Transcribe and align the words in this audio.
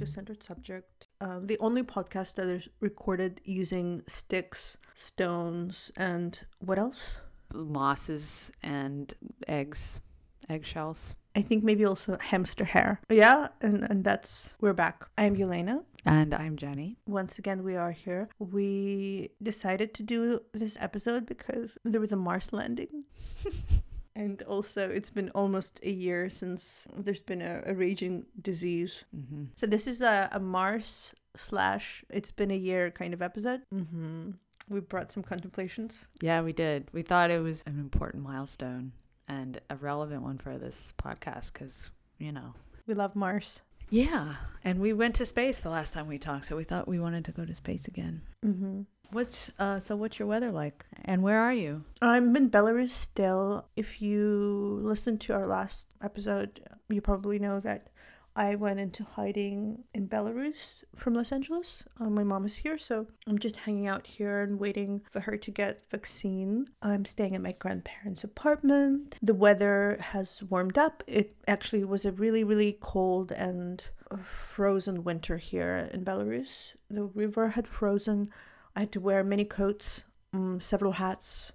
welcome 0.00 0.06
back 0.06 0.08
to 0.08 0.14
Centered 0.14 0.42
Subject, 0.42 1.06
um, 1.20 1.46
the 1.46 1.58
only 1.58 1.82
podcast 1.82 2.34
that 2.36 2.46
is 2.46 2.68
recorded 2.80 3.40
using 3.44 4.02
sticks, 4.06 4.76
stones, 4.94 5.90
and 5.96 6.46
what 6.58 6.78
else? 6.78 7.18
Mosses 7.52 8.50
and 8.62 9.12
eggs, 9.46 10.00
eggshells. 10.48 11.14
I 11.36 11.42
think 11.42 11.64
maybe 11.64 11.84
also 11.84 12.16
hamster 12.18 12.64
hair. 12.64 13.00
Yeah, 13.10 13.48
and, 13.60 13.84
and 13.84 14.04
that's, 14.04 14.54
we're 14.60 14.72
back. 14.72 15.06
I'm 15.18 15.36
Yelena. 15.36 15.84
And 16.06 16.32
I'm 16.34 16.56
Jenny. 16.56 16.96
Once 17.06 17.38
again, 17.38 17.62
we 17.62 17.76
are 17.76 17.92
here. 17.92 18.30
We 18.38 19.30
decided 19.42 19.92
to 19.94 20.02
do 20.02 20.40
this 20.52 20.76
episode 20.80 21.26
because 21.26 21.72
there 21.84 22.00
was 22.00 22.12
a 22.12 22.16
Mars 22.16 22.52
landing. 22.52 23.04
and 24.20 24.42
also, 24.42 24.90
it's 24.90 25.08
been 25.08 25.30
almost 25.30 25.80
a 25.82 25.90
year 25.90 26.28
since 26.28 26.86
there's 26.94 27.22
been 27.22 27.40
a, 27.40 27.62
a 27.64 27.74
raging 27.74 28.26
disease. 28.42 29.04
Mm-hmm. 29.16 29.44
So, 29.56 29.66
this 29.66 29.86
is 29.86 30.02
a, 30.02 30.28
a 30.30 30.38
Mars 30.38 31.14
slash 31.36 32.04
it's 32.10 32.30
been 32.30 32.50
a 32.50 32.56
year 32.56 32.90
kind 32.90 33.14
of 33.14 33.22
episode. 33.22 33.62
Mm-hmm. 33.74 34.32
We 34.68 34.80
brought 34.80 35.10
some 35.10 35.22
contemplations. 35.22 36.06
Yeah, 36.20 36.42
we 36.42 36.52
did. 36.52 36.88
We 36.92 37.00
thought 37.02 37.30
it 37.30 37.42
was 37.42 37.62
an 37.66 37.78
important 37.80 38.22
milestone 38.22 38.92
and 39.26 39.58
a 39.70 39.76
relevant 39.76 40.22
one 40.22 40.36
for 40.36 40.58
this 40.58 40.92
podcast 41.02 41.54
because, 41.54 41.90
you 42.18 42.30
know. 42.30 42.52
We 42.86 42.92
love 42.92 43.16
Mars. 43.16 43.62
Yeah. 43.90 44.36
And 44.64 44.80
we 44.80 44.92
went 44.92 45.14
to 45.16 45.26
space 45.26 45.60
the 45.60 45.70
last 45.70 45.94
time 45.94 46.06
we 46.06 46.18
talked, 46.18 46.46
so 46.46 46.56
we 46.56 46.64
thought 46.64 46.88
we 46.88 47.00
wanted 47.00 47.24
to 47.26 47.32
go 47.32 47.44
to 47.44 47.54
space 47.54 47.88
again. 47.88 48.22
Mm-hmm. 48.44 48.82
What's 49.12 49.50
uh 49.58 49.80
so 49.80 49.96
what's 49.96 50.20
your 50.20 50.28
weather 50.28 50.52
like? 50.52 50.84
And 51.04 51.22
where 51.22 51.40
are 51.40 51.52
you? 51.52 51.84
I'm 52.00 52.36
in 52.36 52.48
Belarus 52.48 52.90
still. 52.90 53.66
If 53.74 54.00
you 54.00 54.80
listened 54.82 55.20
to 55.22 55.32
our 55.32 55.48
last 55.48 55.86
episode, 56.02 56.60
you 56.88 57.00
probably 57.00 57.40
know 57.40 57.58
that 57.60 57.88
I 58.36 58.54
went 58.54 58.80
into 58.80 59.04
hiding 59.04 59.84
in 59.92 60.08
Belarus 60.08 60.84
from 60.94 61.14
Los 61.14 61.32
Angeles. 61.32 61.84
Uh, 61.98 62.10
my 62.10 62.22
mom 62.22 62.46
is 62.46 62.56
here, 62.56 62.78
so 62.78 63.06
I'm 63.26 63.38
just 63.38 63.56
hanging 63.56 63.86
out 63.86 64.06
here 64.06 64.40
and 64.42 64.58
waiting 64.58 65.02
for 65.10 65.20
her 65.20 65.36
to 65.36 65.50
get 65.50 65.82
vaccine. 65.90 66.68
I'm 66.80 67.04
staying 67.04 67.34
at 67.34 67.42
my 67.42 67.52
grandparents' 67.52 68.24
apartment. 68.24 69.18
The 69.20 69.34
weather 69.34 69.98
has 70.00 70.42
warmed 70.44 70.78
up. 70.78 71.02
It 71.06 71.34
actually 71.48 71.84
was 71.84 72.04
a 72.04 72.12
really, 72.12 72.44
really 72.44 72.78
cold 72.80 73.32
and 73.32 73.82
frozen 74.24 75.04
winter 75.04 75.36
here 75.38 75.88
in 75.92 76.04
Belarus. 76.04 76.74
The 76.88 77.04
river 77.04 77.50
had 77.50 77.66
frozen. 77.66 78.30
I 78.76 78.80
had 78.80 78.92
to 78.92 79.00
wear 79.00 79.24
many 79.24 79.44
coats, 79.44 80.04
um, 80.32 80.60
several 80.60 80.92
hats, 80.92 81.52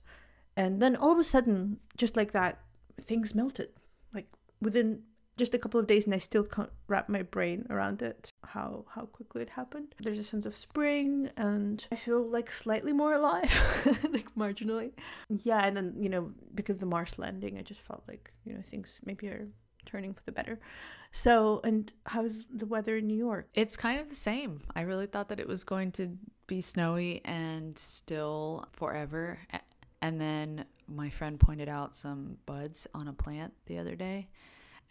and 0.58 0.82
then 0.82 0.96
all 0.96 1.12
of 1.12 1.20
a 1.20 1.24
sudden, 1.24 1.80
just 1.98 2.16
like 2.16 2.34
that, 2.34 2.60
things 3.00 3.34
melted. 3.34 3.70
Like 4.14 4.28
within 4.62 5.04
just 5.38 5.54
a 5.54 5.60
couple 5.60 5.80
of 5.80 5.88
days, 5.88 6.06
and 6.06 6.14
I 6.14 6.20
still 6.20 6.44
can't 6.44 6.70
wrap 6.88 7.10
my 7.10 7.22
brain 7.22 7.66
around 7.70 8.02
it. 8.02 8.30
How 8.44 8.86
how 8.94 9.06
quickly 9.06 9.42
it 9.42 9.50
happened. 9.50 9.96
There's 10.00 10.18
a 10.18 10.24
sense 10.24 10.46
of 10.46 10.56
spring, 10.56 11.30
and 11.38 11.86
I 11.92 11.96
feel 11.96 12.24
like 12.24 12.52
slightly 12.52 12.94
more 12.94 13.14
alive, 13.14 13.52
like 14.12 14.34
marginally. 14.36 14.92
Yeah, 15.30 15.66
and 15.66 15.76
then 15.76 15.96
you 16.00 16.10
know 16.10 16.32
because 16.54 16.78
the 16.78 16.86
Mars 16.86 17.18
landing, 17.18 17.58
I 17.58 17.62
just 17.62 17.82
felt 17.82 18.04
like 18.08 18.32
you 18.46 18.54
know 18.54 18.62
things 18.62 19.00
maybe 19.06 19.28
are 19.28 19.48
turning 19.86 20.14
for 20.14 20.22
the 20.26 20.32
better. 20.32 20.60
So, 21.12 21.62
and 21.64 21.92
how's 22.06 22.46
the 22.54 22.66
weather 22.66 22.98
in 22.98 23.08
New 23.08 23.18
York? 23.18 23.48
It's 23.54 23.78
kind 23.78 24.00
of 24.00 24.10
the 24.10 24.16
same. 24.16 24.62
I 24.76 24.82
really 24.82 25.08
thought 25.08 25.30
that 25.30 25.40
it 25.40 25.48
was 25.48 25.64
going 25.64 25.92
to 25.94 26.18
be 26.48 26.62
snowy 26.62 27.22
and 27.24 27.78
still 27.78 28.66
forever. 28.74 29.40
And 30.02 30.20
then 30.20 30.66
my 30.88 31.10
friend 31.10 31.40
pointed 31.40 31.70
out 31.70 31.96
some 31.96 32.38
buds 32.46 32.86
on 32.94 33.08
a 33.08 33.14
plant 33.14 33.54
the 33.66 33.78
other 33.78 33.96
day. 33.96 34.28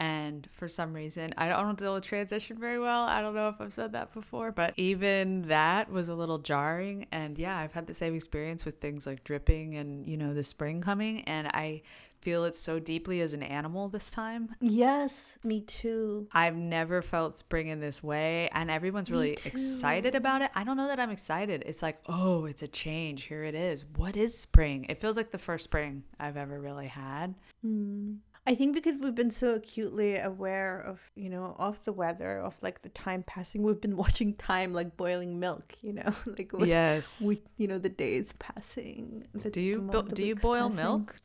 And 0.00 0.48
for 0.52 0.68
some 0.68 0.92
reason, 0.92 1.32
I 1.38 1.48
don't 1.48 1.78
deal 1.78 1.94
with 1.94 2.04
transition 2.04 2.58
very 2.58 2.78
well. 2.78 3.04
I 3.04 3.22
don't 3.22 3.34
know 3.34 3.48
if 3.48 3.60
I've 3.60 3.72
said 3.72 3.92
that 3.92 4.12
before, 4.12 4.50
but 4.50 4.74
even 4.76 5.42
that 5.42 5.90
was 5.90 6.08
a 6.08 6.14
little 6.14 6.38
jarring. 6.38 7.06
And 7.12 7.38
yeah, 7.38 7.56
I've 7.56 7.72
had 7.72 7.86
the 7.86 7.94
same 7.94 8.14
experience 8.14 8.64
with 8.64 8.80
things 8.80 9.06
like 9.06 9.24
dripping 9.24 9.76
and, 9.76 10.06
you 10.06 10.16
know, 10.16 10.34
the 10.34 10.44
spring 10.44 10.80
coming. 10.80 11.22
And 11.22 11.46
I 11.48 11.82
feel 12.24 12.44
it 12.44 12.56
so 12.56 12.78
deeply 12.78 13.20
as 13.20 13.34
an 13.34 13.42
animal 13.42 13.88
this 13.88 14.10
time. 14.10 14.54
Yes, 14.60 15.38
me 15.44 15.60
too. 15.60 16.26
I've 16.32 16.56
never 16.56 17.02
felt 17.02 17.38
spring 17.38 17.68
in 17.68 17.80
this 17.80 18.02
way, 18.02 18.48
and 18.52 18.70
everyone's 18.70 19.10
really 19.10 19.32
excited 19.44 20.14
about 20.14 20.40
it. 20.40 20.50
I 20.54 20.64
don't 20.64 20.78
know 20.78 20.88
that 20.88 20.98
I'm 20.98 21.10
excited. 21.10 21.62
It's 21.66 21.82
like, 21.82 21.98
oh, 22.06 22.46
it's 22.46 22.62
a 22.62 22.68
change. 22.68 23.24
Here 23.24 23.44
it 23.44 23.54
is. 23.54 23.84
What 23.96 24.16
is 24.16 24.36
spring? 24.36 24.86
It 24.88 25.02
feels 25.02 25.18
like 25.18 25.32
the 25.32 25.38
first 25.38 25.64
spring 25.64 26.02
I've 26.18 26.38
ever 26.38 26.58
really 26.58 26.86
had. 26.88 27.34
Hmm. 27.60 28.14
I 28.46 28.54
think 28.54 28.74
because 28.74 28.98
we've 28.98 29.14
been 29.14 29.30
so 29.30 29.54
acutely 29.54 30.16
aware 30.18 30.78
of, 30.78 31.00
you 31.14 31.30
know, 31.30 31.56
of 31.58 31.82
the 31.84 31.92
weather, 31.92 32.38
of 32.38 32.54
like 32.62 32.82
the 32.82 32.90
time 32.90 33.22
passing, 33.26 33.62
we've 33.62 33.80
been 33.80 33.96
watching 34.04 34.34
time 34.34 34.72
like 34.74 34.96
boiling 34.96 35.40
milk, 35.40 35.74
you 35.82 35.94
know, 35.94 36.12
like 36.38 36.52
with, 36.52 36.68
yes. 36.68 37.22
with 37.24 37.40
you 37.56 37.66
know 37.66 37.78
the 37.78 37.88
days 37.88 38.32
passing. 38.38 39.26
The, 39.34 39.50
do 39.50 39.60
you 39.60 39.80
bo- 39.80 40.02
do 40.02 40.22
you 40.22 40.36
boil 40.36 40.68
passing. 40.68 40.84
milk? 40.84 41.16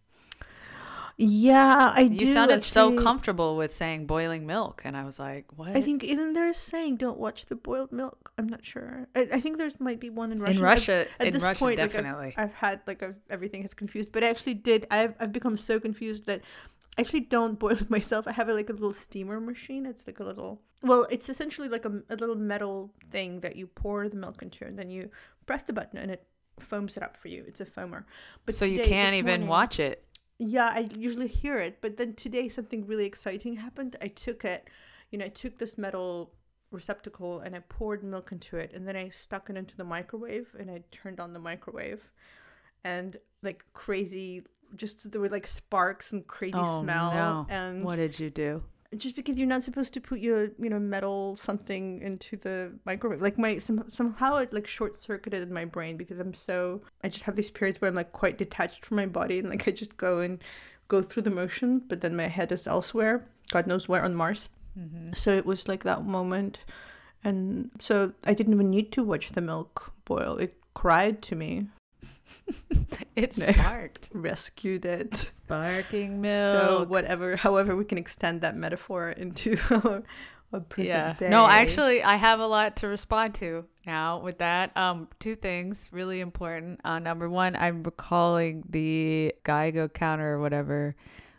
Yeah, 1.22 1.92
I 1.94 2.08
do. 2.08 2.26
You 2.26 2.32
sounded 2.34 2.64
so 2.64 2.96
comfortable 2.98 3.58
with 3.58 3.74
saying 3.74 4.06
boiling 4.06 4.46
milk, 4.48 4.84
and 4.86 4.96
I 4.96 5.04
was 5.04 5.20
like, 5.20 5.48
what? 5.58 5.76
I 5.76 5.82
think 5.82 6.02
isn't 6.02 6.32
there 6.32 6.48
a 6.50 6.54
saying 6.54 6.96
"Don't 6.96 7.20
watch 7.20 7.48
the 7.48 7.56
boiled 7.56 7.92
milk"? 7.92 8.32
I'm 8.38 8.48
not 8.48 8.66
sure. 8.66 9.10
I, 9.14 9.28
I 9.34 9.42
think 9.42 9.58
there's 9.58 9.78
might 9.82 10.00
be 10.00 10.10
one 10.10 10.32
in 10.32 10.40
Russia. 10.40 10.54
in 10.56 10.62
Russia, 10.62 11.08
at 11.20 11.28
in 11.28 11.34
this 11.34 11.44
Russia, 11.44 11.60
point, 11.60 11.80
like, 11.80 11.84
I've- 11.84 11.94
definitely. 11.98 12.34
I've 12.38 12.54
had 12.54 12.80
like 12.88 13.04
I've, 13.04 13.18
everything 13.30 13.64
has 13.64 13.74
confused, 13.74 14.14
but 14.14 14.24
I 14.24 14.30
actually 14.30 14.54
did. 14.54 14.88
I've 14.90 15.14
I've 15.20 15.34
become 15.34 15.58
so 15.58 15.78
confused 15.78 16.26
that 16.28 16.40
I 16.98 17.02
actually 17.02 17.22
don't 17.22 17.58
boil 17.60 17.72
it 17.78 17.90
myself. 17.98 18.28
I 18.28 18.32
have 18.34 18.50
a, 18.50 18.54
like 18.54 18.70
a 18.70 18.74
little 18.74 18.94
steamer 18.94 19.40
machine. 19.40 19.86
It's 19.86 20.06
like 20.08 20.20
a 20.20 20.24
little. 20.24 20.62
Well, 20.82 21.08
it's 21.10 21.30
essentially 21.30 21.68
like 21.70 21.86
a, 21.86 22.02
a 22.10 22.16
little 22.16 22.36
metal 22.36 22.94
thing 23.12 23.42
that 23.42 23.56
you 23.56 23.68
pour 23.68 24.08
the 24.10 24.16
milk 24.16 24.42
into, 24.42 24.66
and 24.66 24.78
then 24.78 24.90
you 24.90 25.10
press 25.46 25.64
the 25.64 25.74
button, 25.74 26.00
and 26.00 26.12
it 26.12 26.26
foams 26.60 26.98
it 26.98 27.04
up 27.04 27.18
for 27.18 27.28
you. 27.30 27.44
It's 27.48 27.62
a 27.62 27.66
foamer. 27.66 28.04
But 28.46 28.56
so 28.56 28.66
you 28.66 28.84
can't 28.84 29.14
even 29.14 29.26
morning- 29.42 29.48
watch 29.48 29.80
it. 29.80 30.06
Yeah, 30.42 30.68
I 30.74 30.88
usually 30.96 31.28
hear 31.28 31.58
it, 31.60 31.80
but 31.82 31.98
then 31.98 32.14
today 32.14 32.48
something 32.48 32.88
really 32.88 33.06
exciting 33.06 33.58
happened. 33.58 33.98
I 34.02 34.08
took 34.08 34.46
it, 34.46 34.70
you 35.12 35.18
know, 35.18 35.26
I 35.26 35.30
took 35.30 35.58
this 35.58 35.78
metal 35.78 36.32
receptacle 36.72 37.42
and 37.42 37.56
I 37.58 37.60
poured 37.68 38.04
milk 38.06 38.32
into 38.32 38.56
it, 38.56 38.72
and 38.74 38.88
then 38.88 38.96
I 38.96 39.10
stuck 39.10 39.50
it 39.50 39.58
into 39.58 39.76
the 39.76 39.84
microwave 39.84 40.56
and 40.58 40.72
I 40.72 40.82
turned 40.92 41.20
on 41.20 41.34
the 41.34 41.40
microwave, 41.40 42.10
and 42.84 43.18
like 43.44 43.64
crazy, 43.74 44.44
just 44.76 45.12
there 45.12 45.22
were 45.22 45.30
like 45.30 45.48
sparks 45.48 46.12
and 46.12 46.26
crazy 46.28 46.54
Oh, 46.58 46.82
smell, 46.82 47.12
no. 47.12 47.48
and 47.50 47.84
What 47.84 47.98
did 47.98 48.20
you 48.20 48.30
do? 48.30 48.64
just 48.98 49.16
because 49.16 49.38
you're 49.38 49.48
not 49.48 49.64
supposed 49.64 49.94
to 49.94 50.02
put 50.02 50.20
your 50.20 50.46
you 50.58 50.68
know 50.68 50.80
metal 50.80 51.36
something 51.36 52.02
into 52.02 52.36
the 52.38 52.72
microwave 52.86 53.22
like 53.22 53.38
my 53.38 53.60
some, 53.60 53.84
somehow 53.92 54.38
it 54.38 54.52
like 54.52 54.66
short 54.66 54.98
circuited 54.98 55.44
in 55.44 55.54
my 55.54 55.64
brain 55.64 55.96
because 55.96 56.18
i'm 56.20 56.34
so 56.34 56.82
i 57.04 57.08
just 57.08 57.24
have 57.26 57.36
these 57.36 57.52
periods 57.52 57.80
where 57.80 57.88
i'm 57.88 57.94
like 57.94 58.12
quite 58.14 58.40
detached 58.40 58.84
from 58.84 58.98
my 58.98 59.06
body 59.06 59.38
and 59.38 59.48
like 59.48 59.68
i 59.68 59.70
just 59.72 59.96
go 59.98 60.18
and 60.18 60.40
go 60.88 61.04
through 61.04 61.22
the 61.22 61.30
motion 61.30 61.84
but 61.88 62.02
then 62.02 62.16
my 62.16 62.26
head 62.28 62.52
is 62.52 62.66
elsewhere 62.66 63.28
god 63.52 63.68
knows 63.68 63.88
where 63.88 64.04
on 64.04 64.16
mars 64.16 64.50
Mm-hmm. 64.76 65.14
so 65.14 65.36
it 65.38 65.46
was 65.46 65.68
like 65.68 65.84
that 65.84 66.04
moment 66.04 66.58
and 67.24 67.70
so 67.80 68.14
i 68.26 68.34
didn't 68.34 68.54
even 68.54 68.72
need 68.72 68.92
to 68.94 69.04
watch 69.04 69.30
the 69.30 69.42
milk 69.42 69.94
boil 70.06 70.36
it 70.38 70.56
cried 70.74 71.22
to 71.22 71.36
me 71.36 71.68
it 73.16 73.38
No. 73.38 73.46
sparked. 73.54 74.10
rescued 74.14 74.86
it 74.86 75.16
Sparking 75.16 76.22
milk. 76.22 76.56
so 76.60 76.86
whatever 76.88 77.36
however 77.36 77.76
we 77.76 77.86
can 77.86 77.98
extend 77.98 78.42
that 78.42 78.56
metaphor 78.56 79.10
into 79.10 79.58
our, 79.72 80.04
our 80.54 80.60
present 80.62 80.88
yeah. 80.98 81.14
day 81.14 81.30
No, 81.30 81.48
actually, 81.48 82.02
I 82.04 82.16
have 82.16 82.40
a 82.40 82.48
lot 82.48 82.78
to 82.78 82.88
respond 82.88 83.36
to 83.36 83.66
now 83.86 84.20
with 84.20 84.38
that. 84.40 84.76
Um, 84.78 85.08
two 85.20 85.36
things 85.36 85.88
really 85.92 86.20
important. 86.22 86.82
Uh, 86.84 87.00
number 87.00 87.30
one, 87.30 87.56
I'm 87.56 87.84
recalling 87.84 88.64
the 88.70 89.34
Geiger 89.44 89.88
counter 89.90 90.36
or 90.36 90.40
whatever 90.40 90.96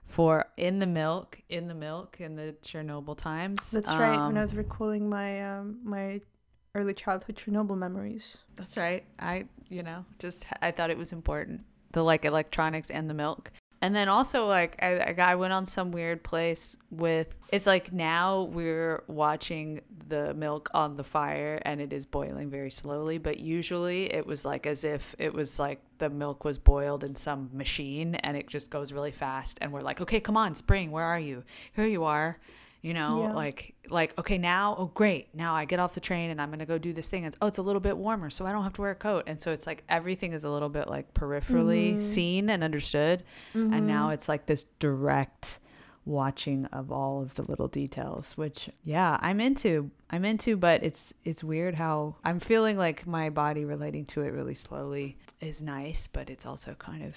for 0.07 0.47
in 0.57 0.81
the 0.81 0.87
milk, 0.87 1.41
in 1.49 1.69
the 1.69 1.75
milk, 1.75 2.21
in 2.21 2.35
the 2.35 2.57
Chernobyl 2.63 3.17
times. 3.17 3.71
That's 3.71 3.89
right. 3.91 4.11
When 4.27 4.37
I 4.37 4.43
Um, 4.43 4.47
was 4.47 4.55
recalling 4.57 5.09
my 5.09 5.59
um, 5.59 5.79
my 5.85 6.21
early 6.75 6.95
childhood 6.95 7.37
Chernobyl 7.37 7.77
memories. 7.77 8.37
That's 8.57 8.77
right. 8.77 9.05
I, 9.19 9.47
you 9.69 9.83
know, 9.83 10.05
just 10.19 10.47
I 10.63 10.71
thought 10.71 10.91
it 10.91 10.99
was 10.99 11.13
important. 11.13 11.63
The 11.93 12.03
like 12.03 12.25
electronics 12.25 12.91
and 12.91 13.11
the 13.11 13.15
milk. 13.15 13.51
And 13.83 13.97
then 13.97 14.09
also 14.09 14.47
like 14.47 14.77
I, 14.83 15.15
I 15.19 15.35
went 15.37 15.53
on 15.53 15.65
some 15.65 15.91
weird 15.91 16.23
place 16.23 16.77
with 16.91 17.29
it's 17.51 17.67
like 17.67 17.93
now 17.93 18.43
we're 18.43 19.03
watching 19.07 19.81
the 20.09 20.35
milk 20.35 20.71
on 20.75 20.97
the 20.97 21.05
fire 21.05 21.63
and 21.65 21.81
it 21.81 21.93
is 21.93 22.05
boiling 22.05 22.51
very 22.51 22.71
slowly, 22.71 23.17
but 23.17 23.39
usually 23.41 24.13
it 24.13 24.27
was 24.27 24.45
like 24.45 24.67
as 24.67 24.85
if 24.85 25.15
it 25.19 25.33
was 25.33 25.59
like 25.59 25.81
the 25.99 26.11
milk 26.11 26.45
was 26.45 26.59
boiled 26.59 27.05
in 27.05 27.15
some 27.15 27.49
machine 27.55 28.17
and 28.17 28.37
it 28.37 28.49
just 28.49 28.71
goes 28.71 28.93
really 28.93 29.13
fast 29.13 29.57
and 29.63 29.73
we're 29.73 29.81
like, 29.81 30.01
"Okay, 30.01 30.21
come 30.21 30.37
on, 30.37 30.55
spring, 30.55 30.91
where 30.91 31.05
are 31.05 31.21
you? 31.21 31.43
Here 31.73 31.87
you 31.87 32.05
are." 32.05 32.39
You 32.83 32.95
know, 32.95 33.25
Yeah. 33.25 33.33
like 33.35 33.75
like 33.91 34.19
okay 34.19 34.39
now 34.39 34.75
oh 34.79 34.87
great 34.95 35.35
now 35.35 35.55
I 35.55 35.65
get 35.67 35.81
off 35.81 35.93
the 35.95 36.01
train 36.01 36.31
and 36.31 36.41
I'm 36.41 36.51
gonna 36.51 36.65
go 36.65 36.79
do 36.79 36.93
this 36.93 37.09
thing 37.09 37.25
and 37.27 37.37
oh 37.43 37.47
it's 37.49 37.59
a 37.59 37.63
little 37.63 37.81
bit 37.81 37.97
warmer 37.97 38.31
so 38.31 38.47
I 38.47 38.53
don't 38.53 38.63
have 38.63 38.73
to 38.75 38.81
wear 38.81 38.93
a 38.93 38.95
coat 38.95 39.25
and 39.27 39.41
so 39.41 39.51
it's 39.53 39.67
like 39.67 39.83
everything 39.89 40.33
is 40.33 40.45
a 40.45 40.51
little 40.51 40.69
bit 40.71 40.89
like 40.89 41.13
peripherally 41.13 41.97
Mhm. 41.97 42.03
seen 42.03 42.49
and 42.49 42.63
understood 42.65 43.23
and 43.55 43.87
now 43.87 44.09
Mhm. 44.09 44.15
it's 44.15 44.29
like 44.29 44.47
this 44.47 44.65
direct 44.79 45.59
watching 46.07 46.65
of 46.67 46.91
all 46.91 47.21
of 47.21 47.35
the 47.35 47.43
little 47.43 47.69
details 47.69 48.33
which 48.37 48.71
yeah 48.85 49.19
i'm 49.21 49.41
into 49.41 49.91
i'm 50.11 50.25
into 50.25 50.57
but 50.57 50.83
it's 50.83 51.13
it's 51.25 51.45
weird 51.45 51.75
how 51.75 52.17
i'm 52.25 52.41
feeling 52.41 52.79
like 52.79 53.07
my 53.07 53.29
body 53.29 53.65
relating 53.65 54.07
to 54.07 54.23
it 54.23 54.29
really 54.33 54.55
slowly 54.55 55.19
is 55.41 55.61
nice 55.61 56.07
but 56.07 56.31
it's 56.31 56.47
also 56.47 56.75
kind 56.75 57.03
of 57.05 57.15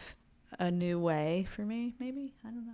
a 0.59 0.69
new 0.69 0.99
way 0.99 1.47
for 1.55 1.61
me 1.63 1.95
maybe 1.99 2.33
i 2.45 2.49
don't 2.49 2.65
know 2.65 2.73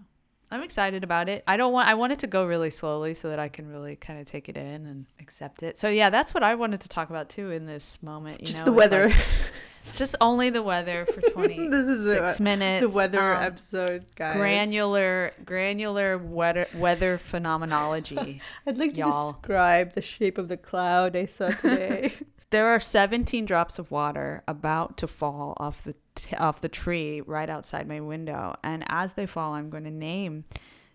i'm 0.51 0.61
excited 0.63 1.03
about 1.03 1.29
it 1.29 1.43
i 1.47 1.55
don't 1.57 1.71
want 1.73 1.87
i 1.87 1.93
want 1.93 2.11
it 2.11 2.19
to 2.19 2.27
go 2.27 2.45
really 2.45 2.69
slowly 2.71 3.13
so 3.13 3.29
that 3.29 3.39
i 3.39 3.47
can 3.47 3.67
really 3.67 3.95
kind 3.95 4.19
of 4.19 4.25
take 4.25 4.49
it 4.49 4.57
in 4.57 4.85
and 4.85 5.05
accept 5.19 5.61
it 5.63 5.77
so 5.77 5.87
yeah 5.89 6.09
that's 6.09 6.33
what 6.33 6.43
i 6.43 6.55
wanted 6.55 6.79
to 6.81 6.89
talk 6.89 7.09
about 7.09 7.29
too 7.29 7.51
in 7.51 7.65
this 7.65 7.97
moment 8.01 8.39
you 8.41 8.47
Just 8.47 8.59
know 8.59 8.65
the 8.65 8.71
weather. 8.73 9.09
like- 9.09 9.17
just 9.95 10.15
only 10.19 10.49
the 10.49 10.61
weather 10.61 11.05
for 11.05 11.21
26 11.21 11.69
This 11.71 11.87
is 11.87 12.05
the- 12.37 12.43
minutes 12.43 12.85
the 12.85 12.95
weather 12.95 13.33
um, 13.35 13.43
episode, 13.43 14.05
guys. 14.15 14.35
granular 14.37 15.31
granular 15.45 16.17
weather 16.17 16.67
weather 16.75 17.17
phenomenology 17.17 18.41
I'd 18.67 18.77
like 18.77 18.91
to 18.93 18.97
y'all. 18.99 19.31
describe 19.33 19.93
the 19.93 20.01
shape 20.01 20.37
of 20.37 20.47
the 20.47 20.57
cloud 20.57 21.15
I 21.15 21.25
saw 21.25 21.49
today. 21.51 22.13
there 22.49 22.67
are 22.67 22.79
17 22.79 23.45
drops 23.45 23.79
of 23.79 23.89
water 23.91 24.43
about 24.47 24.97
to 24.97 25.07
fall 25.07 25.53
off 25.57 25.83
the 25.83 25.95
t- 26.23 26.35
off 26.35 26.61
the 26.61 26.69
tree 26.69 27.21
right 27.21 27.49
outside 27.49 27.87
my 27.87 27.99
window 27.99 28.55
and 28.63 28.83
as 28.87 29.13
they 29.13 29.25
fall 29.25 29.53
i'm 29.53 29.69
going 29.69 29.83
to 29.83 29.91
name 29.91 30.43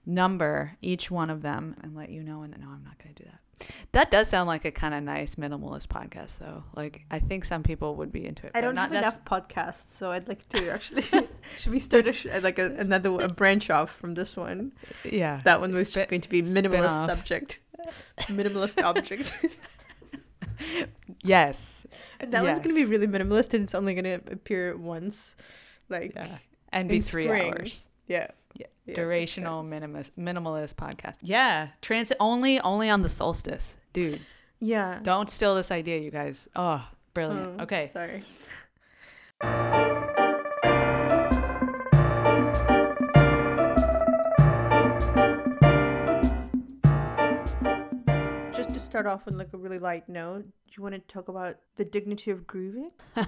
number 0.07 0.77
each 0.83 1.11
one 1.11 1.31
of 1.31 1.43
them 1.43 1.75
and 1.83 1.97
let 1.97 2.11
you 2.11 2.23
know 2.23 2.43
and 2.43 2.53
no 2.59 2.67
i'm 2.69 2.85
not 2.85 2.99
going 3.03 3.15
to 3.15 3.23
do 3.23 3.29
that 3.31 3.41
that 3.93 4.11
does 4.11 4.29
sound 4.29 4.47
like 4.47 4.65
a 4.65 4.71
kind 4.71 4.93
of 4.93 5.03
nice 5.03 5.37
minimalist 5.37 5.87
podcast 5.87 6.39
though 6.39 6.65
like 6.77 7.03
i 7.11 7.19
think 7.19 7.45
some 7.45 7.63
people 7.63 7.95
would 7.95 8.13
be 8.13 8.27
into 8.27 8.45
it 8.47 8.53
I 8.55 8.61
don't 8.61 8.75
not 8.75 8.91
have 8.93 8.99
enough 9.03 9.25
podcasts, 9.25 9.93
so 9.97 10.11
I'd 10.11 10.29
like 10.29 10.47
to 10.51 10.69
actually. 10.71 11.03
should 11.59 11.73
we 11.73 11.79
start 11.81 12.07
a 12.09 12.13
sh- 12.13 12.27
uh, 12.27 12.41
like 12.43 12.59
a, 12.59 12.67
another 12.75 13.11
a 13.21 13.29
branch 13.29 13.71
off 13.71 13.91
from 13.91 14.15
this 14.15 14.37
one? 14.37 14.73
yeah 15.05 15.41
That 15.45 15.61
one 15.61 15.73
was 15.73 15.89
Spin- 15.89 16.01
just 16.01 16.11
going 16.11 16.21
to 16.23 16.29
be 16.29 16.43
minimalist 16.43 17.07
subject, 17.07 17.61
minimalist 18.23 18.83
object. 18.83 19.33
yes 21.23 21.87
And 22.21 22.33
that 22.33 22.43
one's 22.43 22.59
going 22.59 22.71
to 22.71 22.75
be 22.75 22.85
really 22.85 23.07
minimalist, 23.07 23.55
and 23.55 23.65
it's 23.65 23.75
only 23.75 23.95
going 23.95 24.05
to 24.05 24.33
appear 24.33 24.77
once, 24.77 25.35
like 25.89 26.15
yeah 26.15 26.27
yeah. 26.27 26.39
and 26.73 26.89
be 26.89 27.01
three 27.01 27.25
spring. 27.25 27.53
hours 27.53 27.89
yeah. 28.07 28.29
Yeah, 28.57 28.67
Yeah, 28.87 28.95
durational 28.95 29.65
minimalist 29.65 30.13
minimalist 30.19 30.75
podcast. 30.75 31.17
Yeah, 31.23 31.69
transit 31.83 32.17
only 32.21 32.61
only 32.61 32.89
on 32.89 33.03
the 33.03 33.09
solstice, 33.09 33.77
dude. 33.93 34.21
Yeah. 34.61 35.01
Don't 35.03 35.29
steal 35.29 35.55
this 35.57 35.71
idea, 35.71 35.99
you 35.99 36.11
guys. 36.11 36.49
Oh, 36.55 36.87
brilliant. 37.13 37.57
Oh, 37.59 37.63
okay, 37.65 37.91
Sorry. 37.93 38.23
Start 48.95 49.07
off 49.07 49.27
with 49.27 49.35
like 49.35 49.53
a 49.53 49.57
really 49.57 49.81
light 49.81 50.09
note, 50.09 50.43
do 50.43 50.73
you 50.77 50.81
want 50.81 50.95
to 50.95 51.01
talk 51.13 51.27
about 51.27 51.57
the 51.75 51.85
dignity 51.85 52.31
of 52.31 52.47
grieving? 52.47 52.93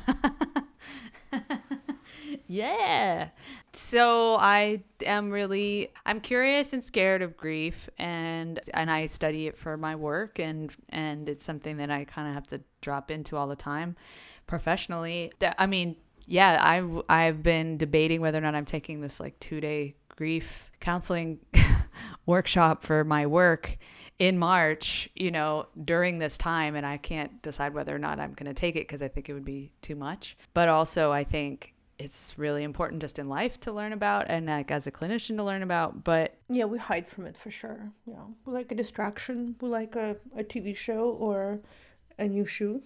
yeah. 2.47 3.31
So 3.73 4.37
I 4.37 4.85
am 5.05 5.33
really 5.33 5.91
I'm 6.05 6.21
curious 6.21 6.73
and 6.73 6.85
scared 6.85 7.21
of 7.21 7.37
grief, 7.37 7.91
and 7.99 8.61
and 8.75 8.89
I 8.89 9.09
study 9.09 9.49
it 9.49 9.59
for 9.59 9.77
my 9.77 9.97
work, 9.97 10.39
and 10.39 10.71
and 10.91 11.29
it's 11.29 11.45
something 11.45 11.79
that 11.79 11.91
I 11.91 12.05
kind 12.05 12.29
of 12.29 12.35
have 12.35 12.47
to 12.51 12.61
drop 12.81 13.11
into 13.11 13.37
all 13.37 13.49
the 13.49 13.57
time, 13.57 13.97
professionally. 14.47 15.33
I 15.59 15.67
mean, 15.67 15.97
yeah, 16.27 16.59
I've 16.61 17.03
I've 17.09 17.43
been 17.43 17.77
debating 17.77 18.21
whether 18.21 18.39
or 18.39 18.43
not 18.43 18.55
I'm 18.55 18.67
taking 18.67 19.01
this 19.01 19.19
like 19.19 19.41
two 19.41 19.61
day 19.61 19.97
grief 20.11 20.71
counseling 20.79 21.41
workshop 22.25 22.85
for 22.85 23.03
my 23.03 23.27
work 23.27 23.79
in 24.19 24.39
March, 24.39 25.09
you 25.15 25.31
know, 25.31 25.67
during 25.85 26.19
this 26.19 26.39
time, 26.39 26.75
and 26.75 26.87
I 26.87 26.97
can't 26.97 27.43
decide 27.43 27.75
whether 27.75 27.95
or 27.95 27.99
not 27.99 28.19
I'm 28.19 28.33
going 28.33 28.47
to 28.47 28.55
take 28.55 28.77
it 28.77 28.81
because 28.81 29.03
I 29.03 29.09
think 29.09 29.29
it 29.29 29.35
would 29.35 29.45
be 29.45 29.73
too 29.83 29.95
much. 29.95 30.37
But 30.55 30.69
also, 30.69 31.13
I 31.13 31.25
think 31.25 31.75
it's 31.99 32.35
really 32.37 32.63
important 32.63 33.01
just 33.01 33.19
in 33.19 33.29
life 33.29 33.59
to 33.61 33.73
learn 33.73 33.93
about 33.93 34.27
and 34.29 34.47
like 34.47 34.71
as 34.71 34.87
a 34.87 34.91
clinician 34.91 35.37
to 35.37 35.45
learn 35.45 35.63
about. 35.63 36.05
But 36.05 36.37
Yeah, 36.49 36.65
we 36.65 36.79
hide 36.79 37.09
from 37.09 37.27
it 37.27 37.37
for 37.37 37.51
sure. 37.51 37.91
Yeah. 38.07 38.25
We 38.45 38.53
like 38.53 38.73
a 38.73 38.75
distraction. 38.75 39.57
We 39.61 39.69
like 39.69 39.97
a, 39.97 40.17
a 40.37 40.45
TV 40.45 40.77
show 40.77 41.11
or 41.19 41.61
a 42.19 42.27
new 42.27 42.45
shoe 42.45 42.83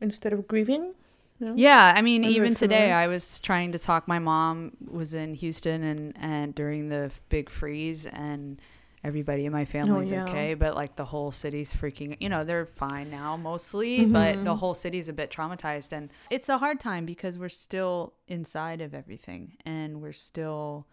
instead 0.00 0.32
of 0.32 0.46
grieving. 0.48 0.94
know? 1.40 1.54
Yeah, 1.56 1.92
I 1.94 2.02
mean, 2.02 2.24
even 2.24 2.54
today. 2.54 2.92
I 2.92 3.06
was 3.06 3.40
trying 3.40 3.72
to 3.72 3.78
talk. 3.78 4.06
My 4.08 4.18
mom 4.18 4.72
was 4.86 5.14
in 5.14 5.34
Houston, 5.34 5.82
and 5.82 6.14
and 6.18 6.54
during 6.54 6.88
the 6.88 7.10
big 7.28 7.50
freeze, 7.50 8.06
and 8.06 8.60
everybody 9.04 9.44
in 9.44 9.52
my 9.52 9.64
family's 9.64 10.10
yeah. 10.10 10.24
okay, 10.24 10.54
but 10.54 10.74
like 10.74 10.96
the 10.96 11.04
whole 11.04 11.30
city's 11.30 11.72
freaking. 11.72 12.16
You 12.20 12.28
know, 12.30 12.42
they're 12.42 12.66
fine 12.66 13.10
now 13.10 13.36
mostly, 13.36 14.04
but 14.06 14.42
the 14.42 14.54
Mhm. 14.54 14.58
whole 14.58 14.74
city's 14.74 15.08
a 15.08 15.12
bit 15.12 15.30
traumatized, 15.30 15.92
and 15.92 16.10
it's 16.30 16.48
a 16.48 16.58
hard 16.58 16.80
time 16.80 17.04
because 17.06 17.38
we're 17.38 17.48
still 17.50 18.14
inside 18.26 18.80
of 18.80 18.94
everything, 18.94 19.56
and 19.64 20.00
we're 20.02 20.12
still. 20.12 20.86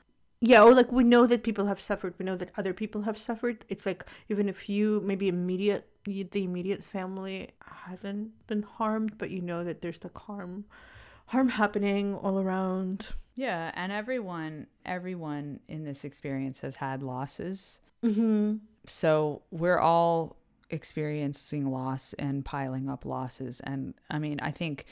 Yeah, 0.43 0.63
or 0.63 0.73
like 0.73 0.91
we 0.91 1.03
know 1.03 1.25
that 1.27 1.43
people 1.43 1.67
have 1.67 1.79
suffered. 1.79 2.15
We 2.17 2.25
know 2.25 2.35
that 2.35 2.49
other 2.57 2.73
people 2.73 3.03
have 3.03 3.17
suffered. 3.17 3.63
It's 3.69 3.85
like 3.85 4.05
even 4.27 4.49
if 4.49 4.67
you 4.69 5.01
maybe 5.05 5.27
immediate 5.27 5.87
you- 6.07 6.23
the 6.23 6.43
immediate 6.43 6.83
family 6.83 7.51
hasn't 7.63 8.31
been 8.47 8.63
harmed, 8.63 9.19
but 9.19 9.29
you 9.29 9.39
know 9.39 9.63
that 9.63 9.81
there's 9.81 9.99
the 9.99 10.09
harm, 10.15 10.65
harm 11.27 11.47
happening 11.49 12.15
all 12.15 12.39
around. 12.39 13.05
Yeah, 13.35 13.71
and 13.75 13.91
everyone, 13.91 14.65
everyone 14.83 15.59
in 15.67 15.83
this 15.83 16.03
experience 16.03 16.59
has 16.61 16.75
had 16.77 17.03
losses. 17.03 17.79
Mm-hmm. 18.03 18.55
so 18.87 19.43
we're 19.51 19.79
all 19.79 20.37
experiencing 20.69 21.69
loss 21.69 22.13
and 22.13 22.43
piling 22.43 22.89
up 22.89 23.05
losses 23.05 23.59
and 23.59 23.93
i 24.09 24.17
mean 24.17 24.39
i 24.39 24.51
think 24.51 24.85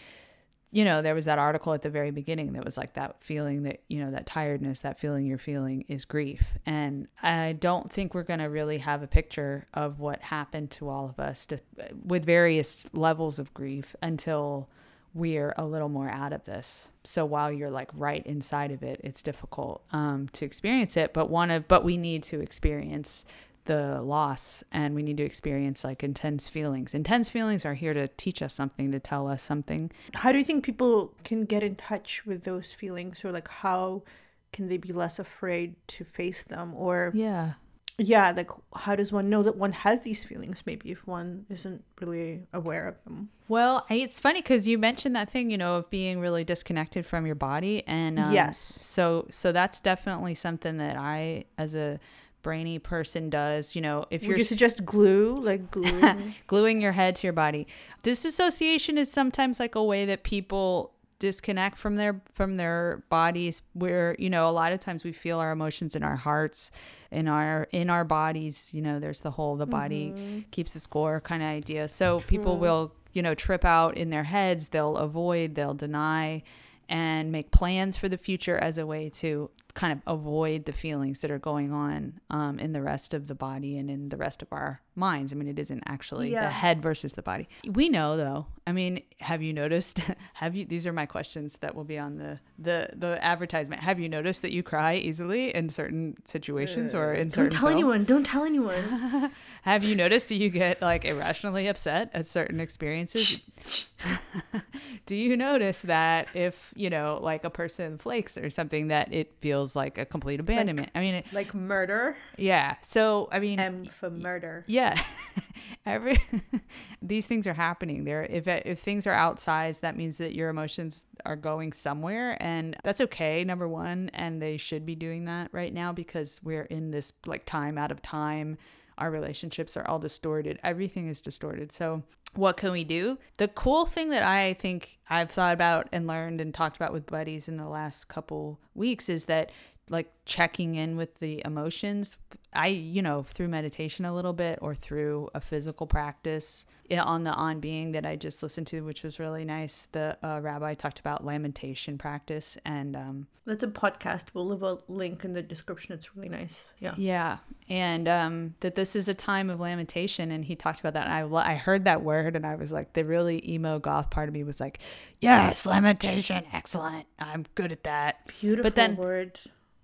you 0.72 0.86
know 0.86 1.02
there 1.02 1.16
was 1.16 1.26
that 1.26 1.40
article 1.40 1.74
at 1.74 1.82
the 1.82 1.90
very 1.90 2.12
beginning 2.12 2.54
that 2.54 2.64
was 2.64 2.78
like 2.78 2.94
that 2.94 3.24
feeling 3.24 3.64
that 3.64 3.82
you 3.88 4.04
know 4.04 4.12
that 4.12 4.26
tiredness 4.26 4.82
that 4.82 5.00
feeling 5.00 5.26
you're 5.26 5.38
feeling 5.38 5.86
is 5.88 6.06
grief 6.06 6.44
and 6.66 7.08
i 7.24 7.54
don't 7.54 7.92
think 7.92 8.14
we're 8.14 8.24
going 8.24 8.40
to 8.40 8.46
really 8.46 8.78
have 8.78 9.02
a 9.02 9.08
picture 9.08 9.68
of 9.74 10.00
what 10.00 10.22
happened 10.22 10.70
to 10.70 10.90
all 10.90 11.06
of 11.10 11.20
us 11.20 11.46
to, 11.46 11.60
with 12.04 12.26
various 12.26 12.86
levels 12.94 13.40
of 13.40 13.54
grief 13.54 13.96
until 14.02 14.70
we're 15.14 15.54
a 15.58 15.66
little 15.66 15.90
more 15.90 16.10
out 16.10 16.34
of 16.34 16.44
this. 16.46 16.90
So 17.04 17.26
while 17.26 17.52
you're 17.52 17.72
like 17.72 17.90
right 17.94 18.26
inside 18.26 18.72
of 18.72 18.84
it, 18.84 19.02
it's 19.04 19.22
difficult 19.22 19.84
um, 19.92 20.30
to 20.34 20.46
experience 20.46 20.98
it. 20.98 21.14
But 21.14 21.30
one 21.30 21.52
of 21.52 21.68
but 21.68 21.84
we 21.84 21.98
need 21.98 22.24
to 22.24 22.40
experience 22.40 23.26
the 23.66 24.02
loss 24.02 24.64
and 24.72 24.96
we 24.96 25.04
need 25.04 25.18
to 25.18 25.24
experience 25.24 25.84
like 25.84 26.04
intense 26.04 26.48
feelings. 26.48 26.94
Intense 26.96 27.30
feelings 27.30 27.66
are 27.66 27.76
here 27.76 27.94
to 27.94 28.08
teach 28.08 28.42
us 28.42 28.54
something, 28.54 28.92
to 28.92 29.00
tell 29.00 29.28
us 29.28 29.44
something. 29.44 29.92
How 30.16 30.32
do 30.32 30.40
you 30.40 30.44
think 30.44 30.64
people 30.64 31.14
can 31.24 31.46
get 31.46 31.62
in 31.62 31.76
touch 31.76 32.26
with 32.26 32.44
those 32.44 32.72
feelings, 32.72 33.24
or 33.24 33.32
like 33.32 33.48
how 33.48 34.04
can 34.52 34.70
they 34.70 34.78
be 34.78 34.92
less 34.92 35.20
afraid 35.20 35.76
to 35.88 36.04
face 36.04 36.44
them, 36.44 36.74
or 36.76 37.12
Yeah. 37.14 37.54
Yeah, 38.00 38.32
like 38.36 38.50
how 38.76 38.96
does 38.96 39.12
one 39.12 39.30
know 39.30 39.44
that 39.44 39.56
one 39.58 39.72
has 39.72 40.02
these 40.02 40.24
feelings? 40.24 40.64
Maybe 40.66 40.92
if 40.92 41.06
one 41.08 41.46
isn't 41.50 41.84
really 42.02 42.42
aware 42.54 42.88
of 42.88 43.04
them. 43.04 43.30
Well, 43.48 43.86
it's 43.90 44.20
funny 44.20 44.42
because 44.42 44.68
you 44.68 44.78
mentioned 44.78 45.16
that 45.16 45.30
thing, 45.30 45.50
you 45.50 45.58
know, 45.58 45.76
of 45.76 45.90
being 45.90 46.20
really 46.20 46.44
disconnected 46.44 47.06
from 47.06 47.26
your 47.26 47.36
body, 47.36 47.84
and 47.88 48.20
um, 48.20 48.34
Yes. 48.34 48.78
so 48.82 49.26
so 49.32 49.52
that's 49.52 49.80
definitely 49.80 50.36
something 50.36 50.78
that 50.78 50.96
I, 50.98 51.46
as 51.58 51.76
a 51.76 52.00
brainy 52.44 52.80
person, 52.80 53.30
does. 53.30 53.76
You 53.76 53.82
know, 53.82 54.06
if 54.12 54.22
Would 54.22 54.30
you're 54.30 54.38
you 54.38 54.44
suggest 54.44 54.86
glue, 54.86 55.40
like 55.40 55.72
gluing? 55.72 56.36
gluing 56.48 56.80
your 56.82 56.92
head 56.92 57.16
to 57.18 57.28
your 57.28 57.34
body. 57.34 57.68
Disassociation 58.04 58.98
is 58.98 59.12
sometimes 59.12 59.60
like 59.60 59.76
a 59.76 59.84
way 59.84 60.06
that 60.06 60.24
people 60.24 60.94
disconnect 61.20 61.78
from 61.78 61.98
their 61.98 62.22
from 62.32 62.56
their 62.56 63.04
bodies 63.10 63.62
where 63.74 64.16
you 64.18 64.30
know 64.30 64.50
a 64.50 64.52
lot 64.52 64.72
of 64.72 64.80
times 64.80 65.04
we 65.04 65.12
feel 65.12 65.38
our 65.40 65.52
emotions 65.52 65.96
in 65.96 66.02
our 66.02 66.16
hearts 66.16 66.72
in 67.12 67.28
our 67.28 67.68
in 67.72 67.90
our 67.90 68.06
bodies 68.06 68.74
you 68.74 68.82
know 68.82 69.00
there's 69.00 69.22
the 69.22 69.32
whole 69.32 69.56
the 69.58 69.66
body 69.66 70.14
mm-hmm. 70.16 70.40
keeps 70.52 70.74
the 70.74 70.80
score 70.80 71.20
kind 71.20 71.44
of 71.44 71.50
idea. 71.50 71.88
So 71.88 72.22
people 72.22 72.54
mm-hmm. 72.54 72.62
will 72.62 72.94
you 73.14 73.22
know 73.22 73.36
trip 73.36 73.66
out 73.66 73.98
in 73.98 74.10
their 74.10 74.24
heads 74.24 74.70
they'll 74.70 74.98
avoid 74.98 75.56
they'll 75.56 75.74
deny 75.74 76.44
and 76.90 77.32
make 77.32 77.52
plans 77.52 77.96
for 77.96 78.10
the 78.10 78.18
future 78.18 78.58
as 78.58 78.78
a 78.80 78.86
way 78.86 79.10
to 79.10 79.50
kind 79.76 79.94
of 79.94 80.02
avoid 80.08 80.66
the 80.66 80.72
feelings 80.72 81.20
that 81.20 81.30
are 81.30 81.38
going 81.40 81.72
on 81.72 82.20
um, 82.32 82.58
in 82.58 82.74
the 82.74 82.82
rest 82.82 83.14
of 83.14 83.28
the 83.28 83.36
body 83.36 83.78
and 83.78 83.90
in 83.90 84.10
the 84.10 84.18
rest 84.18 84.42
of 84.42 84.48
our 84.52 84.82
minds. 84.96 85.32
I 85.32 85.36
mean, 85.36 85.48
it 85.48 85.60
isn't 85.60 85.84
actually 85.86 86.32
the 86.32 86.50
head 86.50 86.82
versus 86.82 87.14
the 87.14 87.22
body. 87.22 87.48
We 87.66 87.88
know 87.88 88.18
though. 88.18 88.48
I 88.66 88.72
mean, 88.72 89.04
have 89.20 89.42
you 89.42 89.54
noticed? 89.54 90.02
Have 90.34 90.56
you? 90.56 90.66
These 90.66 90.88
are 90.88 90.94
my 90.94 91.06
questions 91.06 91.58
that 91.62 91.76
will 91.76 91.84
be 91.84 91.98
on 91.98 92.18
the 92.18 92.40
the 92.58 92.90
the 92.96 93.24
advertisement. 93.24 93.82
Have 93.82 94.00
you 94.00 94.08
noticed 94.08 94.42
that 94.42 94.54
you 94.54 94.64
cry 94.64 94.96
easily 94.96 95.54
in 95.56 95.70
certain 95.70 96.16
situations 96.26 96.94
or 96.96 97.14
in 97.14 97.24
Don't 97.24 97.32
certain 97.32 97.52
tell 97.52 97.68
films? 97.68 97.74
anyone. 97.74 98.04
Don't 98.06 98.24
tell 98.26 98.44
anyone. 98.46 99.32
Have 99.64 99.84
you 99.84 99.96
noticed 99.96 100.30
that 100.30 100.36
you 100.36 100.50
get 100.50 100.82
like 100.82 101.06
irrationally 101.06 101.68
upset 101.68 102.10
at 102.14 102.28
certain 102.28 102.60
experiences? 102.60 103.42
Do 105.06 105.16
you 105.16 105.36
notice 105.36 105.82
that 105.82 106.34
if, 106.36 106.74
you 106.76 106.90
know, 106.90 107.20
like 107.22 107.44
a 107.44 107.50
person 107.50 107.98
flakes 107.98 108.38
or 108.38 108.50
something 108.50 108.88
that 108.88 109.14
it 109.14 109.36
feels 109.42 109.76
like 109.76 109.98
a 109.98 110.06
complete 110.06 110.40
abandonment? 110.40 110.92
I 110.96 111.00
mean, 111.00 111.16
it, 111.16 111.26
like 111.34 111.54
murder. 111.54 112.16
yeah. 112.38 112.76
So, 112.82 113.28
I 113.32 113.40
mean, 113.40 113.60
M 113.60 113.84
for 113.84 114.10
murder. 114.10 114.64
yeah. 114.68 115.02
Every 115.86 116.18
these 117.02 117.26
things 117.28 117.48
are 117.48 117.54
happening 117.54 118.04
there. 118.04 118.24
If 118.24 118.48
if 118.48 118.80
things 118.80 119.08
are 119.08 119.14
outsized, 119.14 119.82
that 119.82 119.98
means 119.98 120.18
that 120.18 120.36
your 120.36 120.50
emotions 120.50 121.04
are 121.26 121.36
going 121.36 121.74
somewhere 121.74 122.42
and 122.42 122.78
that's 122.84 123.02
okay 123.02 123.44
number 123.44 123.68
1 123.68 124.12
and 124.14 124.42
they 124.42 124.56
should 124.58 124.86
be 124.86 124.96
doing 124.96 125.26
that 125.26 125.50
right 125.52 125.74
now 125.74 125.92
because 125.92 126.40
we're 126.44 126.64
in 126.64 126.92
this 126.92 127.12
like 127.26 127.46
time 127.46 127.78
out 127.78 127.92
of 127.92 128.02
time. 128.02 128.58
Our 129.00 129.10
relationships 129.10 129.76
are 129.76 129.88
all 129.88 129.98
distorted. 129.98 130.60
Everything 130.64 131.08
is 131.08 131.22
distorted. 131.22 131.72
So, 131.72 132.04
what 132.36 132.58
can 132.58 132.72
we 132.72 132.84
do? 132.84 133.18
The 133.40 133.48
cool 133.48 133.88
thing 133.88 134.10
that 134.10 134.22
I 134.22 134.54
think 134.54 135.00
I've 135.10 135.32
thought 135.32 135.54
about 135.54 135.90
and 135.92 136.06
learned 136.06 136.42
and 136.42 136.54
talked 136.54 136.76
about 136.76 136.94
with 136.94 137.08
buddies 137.08 137.48
in 137.48 137.58
the 137.58 137.68
last 137.68 138.08
couple 138.10 138.60
weeks 138.76 139.10
is 139.10 139.26
that 139.26 139.52
like 139.90 140.12
checking 140.26 140.76
in 140.76 140.96
with 140.96 141.16
the 141.20 141.42
emotions 141.46 142.18
i 142.54 142.68
you 142.68 143.02
know 143.02 143.24
through 143.24 143.48
meditation 143.48 144.06
a 144.06 144.14
little 144.14 144.34
bit 144.34 144.60
or 144.62 144.76
through 144.76 145.30
a 145.34 145.42
physical 145.42 145.88
practice 145.88 146.66
on 146.92 147.24
the 147.24 147.32
on 147.32 147.60
being 147.60 147.92
that 147.92 148.06
i 148.06 148.16
just 148.16 148.42
listened 148.42 148.68
to 148.68 148.82
which 148.82 149.04
was 149.04 149.20
really 149.20 149.46
nice 149.46 149.88
the 149.92 150.18
uh, 150.24 150.40
rabbi 150.42 150.74
talked 150.74 151.00
about 151.00 151.26
lamentation 151.26 151.98
practice 151.98 152.58
and 152.66 152.96
um, 152.96 153.28
That's 153.46 153.64
a 153.64 153.68
podcast. 153.68 154.26
We'll 154.34 154.48
leave 154.48 154.64
a 154.64 154.80
link 154.88 155.24
in 155.24 155.34
the 155.34 155.42
description. 155.42 155.94
It's 155.94 156.16
really 156.16 156.30
nice. 156.30 156.66
Yeah. 156.80 156.94
yeah 156.98 157.38
and 157.70 158.08
um, 158.08 158.56
that 158.62 158.76
this 158.76 158.96
is 158.96 159.08
a 159.08 159.14
time 159.14 159.50
of 159.50 159.60
lamentation 159.60 160.32
and 160.32 160.44
he 160.44 160.56
talked 160.56 160.80
about 160.80 160.94
that 160.94 161.08
and 161.08 161.14
I, 161.14 161.52
I 161.52 161.56
heard 161.56 161.86
that 161.86 162.02
word 162.02 162.36
and 162.36 162.46
i 162.46 162.56
was 162.56 162.72
like 162.72 162.94
the 162.94 163.06
really 163.06 163.48
emo 163.48 163.80
goth 163.80 164.10
part 164.10 164.28
of 164.28 164.34
me 164.34 164.44
was 164.44 164.60
like 164.60 164.80
yes 165.20 165.66
lamentation 165.66 166.44
excellent 166.52 167.06
i'm 167.20 167.46
good 167.56 167.72
at 167.72 167.84
that 167.84 168.28
Beautiful 168.40 168.64
but 168.64 168.76
then 168.76 168.96
word. 168.96 169.40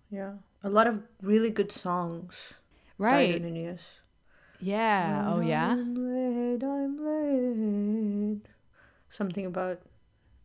Yeah. 0.10 0.34
A 0.64 0.70
lot 0.70 0.88
of 0.88 1.04
really 1.22 1.50
good 1.50 1.72
songs. 1.72 2.56
right 2.98 3.42
yeah 4.62 5.28
oh 5.28 5.42
yeah 5.42 5.72
I'm 5.72 5.96
late, 5.96 6.64
I'm 6.64 6.96
late. 7.06 8.46
Something 9.10 9.46
about, 9.46 9.82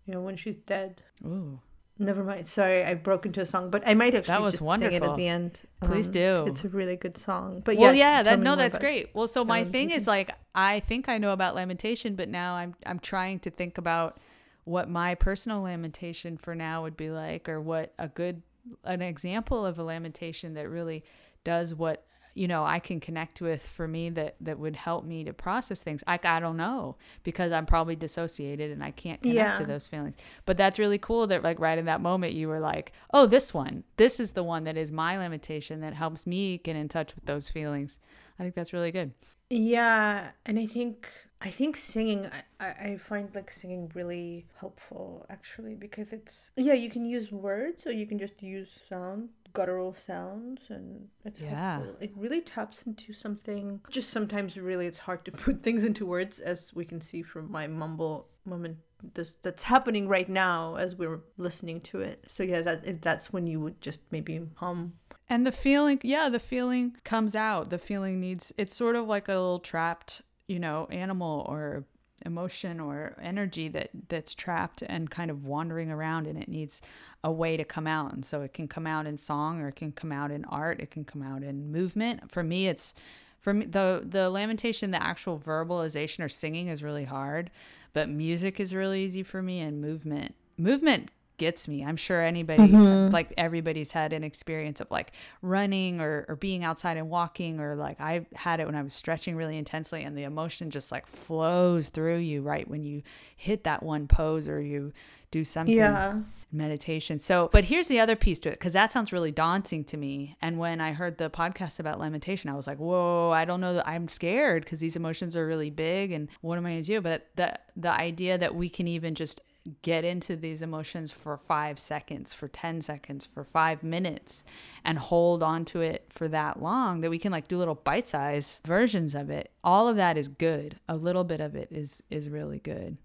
you 0.06 0.14
know, 0.14 0.20
when 0.20 0.36
she's 0.36 0.56
dead. 0.66 1.02
Ooh. 1.24 1.60
Never 1.98 2.24
mind. 2.24 2.46
Sorry, 2.46 2.82
I 2.82 2.94
broke 2.94 3.26
into 3.26 3.42
a 3.42 3.46
song, 3.46 3.68
but 3.68 3.82
I 3.86 3.92
might 3.92 4.14
actually 4.14 4.42
was 4.42 4.58
just 4.58 4.64
sing 4.64 4.92
it 4.92 5.02
at 5.02 5.16
the 5.16 5.26
end. 5.26 5.60
Please 5.82 6.06
um, 6.06 6.12
do. 6.12 6.44
It's 6.48 6.64
a 6.64 6.68
really 6.68 6.96
good 6.96 7.18
song. 7.18 7.60
But 7.62 7.76
well, 7.76 7.92
yeah, 7.92 8.18
yeah, 8.18 8.22
that 8.22 8.40
no, 8.40 8.56
that's 8.56 8.78
great. 8.78 9.10
Well, 9.14 9.28
so 9.28 9.44
my 9.44 9.64
thing 9.64 9.90
is 9.90 10.06
like 10.06 10.32
I 10.54 10.80
think 10.80 11.10
I 11.10 11.18
know 11.18 11.32
about 11.32 11.54
lamentation, 11.54 12.14
but 12.14 12.28
now 12.30 12.54
I'm 12.54 12.74
I'm 12.86 13.00
trying 13.00 13.40
to 13.40 13.50
think 13.50 13.76
about 13.76 14.18
what 14.64 14.88
my 14.88 15.14
personal 15.14 15.60
lamentation 15.62 16.38
for 16.38 16.54
now 16.54 16.82
would 16.84 16.96
be 16.96 17.10
like, 17.10 17.50
or 17.50 17.60
what 17.60 17.92
a 17.98 18.08
good 18.08 18.42
an 18.84 19.02
example 19.02 19.64
of 19.64 19.78
a 19.78 19.82
lamentation 19.82 20.54
that 20.54 20.68
really 20.68 21.04
does 21.44 21.74
what 21.74 22.04
you 22.34 22.46
know 22.46 22.64
I 22.64 22.78
can 22.78 23.00
connect 23.00 23.40
with 23.40 23.66
for 23.66 23.88
me 23.88 24.08
that 24.10 24.36
that 24.40 24.58
would 24.58 24.76
help 24.76 25.04
me 25.04 25.24
to 25.24 25.32
process 25.32 25.82
things. 25.82 26.04
Like 26.06 26.24
I 26.24 26.40
don't 26.40 26.56
know 26.56 26.96
because 27.22 27.52
I'm 27.52 27.66
probably 27.66 27.96
dissociated 27.96 28.70
and 28.70 28.84
I 28.84 28.92
can't 28.92 29.20
connect 29.20 29.58
to 29.58 29.64
those 29.64 29.86
feelings. 29.86 30.16
But 30.46 30.56
that's 30.56 30.78
really 30.78 30.98
cool 30.98 31.26
that 31.28 31.42
like 31.42 31.58
right 31.58 31.78
in 31.78 31.86
that 31.86 32.00
moment 32.00 32.34
you 32.34 32.48
were 32.48 32.60
like, 32.60 32.92
"Oh, 33.12 33.26
this 33.26 33.52
one. 33.52 33.84
This 33.96 34.20
is 34.20 34.32
the 34.32 34.44
one 34.44 34.64
that 34.64 34.76
is 34.76 34.92
my 34.92 35.18
limitation 35.18 35.80
that 35.80 35.94
helps 35.94 36.26
me 36.26 36.58
get 36.58 36.76
in 36.76 36.88
touch 36.88 37.14
with 37.14 37.26
those 37.26 37.48
feelings." 37.48 37.98
I 38.38 38.42
think 38.42 38.54
that's 38.54 38.72
really 38.72 38.92
good. 38.92 39.12
Yeah, 39.50 40.30
and 40.46 40.58
I 40.58 40.66
think 40.66 41.08
I 41.42 41.50
think 41.50 41.76
singing 41.76 42.28
I, 42.60 42.66
I 42.66 42.96
find 42.98 43.34
like 43.34 43.50
singing 43.50 43.90
really 43.94 44.46
helpful 44.58 45.24
actually 45.30 45.74
because 45.74 46.12
it's 46.12 46.50
yeah 46.56 46.74
you 46.74 46.90
can 46.90 47.04
use 47.04 47.32
words 47.32 47.86
or 47.86 47.92
you 47.92 48.06
can 48.06 48.18
just 48.18 48.42
use 48.42 48.70
sound 48.88 49.30
guttural 49.52 49.94
sounds 49.94 50.62
and 50.68 51.08
it's 51.24 51.40
Yeah. 51.40 51.76
helpful. 51.76 51.96
It 52.00 52.12
really 52.16 52.40
taps 52.40 52.84
into 52.86 53.12
something. 53.12 53.80
Just 53.90 54.10
sometimes 54.10 54.56
really 54.56 54.86
it's 54.86 54.98
hard 55.00 55.24
to 55.24 55.32
put 55.46 55.62
things 55.62 55.82
into 55.84 56.06
words 56.06 56.38
as 56.38 56.72
we 56.74 56.84
can 56.84 57.00
see 57.00 57.22
from 57.22 57.50
my 57.50 57.66
mumble 57.66 58.28
moment 58.44 58.78
this, 59.14 59.32
that's 59.42 59.62
happening 59.64 60.08
right 60.08 60.28
now 60.28 60.76
as 60.76 60.94
we're 60.94 61.20
listening 61.38 61.80
to 61.80 62.00
it. 62.00 62.24
So 62.28 62.42
yeah, 62.42 62.60
that 62.62 63.02
that's 63.02 63.32
when 63.32 63.46
you 63.46 63.58
would 63.60 63.80
just 63.80 64.00
maybe 64.10 64.40
hum. 64.56 64.94
And 65.28 65.46
the 65.46 65.52
feeling, 65.52 66.00
yeah, 66.02 66.28
the 66.28 66.40
feeling 66.40 66.96
comes 67.04 67.34
out. 67.34 67.70
The 67.70 67.78
feeling 67.78 68.20
needs 68.20 68.52
it's 68.58 68.74
sort 68.74 68.94
of 68.96 69.06
like 69.06 69.28
a 69.28 69.32
little 69.32 69.60
trapped, 69.60 70.22
you 70.50 70.58
know, 70.58 70.88
animal 70.90 71.46
or 71.48 71.84
emotion 72.26 72.80
or 72.80 73.16
energy 73.22 73.68
that 73.68 73.88
that's 74.08 74.34
trapped 74.34 74.82
and 74.82 75.08
kind 75.08 75.30
of 75.30 75.46
wandering 75.46 75.90
around 75.90 76.26
and 76.26 76.36
it 76.36 76.48
needs 76.48 76.82
a 77.22 77.30
way 77.30 77.56
to 77.56 77.64
come 77.64 77.86
out. 77.86 78.12
And 78.12 78.24
so 78.24 78.42
it 78.42 78.52
can 78.52 78.66
come 78.66 78.86
out 78.86 79.06
in 79.06 79.16
song 79.16 79.60
or 79.60 79.68
it 79.68 79.76
can 79.76 79.92
come 79.92 80.10
out 80.10 80.32
in 80.32 80.44
art, 80.46 80.80
it 80.80 80.90
can 80.90 81.04
come 81.04 81.22
out 81.22 81.44
in 81.44 81.70
movement. 81.70 82.30
For 82.30 82.42
me 82.42 82.66
it's 82.66 82.94
for 83.38 83.54
me 83.54 83.64
the 83.64 84.04
the 84.04 84.28
lamentation, 84.28 84.90
the 84.90 85.02
actual 85.02 85.38
verbalization 85.38 86.24
or 86.24 86.28
singing 86.28 86.66
is 86.66 86.82
really 86.82 87.04
hard, 87.04 87.50
but 87.92 88.08
music 88.08 88.58
is 88.58 88.74
really 88.74 89.04
easy 89.04 89.22
for 89.22 89.40
me 89.40 89.60
and 89.60 89.80
movement. 89.80 90.34
Movement 90.58 91.10
gets 91.40 91.66
me. 91.66 91.82
I'm 91.84 91.96
sure 91.96 92.22
anybody, 92.22 92.68
mm-hmm. 92.68 93.12
like 93.12 93.32
everybody's 93.36 93.90
had 93.90 94.12
an 94.12 94.22
experience 94.22 94.80
of 94.80 94.90
like 94.90 95.12
running 95.42 96.00
or, 96.00 96.26
or 96.28 96.36
being 96.36 96.62
outside 96.62 96.96
and 96.98 97.10
walking, 97.10 97.58
or 97.58 97.74
like 97.74 98.00
I 98.00 98.26
had 98.36 98.60
it 98.60 98.66
when 98.66 98.76
I 98.76 98.82
was 98.82 98.92
stretching 98.92 99.34
really 99.34 99.56
intensely, 99.56 100.04
and 100.04 100.16
the 100.16 100.24
emotion 100.24 100.70
just 100.70 100.92
like 100.92 101.06
flows 101.06 101.88
through 101.88 102.18
you 102.18 102.42
right 102.42 102.68
when 102.68 102.84
you 102.84 103.02
hit 103.36 103.64
that 103.64 103.82
one 103.82 104.06
pose 104.06 104.46
or 104.46 104.60
you 104.60 104.92
do 105.30 105.44
something 105.44 105.76
Yeah. 105.76 106.20
meditation. 106.52 107.18
So, 107.18 107.48
but 107.52 107.64
here's 107.64 107.88
the 107.88 108.00
other 108.00 108.16
piece 108.16 108.40
to 108.40 108.48
it 108.48 108.58
because 108.58 108.72
that 108.72 108.92
sounds 108.92 109.12
really 109.12 109.30
daunting 109.30 109.84
to 109.84 109.96
me. 109.96 110.36
And 110.42 110.58
when 110.58 110.80
I 110.80 110.92
heard 110.92 111.18
the 111.18 111.30
podcast 111.30 111.78
about 111.78 112.00
lamentation, 112.00 112.50
I 112.50 112.54
was 112.54 112.66
like, 112.66 112.78
whoa, 112.78 113.30
I 113.30 113.44
don't 113.44 113.60
know 113.60 113.74
that 113.74 113.88
I'm 113.88 114.08
scared 114.08 114.64
because 114.64 114.80
these 114.80 114.96
emotions 114.96 115.36
are 115.36 115.46
really 115.46 115.70
big. 115.70 116.12
And 116.12 116.28
what 116.40 116.58
am 116.58 116.66
I 116.66 116.70
going 116.70 116.82
to 116.82 116.92
do? 116.94 117.00
But 117.00 117.28
the, 117.36 117.58
the 117.76 117.92
idea 117.92 118.36
that 118.38 118.54
we 118.54 118.68
can 118.68 118.88
even 118.88 119.14
just 119.14 119.40
get 119.82 120.04
into 120.04 120.36
these 120.36 120.62
emotions 120.62 121.12
for 121.12 121.36
five 121.36 121.78
seconds, 121.78 122.32
for 122.32 122.48
10 122.48 122.80
seconds, 122.80 123.26
for 123.26 123.44
five 123.44 123.82
minutes, 123.82 124.42
and 124.84 124.98
hold 124.98 125.42
on 125.42 125.64
to 125.66 125.80
it 125.82 126.06
for 126.08 126.28
that 126.28 126.62
long, 126.62 127.00
that 127.02 127.10
we 127.10 127.18
can 127.18 127.30
like 127.32 127.46
do 127.48 127.58
little 127.58 127.74
bite 127.74 128.08
sized 128.08 128.62
versions 128.66 129.14
of 129.14 129.28
it. 129.30 129.50
All 129.62 129.86
of 129.88 129.96
that 129.96 130.16
is 130.16 130.28
good. 130.28 130.78
A 130.88 130.96
little 130.96 131.24
bit 131.24 131.40
of 131.40 131.54
it 131.54 131.68
is 131.70 132.02
is 132.10 132.28
really 132.28 132.58
good. 132.58 132.96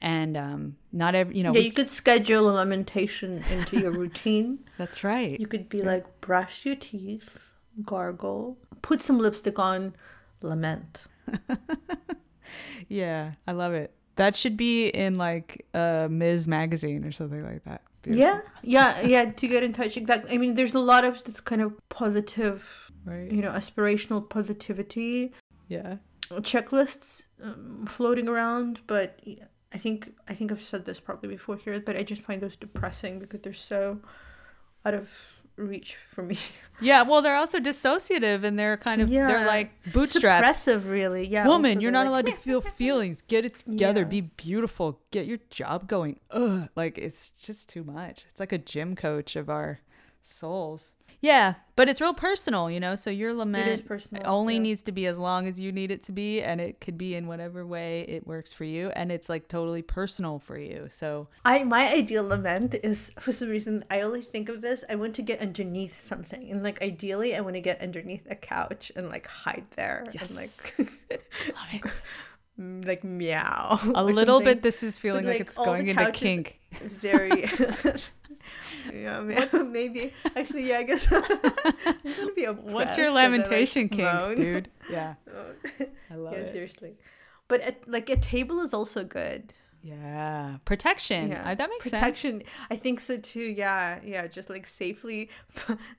And 0.00 0.36
um, 0.36 0.76
not 0.92 1.14
every, 1.14 1.36
you 1.36 1.44
know, 1.44 1.52
Yeah, 1.54 1.60
we- 1.60 1.66
you 1.66 1.72
could 1.72 1.88
schedule 1.88 2.50
a 2.50 2.52
lamentation 2.52 3.42
into 3.50 3.78
your 3.78 3.92
routine. 3.92 4.58
that's 4.76 5.04
right. 5.04 5.38
You 5.38 5.46
could 5.46 5.68
be 5.68 5.78
like, 5.78 6.20
brush 6.20 6.66
your 6.66 6.74
teeth, 6.74 7.38
gargle, 7.84 8.58
put 8.82 9.00
some 9.00 9.18
lipstick 9.18 9.58
on, 9.58 9.94
lament. 10.42 11.04
Yeah, 12.88 13.32
I 13.46 13.52
love 13.52 13.72
it. 13.72 13.94
That 14.16 14.36
should 14.36 14.56
be 14.56 14.88
in 14.88 15.14
like 15.16 15.66
a 15.74 16.08
Ms. 16.10 16.46
magazine 16.48 17.04
or 17.04 17.12
something 17.12 17.42
like 17.44 17.64
that. 17.64 17.82
Yeah, 18.04 18.40
yeah, 18.62 19.00
yeah. 19.00 19.30
To 19.30 19.48
get 19.48 19.62
in 19.62 19.72
touch, 19.72 19.96
exactly. 19.96 20.32
I 20.34 20.38
mean, 20.38 20.54
there's 20.54 20.74
a 20.74 20.80
lot 20.80 21.04
of 21.04 21.22
this 21.24 21.40
kind 21.40 21.62
of 21.62 21.72
positive, 21.88 22.90
Right. 23.04 23.30
you 23.30 23.40
know, 23.42 23.50
aspirational 23.50 24.28
positivity 24.28 25.32
Yeah. 25.68 25.96
checklists 26.30 27.24
um, 27.42 27.86
floating 27.86 28.28
around, 28.28 28.80
but 28.86 29.20
I 29.72 29.78
think 29.78 30.12
I 30.28 30.34
think 30.34 30.50
I've 30.52 30.62
said 30.62 30.84
this 30.84 30.98
probably 31.00 31.28
before 31.28 31.56
here, 31.56 31.78
but 31.80 31.96
I 31.96 32.02
just 32.02 32.22
find 32.22 32.40
those 32.42 32.56
depressing 32.56 33.18
because 33.20 33.40
they're 33.42 33.52
so 33.52 34.00
out 34.84 34.94
of 34.94 35.08
reach 35.56 35.96
for 36.10 36.22
me. 36.22 36.38
Yeah. 36.80 37.02
Well, 37.02 37.22
they're 37.22 37.36
also 37.36 37.60
dissociative 37.60 38.42
and 38.42 38.58
they're 38.58 38.76
kind 38.76 39.00
of 39.00 39.08
Yeah. 39.08 39.28
they're 39.28 39.46
like 39.46 39.70
bootstraps. 39.92 40.48
Suppressive, 40.66 40.90
really. 40.90 41.28
Yeah. 41.28 41.46
Woman, 41.46 41.80
you're 41.80 41.92
not 41.92 42.00
like, 42.00 42.08
allowed 42.08 42.26
to 42.26 42.32
feel 42.32 42.60
feelings. 42.80 43.22
Get 43.22 43.44
it 43.44 43.54
together. 43.54 44.00
Yeah. 44.00 44.06
Be 44.08 44.20
beautiful. 44.22 45.00
Get 45.12 45.26
your 45.26 45.38
job 45.50 45.86
going. 45.86 46.18
Ugh. 46.30 46.68
Like 46.74 46.98
it's 46.98 47.30
just 47.30 47.68
too 47.68 47.84
much. 47.84 48.24
It's 48.30 48.40
like 48.40 48.52
a 48.52 48.58
gym 48.58 48.96
coach 48.96 49.36
of 49.36 49.48
our 49.48 49.80
souls. 50.22 50.92
Yeah, 51.20 51.54
but 51.76 51.88
it's 51.88 52.00
real 52.00 52.14
personal, 52.14 52.68
you 52.68 52.80
know. 52.80 52.96
So 52.96 53.08
your 53.08 53.32
lament 53.32 53.86
personal, 53.86 54.24
only 54.26 54.54
yeah. 54.54 54.60
needs 54.60 54.82
to 54.82 54.92
be 54.92 55.06
as 55.06 55.18
long 55.18 55.46
as 55.46 55.60
you 55.60 55.70
need 55.70 55.92
it 55.92 56.02
to 56.04 56.12
be, 56.12 56.42
and 56.42 56.60
it 56.60 56.80
could 56.80 56.98
be 56.98 57.14
in 57.14 57.28
whatever 57.28 57.64
way 57.64 58.00
it 58.08 58.26
works 58.26 58.52
for 58.52 58.64
you, 58.64 58.90
and 58.96 59.12
it's 59.12 59.28
like 59.28 59.46
totally 59.46 59.82
personal 59.82 60.40
for 60.40 60.58
you. 60.58 60.88
So 60.90 61.28
I 61.44 61.62
my 61.62 61.92
ideal 61.92 62.26
lament 62.26 62.74
is 62.82 63.12
for 63.20 63.30
some 63.30 63.50
reason 63.50 63.84
I 63.88 64.00
only 64.00 64.22
think 64.22 64.48
of 64.48 64.62
this. 64.62 64.82
I 64.90 64.96
want 64.96 65.14
to 65.14 65.22
get 65.22 65.40
underneath 65.40 66.00
something, 66.00 66.50
and 66.50 66.64
like 66.64 66.82
ideally, 66.82 67.36
I 67.36 67.40
want 67.40 67.54
to 67.54 67.60
get 67.60 67.80
underneath 67.80 68.26
a 68.28 68.34
couch 68.34 68.90
and 68.96 69.08
like 69.08 69.28
hide 69.28 69.66
there 69.76 70.04
Yes. 70.12 70.30
and 70.30 70.40
like 70.40 70.78
love 71.54 71.66
it. 71.72 71.92
like 72.58 73.04
meow. 73.04 73.78
A 73.94 74.02
little 74.04 74.36
something. 74.38 74.54
bit. 74.54 74.62
This 74.62 74.82
is 74.82 74.98
feeling 74.98 75.24
like, 75.24 75.34
like, 75.34 75.40
it's 75.42 75.56
going 75.56 75.88
into 75.88 76.10
kink. 76.10 76.60
very. 76.80 77.48
yeah, 79.02 79.20
ma- 79.52 79.62
maybe. 79.64 80.12
Actually, 80.36 80.68
yeah. 80.68 80.78
I 80.78 80.82
guess. 80.84 81.06
It's 82.04 82.16
gonna 82.18 82.32
be 82.32 82.44
What's 82.76 82.96
your 82.96 83.06
then, 83.06 83.14
like, 83.14 83.24
lamentation 83.30 83.88
kink, 83.88 84.36
dude? 84.36 84.68
Yeah. 84.90 85.14
I 86.10 86.14
love 86.14 86.32
yeah, 86.34 86.38
it. 86.40 86.52
seriously. 86.52 86.96
But 87.48 87.60
at, 87.60 87.88
like 87.88 88.08
a 88.10 88.16
table 88.16 88.60
is 88.60 88.72
also 88.74 89.04
good. 89.04 89.52
Yeah, 89.84 90.58
protection. 90.64 91.30
Yeah, 91.30 91.42
Uh, 91.50 91.54
that 91.56 91.68
makes 91.68 91.90
sense. 91.90 92.00
protection. 92.00 92.42
I 92.70 92.76
think 92.76 93.00
so 93.00 93.16
too. 93.18 93.40
Yeah, 93.42 93.98
yeah. 94.04 94.28
Just 94.28 94.48
like 94.48 94.64
safely, 94.66 95.28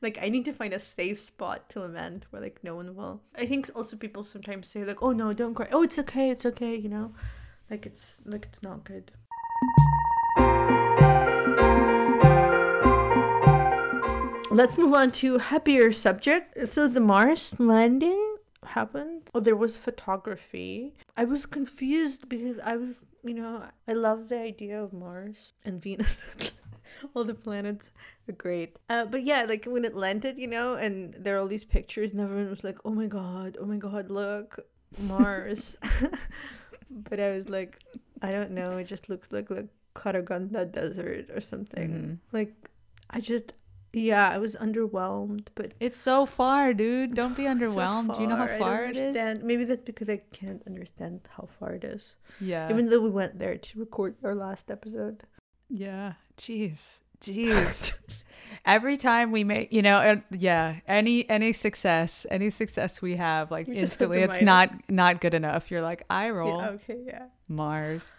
like 0.01 0.17
I 0.21 0.29
need 0.29 0.45
to 0.45 0.53
find 0.53 0.73
a 0.73 0.79
safe 0.79 1.19
spot 1.19 1.69
to 1.71 1.81
lament 1.81 2.25
where 2.29 2.41
like 2.41 2.59
no 2.63 2.75
one 2.75 2.95
will. 2.95 3.21
I 3.35 3.45
think 3.45 3.69
also 3.75 3.97
people 3.97 4.23
sometimes 4.23 4.69
say 4.69 4.85
like, 4.85 5.03
"Oh 5.03 5.11
no, 5.11 5.33
don't 5.33 5.53
cry. 5.53 5.67
Oh, 5.73 5.83
it's 5.83 5.99
okay, 5.99 6.29
it's 6.29 6.45
okay." 6.45 6.73
You 6.77 6.87
know, 6.87 7.13
like 7.69 7.85
it's 7.85 8.21
like 8.25 8.45
it's 8.49 8.63
not 8.63 8.85
good. 8.85 9.11
Let's 14.53 14.77
move 14.77 14.93
on 14.93 15.11
to 15.23 15.39
happier 15.39 15.91
subject. 15.91 16.67
So 16.67 16.87
the 16.87 16.99
Mars 16.99 17.55
landing 17.59 18.35
happened. 18.63 19.29
Oh, 19.33 19.39
there 19.39 19.55
was 19.55 19.77
photography. 19.77 20.93
I 21.17 21.25
was 21.25 21.45
confused 21.45 22.29
because 22.29 22.59
I 22.63 22.77
was, 22.77 22.99
you 23.23 23.33
know, 23.33 23.63
I 23.87 23.93
love 23.93 24.29
the 24.29 24.39
idea 24.39 24.81
of 24.81 24.93
Mars 24.93 25.53
and 25.65 25.81
Venus. 25.81 26.21
all 27.15 27.23
the 27.23 27.33
planets 27.33 27.91
are 28.29 28.33
great. 28.33 28.77
Uh, 28.89 29.05
but 29.05 29.23
yeah, 29.23 29.43
like 29.43 29.65
when 29.65 29.85
it 29.85 29.95
landed, 29.95 30.37
you 30.37 30.47
know, 30.47 30.75
and 30.75 31.15
there 31.17 31.35
are 31.35 31.39
all 31.39 31.47
these 31.47 31.65
pictures, 31.65 32.11
and 32.11 32.21
everyone 32.21 32.49
was 32.49 32.63
like, 32.63 32.77
"Oh 32.85 32.91
my 32.91 33.07
god, 33.07 33.57
oh 33.59 33.65
my 33.65 33.77
god, 33.77 34.09
look, 34.09 34.59
Mars." 34.99 35.77
but 36.89 37.19
I 37.19 37.31
was 37.31 37.49
like, 37.49 37.79
I 38.21 38.31
don't 38.31 38.51
know. 38.51 38.77
It 38.77 38.85
just 38.85 39.09
looks 39.09 39.31
like 39.31 39.49
the 39.49 39.67
Karaganda 39.95 40.71
Desert 40.71 41.29
or 41.33 41.41
something. 41.41 41.89
Mhm. 41.91 42.17
Like, 42.31 42.53
I 43.09 43.19
just, 43.19 43.53
yeah, 43.93 44.27
I 44.27 44.39
was 44.39 44.55
underwhelmed. 44.55 45.47
But 45.55 45.73
It's 45.79 45.97
so 45.99 46.25
far, 46.25 46.73
dude. 46.73 47.13
Don't 47.13 47.37
be 47.37 47.43
so 47.45 47.53
underwhelmed. 47.53 48.15
Do 48.15 48.21
you 48.21 48.27
know 48.27 48.35
how 48.35 48.47
far 48.47 48.85
it 48.85 48.97
is? 48.97 49.43
Maybe 49.43 49.63
that's 49.63 49.83
because 49.83 50.09
I 50.09 50.17
can't 50.31 50.63
understand 50.65 51.21
how 51.37 51.47
far 51.59 51.73
it 51.73 51.83
is. 51.83 52.15
Yeah. 52.41 52.69
Even 52.69 52.89
though 52.89 53.01
we 53.01 53.11
went 53.11 53.37
there 53.37 53.57
to 53.57 53.79
record 53.79 54.15
our 54.23 54.35
last 54.35 54.71
episode. 54.71 55.23
Yeah. 55.69 56.13
Jeez. 56.37 57.01
Jeez. 57.21 57.93
Every 58.65 58.97
time 58.97 59.31
we 59.31 59.43
make, 59.43 59.71
you 59.71 59.81
know, 59.81 59.97
uh, 59.97 60.15
yeah, 60.31 60.79
any 60.87 61.27
any 61.29 61.53
success, 61.53 62.25
any 62.29 62.49
success 62.49 63.01
we 63.01 63.15
have, 63.15 63.49
like 63.49 63.67
have 63.67 63.75
instantly, 63.75 64.21
it's 64.21 64.41
not 64.41 64.69
not 64.89 65.21
good 65.21 65.33
enough. 65.33 65.71
You're 65.71 65.81
like, 65.81 66.03
I 66.09 66.29
roll 66.29 66.59
Yeah, 66.59 66.69
okay, 66.71 66.99
yeah. 67.05 67.25
Mars. 67.47 68.11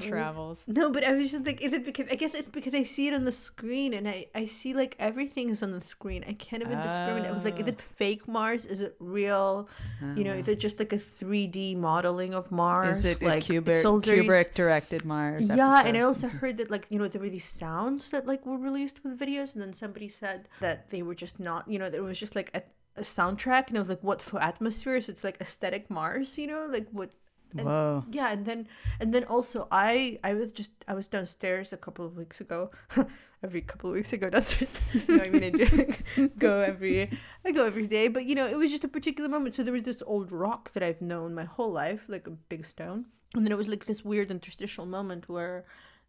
Travels. 0.00 0.64
No, 0.66 0.90
but 0.90 1.02
I 1.02 1.12
was 1.12 1.30
just 1.30 1.46
like, 1.46 1.60
is 1.62 1.72
it 1.72 1.84
because 1.84 2.06
I 2.10 2.14
guess 2.14 2.34
it's 2.34 2.48
because 2.48 2.74
I 2.74 2.82
see 2.82 3.08
it 3.08 3.14
on 3.14 3.24
the 3.24 3.32
screen 3.32 3.94
and 3.94 4.06
I 4.08 4.26
I 4.34 4.44
see 4.46 4.74
like 4.74 4.94
everything 4.98 5.48
is 5.50 5.62
on 5.62 5.72
the 5.72 5.80
screen. 5.80 6.24
I 6.28 6.34
can't 6.34 6.62
even 6.62 6.78
discriminate. 6.78 7.26
I 7.30 7.32
was 7.32 7.44
like, 7.44 7.58
is 7.58 7.64
Ah. 7.66 7.68
it 7.70 7.80
fake 7.80 8.28
Mars? 8.28 8.66
Is 8.66 8.80
it 8.80 8.96
real? 9.00 9.68
You 10.16 10.24
know, 10.24 10.34
is 10.34 10.48
it 10.48 10.60
just 10.60 10.78
like 10.78 10.92
a 10.92 10.98
three 10.98 11.46
D 11.46 11.74
modeling 11.74 12.34
of 12.34 12.50
Mars? 12.52 12.98
Is 12.98 13.04
it 13.06 13.22
like, 13.22 13.44
Kubrick, 13.44 13.68
it's 13.76 13.84
all 13.84 13.98
very 14.00 14.20
s- 14.20 14.26
Kubrick 14.26 14.54
directed 14.54 15.04
Mars? 15.04 15.48
Yeah, 15.48 15.82
and 15.86 15.96
I 15.96 16.00
also 16.02 16.28
heard 16.28 16.58
that 16.58 16.70
like 16.70 16.86
you 16.90 16.98
know 16.98 17.08
there 17.08 17.20
were 17.22 17.30
these 17.30 17.44
sounds 17.44 18.10
that 18.10 18.26
like 18.26 18.44
were 18.46 18.58
released 18.58 19.02
with 19.02 19.18
videos, 19.18 19.54
and 19.54 19.62
then 19.62 19.72
somebody 19.72 20.08
said 20.08 20.48
that 20.60 20.90
they 20.90 21.02
were 21.02 21.14
just 21.14 21.40
not 21.40 21.66
you 21.66 21.78
know 21.78 21.86
it 21.86 22.02
was 22.02 22.18
just 22.20 22.36
like 22.36 22.50
a, 22.54 22.62
a 22.96 23.02
soundtrack, 23.02 23.68
and 23.68 23.76
it 23.76 23.80
was 23.80 23.88
like 23.88 24.02
what 24.02 24.20
for 24.20 24.40
atmosphere, 24.42 25.00
so 25.00 25.10
it's 25.10 25.24
like 25.24 25.40
aesthetic 25.40 25.88
Mars, 25.90 26.36
you 26.38 26.46
know, 26.46 26.66
like 26.70 26.86
what 26.92 27.10
and- 27.56 27.66
Whoa. 27.66 28.04
yeah 28.10 28.30
and 28.30 28.44
then 28.46 28.68
and 29.00 29.12
then 29.14 29.24
also 29.24 29.66
i 29.70 30.18
i 30.22 30.34
was 30.34 30.52
just 30.52 30.70
i 30.86 30.94
was 30.94 31.06
downstairs 31.06 31.72
a 31.72 31.76
couple 31.76 32.04
of 32.04 32.16
weeks 32.16 32.40
ago. 32.40 32.70
Every 33.40 33.60
couple 33.60 33.90
of 33.90 33.94
weeks 33.94 34.12
ago 34.12 34.28
that's 34.30 34.60
no, 35.08 35.22
i 35.22 35.28
mean 35.28 35.62
i 35.62 36.26
go 36.38 36.58
every 36.58 37.08
i 37.44 37.52
go 37.52 37.64
every 37.66 37.86
day 37.86 38.08
but 38.08 38.24
you 38.24 38.34
know 38.34 38.46
it 38.48 38.56
was 38.56 38.68
just 38.68 38.82
a 38.82 38.88
particular 38.88 39.28
moment. 39.30 39.54
So 39.54 39.62
there 39.62 39.72
was 39.72 39.84
this 39.84 40.02
old 40.04 40.32
rock 40.32 40.72
that 40.72 40.82
i've 40.82 41.00
known 41.00 41.36
my 41.36 41.44
whole 41.44 41.70
life 41.70 42.02
like 42.08 42.26
a 42.26 42.30
big 42.30 42.64
stone. 42.66 43.06
And 43.36 43.44
then 43.44 43.52
it 43.52 43.56
was 43.58 43.68
like 43.68 43.84
this 43.86 44.04
weird 44.04 44.30
interstitial 44.32 44.86
moment 44.86 45.28
where 45.28 45.64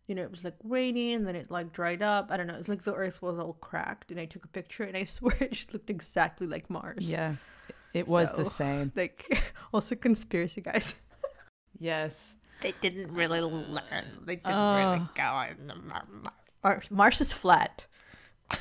you 0.07 0.15
know 0.15 0.23
it 0.23 0.31
was 0.31 0.43
like 0.43 0.55
rainy 0.63 1.13
and 1.13 1.27
then 1.27 1.35
it 1.35 1.51
like 1.51 1.71
dried 1.71 2.01
up. 2.01 2.31
I 2.31 2.37
don't 2.37 2.47
know. 2.47 2.55
It's 2.55 2.67
like 2.67 2.83
the 2.83 2.95
earth 2.95 3.21
was 3.21 3.37
all 3.37 3.53
cracked 3.61 4.09
and 4.09 4.19
i 4.19 4.25
took 4.25 4.43
a 4.45 4.47
picture 4.47 4.83
and 4.83 4.97
i 4.97 5.03
swear 5.03 5.37
it 5.39 5.51
just 5.51 5.71
looked 5.71 5.91
exactly 5.91 6.47
like 6.47 6.67
mars. 6.67 7.07
Yeah. 7.07 7.35
It 7.93 8.07
was 8.07 8.31
the 8.31 8.45
same. 8.45 8.91
like 8.95 9.19
also 9.71 9.93
conspiracy 9.95 10.61
guys 10.61 10.95
Yes. 11.79 12.35
they 12.61 12.73
didn't 12.81 13.11
really 13.13 13.41
learn. 13.41 14.05
They 14.25 14.35
didn't 14.35 14.51
Oh. 14.53 14.77
really 14.77 15.01
go 15.15 15.45
in 15.49 15.67
the 15.67 15.75
Mar- 15.75 16.07
Mar- 16.11 16.33
Mars. 16.63 16.85
Mars 16.91 17.21
is 17.21 17.31
flat. 17.31 17.85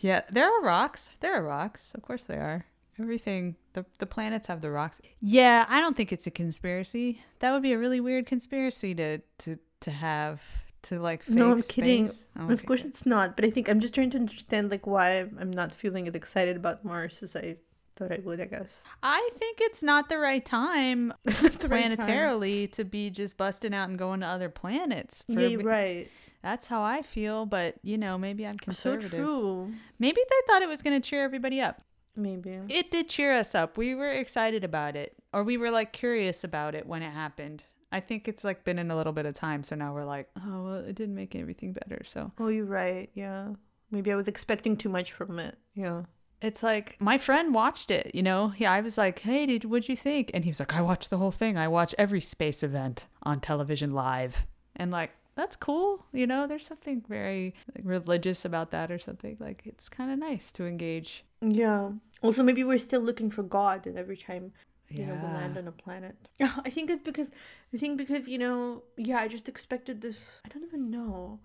Yeah, 0.00 0.22
there 0.30 0.46
are 0.50 0.62
rocks. 0.62 1.10
There 1.20 1.34
are 1.34 1.42
rocks. 1.42 1.92
Of 1.94 2.02
course 2.02 2.24
there 2.24 2.40
are. 2.42 2.64
Everything 2.98 3.56
the 3.74 3.84
the 3.98 4.06
planets 4.06 4.46
have 4.48 4.60
the 4.62 4.70
rocks. 4.70 5.00
Yeah, 5.20 5.64
I 5.68 5.80
don't 5.80 5.96
think 5.96 6.12
it's 6.12 6.26
a 6.26 6.30
conspiracy. 6.30 7.20
That 7.40 7.52
would 7.52 7.62
be 7.62 7.72
a 7.72 7.78
really 7.78 8.00
weird 8.00 8.26
conspiracy 8.26 8.94
to 8.94 9.18
to 9.38 9.58
to 9.80 9.90
have 9.90 10.40
to 10.82 10.98
like 10.98 11.22
fake 11.22 11.34
No, 11.36 11.52
I'm 11.52 11.62
kidding. 11.62 12.06
space. 12.08 12.24
Oh, 12.38 12.50
Of 12.50 12.64
course, 12.66 12.84
it's 12.84 13.04
not. 13.06 13.36
But 13.36 13.44
I 13.44 13.50
think 13.50 13.68
I'm 13.68 13.80
just 13.80 13.94
trying 13.94 14.10
to 14.10 14.18
understand 14.18 14.70
like 14.70 14.86
why 14.86 15.18
I'm 15.38 15.50
not 15.50 15.72
feeling 15.72 16.08
as 16.08 16.14
excited 16.14 16.56
about 16.56 16.84
Mars 16.84 17.18
as 17.22 17.36
I 17.36 17.56
I 18.00 18.46
guess 18.46 18.68
I 19.02 19.30
think 19.34 19.58
it's 19.60 19.82
not 19.82 20.08
the 20.08 20.18
right 20.18 20.44
time 20.44 21.08
not 21.24 21.42
right 21.42 21.60
time. 21.60 21.96
planetarily 21.96 22.70
to 22.72 22.84
be 22.84 23.10
just 23.10 23.36
busting 23.36 23.74
out 23.74 23.88
and 23.88 23.98
going 23.98 24.20
to 24.20 24.26
other 24.26 24.48
planets. 24.48 25.22
for 25.22 25.40
Yeah, 25.40 25.58
right. 25.62 26.08
That's 26.42 26.66
how 26.66 26.82
I 26.82 27.02
feel, 27.02 27.44
but 27.46 27.76
you 27.82 27.98
know, 27.98 28.16
maybe 28.16 28.46
I'm 28.46 28.58
conservative. 28.58 29.10
So 29.10 29.16
true. 29.18 29.72
Maybe 29.98 30.20
they 30.28 30.36
thought 30.46 30.62
it 30.62 30.68
was 30.68 30.82
going 30.82 31.00
to 31.00 31.06
cheer 31.06 31.22
everybody 31.22 31.60
up. 31.60 31.82
Maybe. 32.16 32.58
It 32.68 32.90
did 32.90 33.08
cheer 33.08 33.32
us 33.32 33.54
up. 33.54 33.76
We 33.76 33.94
were 33.94 34.10
excited 34.10 34.64
about 34.64 34.96
it, 34.96 35.14
or 35.32 35.44
we 35.44 35.56
were 35.56 35.70
like 35.70 35.92
curious 35.92 36.44
about 36.44 36.74
it 36.74 36.86
when 36.86 37.02
it 37.02 37.10
happened. 37.10 37.62
I 37.92 38.00
think 38.00 38.28
it's 38.28 38.44
like 38.44 38.64
been 38.64 38.78
in 38.78 38.90
a 38.90 38.96
little 38.96 39.12
bit 39.12 39.26
of 39.26 39.34
time, 39.34 39.62
so 39.64 39.74
now 39.74 39.92
we're 39.92 40.04
like, 40.04 40.28
oh, 40.38 40.62
well, 40.64 40.74
it 40.76 40.94
didn't 40.94 41.14
make 41.14 41.34
everything 41.34 41.72
better. 41.72 42.02
So 42.08 42.30
Oh, 42.38 42.48
you're 42.48 42.64
right. 42.64 43.10
Yeah. 43.14 43.48
Maybe 43.90 44.12
I 44.12 44.14
was 44.14 44.28
expecting 44.28 44.76
too 44.76 44.88
much 44.88 45.12
from 45.12 45.38
it. 45.38 45.58
Yeah. 45.74 46.02
It's 46.42 46.62
like 46.62 46.96
my 47.00 47.18
friend 47.18 47.54
watched 47.54 47.90
it. 47.90 48.14
You 48.14 48.22
know, 48.22 48.52
yeah, 48.56 48.72
I 48.72 48.80
was 48.80 48.96
like, 48.96 49.20
hey, 49.20 49.46
did 49.46 49.64
what'd 49.64 49.88
you 49.88 49.96
think? 49.96 50.30
And 50.34 50.44
he 50.44 50.50
was 50.50 50.60
like, 50.60 50.74
I 50.74 50.80
watched 50.80 51.10
the 51.10 51.18
whole 51.18 51.30
thing. 51.30 51.56
I 51.58 51.68
watch 51.68 51.94
every 51.98 52.20
space 52.20 52.62
event 52.62 53.06
on 53.22 53.40
television 53.40 53.90
live, 53.90 54.46
and 54.76 54.90
like. 54.90 55.12
That's 55.36 55.56
cool, 55.56 56.04
you 56.12 56.26
know. 56.26 56.46
There's 56.46 56.66
something 56.66 57.02
very 57.08 57.54
like, 57.74 57.84
religious 57.86 58.44
about 58.44 58.72
that, 58.72 58.90
or 58.90 58.98
something. 58.98 59.38
Like 59.40 59.62
it's 59.64 59.88
kind 59.88 60.10
of 60.10 60.18
nice 60.18 60.52
to 60.52 60.66
engage. 60.66 61.24
Yeah. 61.40 61.92
Also, 62.20 62.42
maybe 62.42 62.62
we're 62.62 62.78
still 62.78 63.00
looking 63.00 63.30
for 63.30 63.42
God, 63.42 63.86
and 63.86 63.96
every 63.96 64.18
time 64.18 64.52
you 64.90 65.06
know 65.06 65.14
we 65.14 65.28
land 65.28 65.56
on 65.56 65.68
a 65.68 65.72
planet. 65.72 66.16
I 66.40 66.68
think 66.68 66.90
it's 66.90 67.02
because 67.02 67.28
I 67.72 67.76
think 67.78 67.96
because 67.96 68.28
you 68.28 68.38
know 68.38 68.82
yeah 68.96 69.18
I 69.18 69.28
just 69.28 69.48
expected 69.48 70.00
this. 70.00 70.40
I 70.44 70.48
don't 70.48 70.64
even 70.64 70.90
know. 70.90 71.38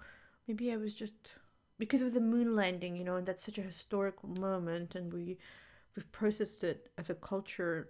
Maybe 0.47 0.71
I 0.71 0.77
was 0.77 0.93
just 0.93 1.13
because 1.77 2.01
of 2.01 2.13
the 2.13 2.19
moon 2.21 2.55
landing, 2.55 2.95
you 2.95 3.03
know, 3.03 3.15
and 3.17 3.25
that's 3.27 3.43
such 3.43 3.57
a 3.57 3.61
historical 3.61 4.29
moment, 4.39 4.95
and 4.95 5.11
we 5.13 5.37
we've 5.95 6.11
processed 6.11 6.63
it 6.63 6.89
as 6.97 7.09
a 7.09 7.15
culture 7.15 7.89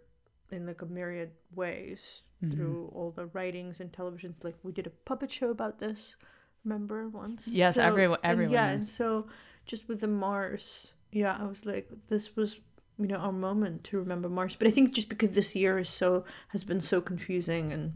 in 0.52 0.66
like 0.68 0.82
a 0.82 0.86
myriad 0.86 1.32
ways 1.56 2.22
Mhm. 2.44 2.54
through 2.54 2.92
all 2.94 3.12
the 3.12 3.26
writings 3.28 3.80
and 3.80 3.92
television. 3.92 4.36
Like 4.44 4.56
we 4.64 4.72
did 4.72 4.86
a 4.88 4.92
puppet 4.92 5.32
show 5.32 5.50
about 5.50 5.80
this. 5.80 6.16
Remember 6.64 7.08
once? 7.10 7.48
Yes, 7.48 7.78
everyone- 7.78 8.20
and 8.24 8.32
everyone 8.34 8.54
yeah, 8.54 8.68
and 8.70 8.86
so 8.86 9.28
just 9.66 9.88
with 9.88 10.00
the 10.02 10.08
Mars, 10.08 10.94
yeah, 11.12 11.38
I 11.40 11.46
was 11.46 11.66
like, 11.66 11.90
this 12.10 12.36
was 12.36 12.60
you 12.98 13.08
know 13.08 13.18
our 13.18 13.32
moment 13.32 13.84
to 13.86 13.98
remember 14.00 14.30
Mars. 14.30 14.56
But 14.56 14.68
I 14.68 14.72
think 14.72 14.94
just 14.94 15.10
because 15.10 15.32
this 15.36 15.56
year 15.56 15.80
is 15.80 15.90
so 15.90 16.26
has 16.50 16.64
been 16.64 16.82
so 16.82 17.02
confusing 17.02 17.72
and 17.74 17.94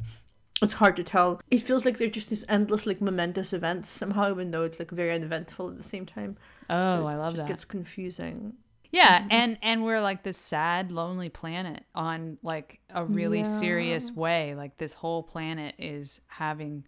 it's 0.61 0.73
hard 0.73 0.95
to 0.97 1.03
tell. 1.03 1.39
It 1.51 1.59
feels 1.61 1.85
like 1.85 1.97
they're 1.97 2.09
just 2.09 2.29
these 2.29 2.43
endless 2.49 2.85
like 2.85 3.01
momentous 3.01 3.53
events 3.53 3.89
somehow, 3.89 4.29
even 4.31 4.51
though 4.51 4.63
it's 4.63 4.79
like 4.79 4.91
very 4.91 5.11
uneventful 5.13 5.69
at 5.69 5.77
the 5.77 5.83
same 5.83 6.05
time. 6.05 6.37
Oh, 6.69 6.97
So 7.01 7.07
I 7.07 7.13
it 7.13 7.17
love 7.17 7.33
just 7.33 7.43
that. 7.43 7.47
gets 7.47 7.65
confusing. 7.65 8.53
Yeah, 8.91 9.21
Mhm. 9.21 9.27
and 9.31 9.57
and 9.61 9.83
we're 9.83 10.01
like 10.01 10.23
this 10.23 10.37
sad, 10.37 10.91
lonely 10.91 11.29
planet 11.29 11.83
on 11.93 12.37
like 12.41 12.79
a 12.89 13.05
really 13.05 13.43
serious 13.43 14.11
way. 14.11 14.55
Like 14.55 14.77
this 14.77 14.93
whole 14.93 15.21
planet 15.23 15.75
is 15.77 16.21
having, 16.27 16.85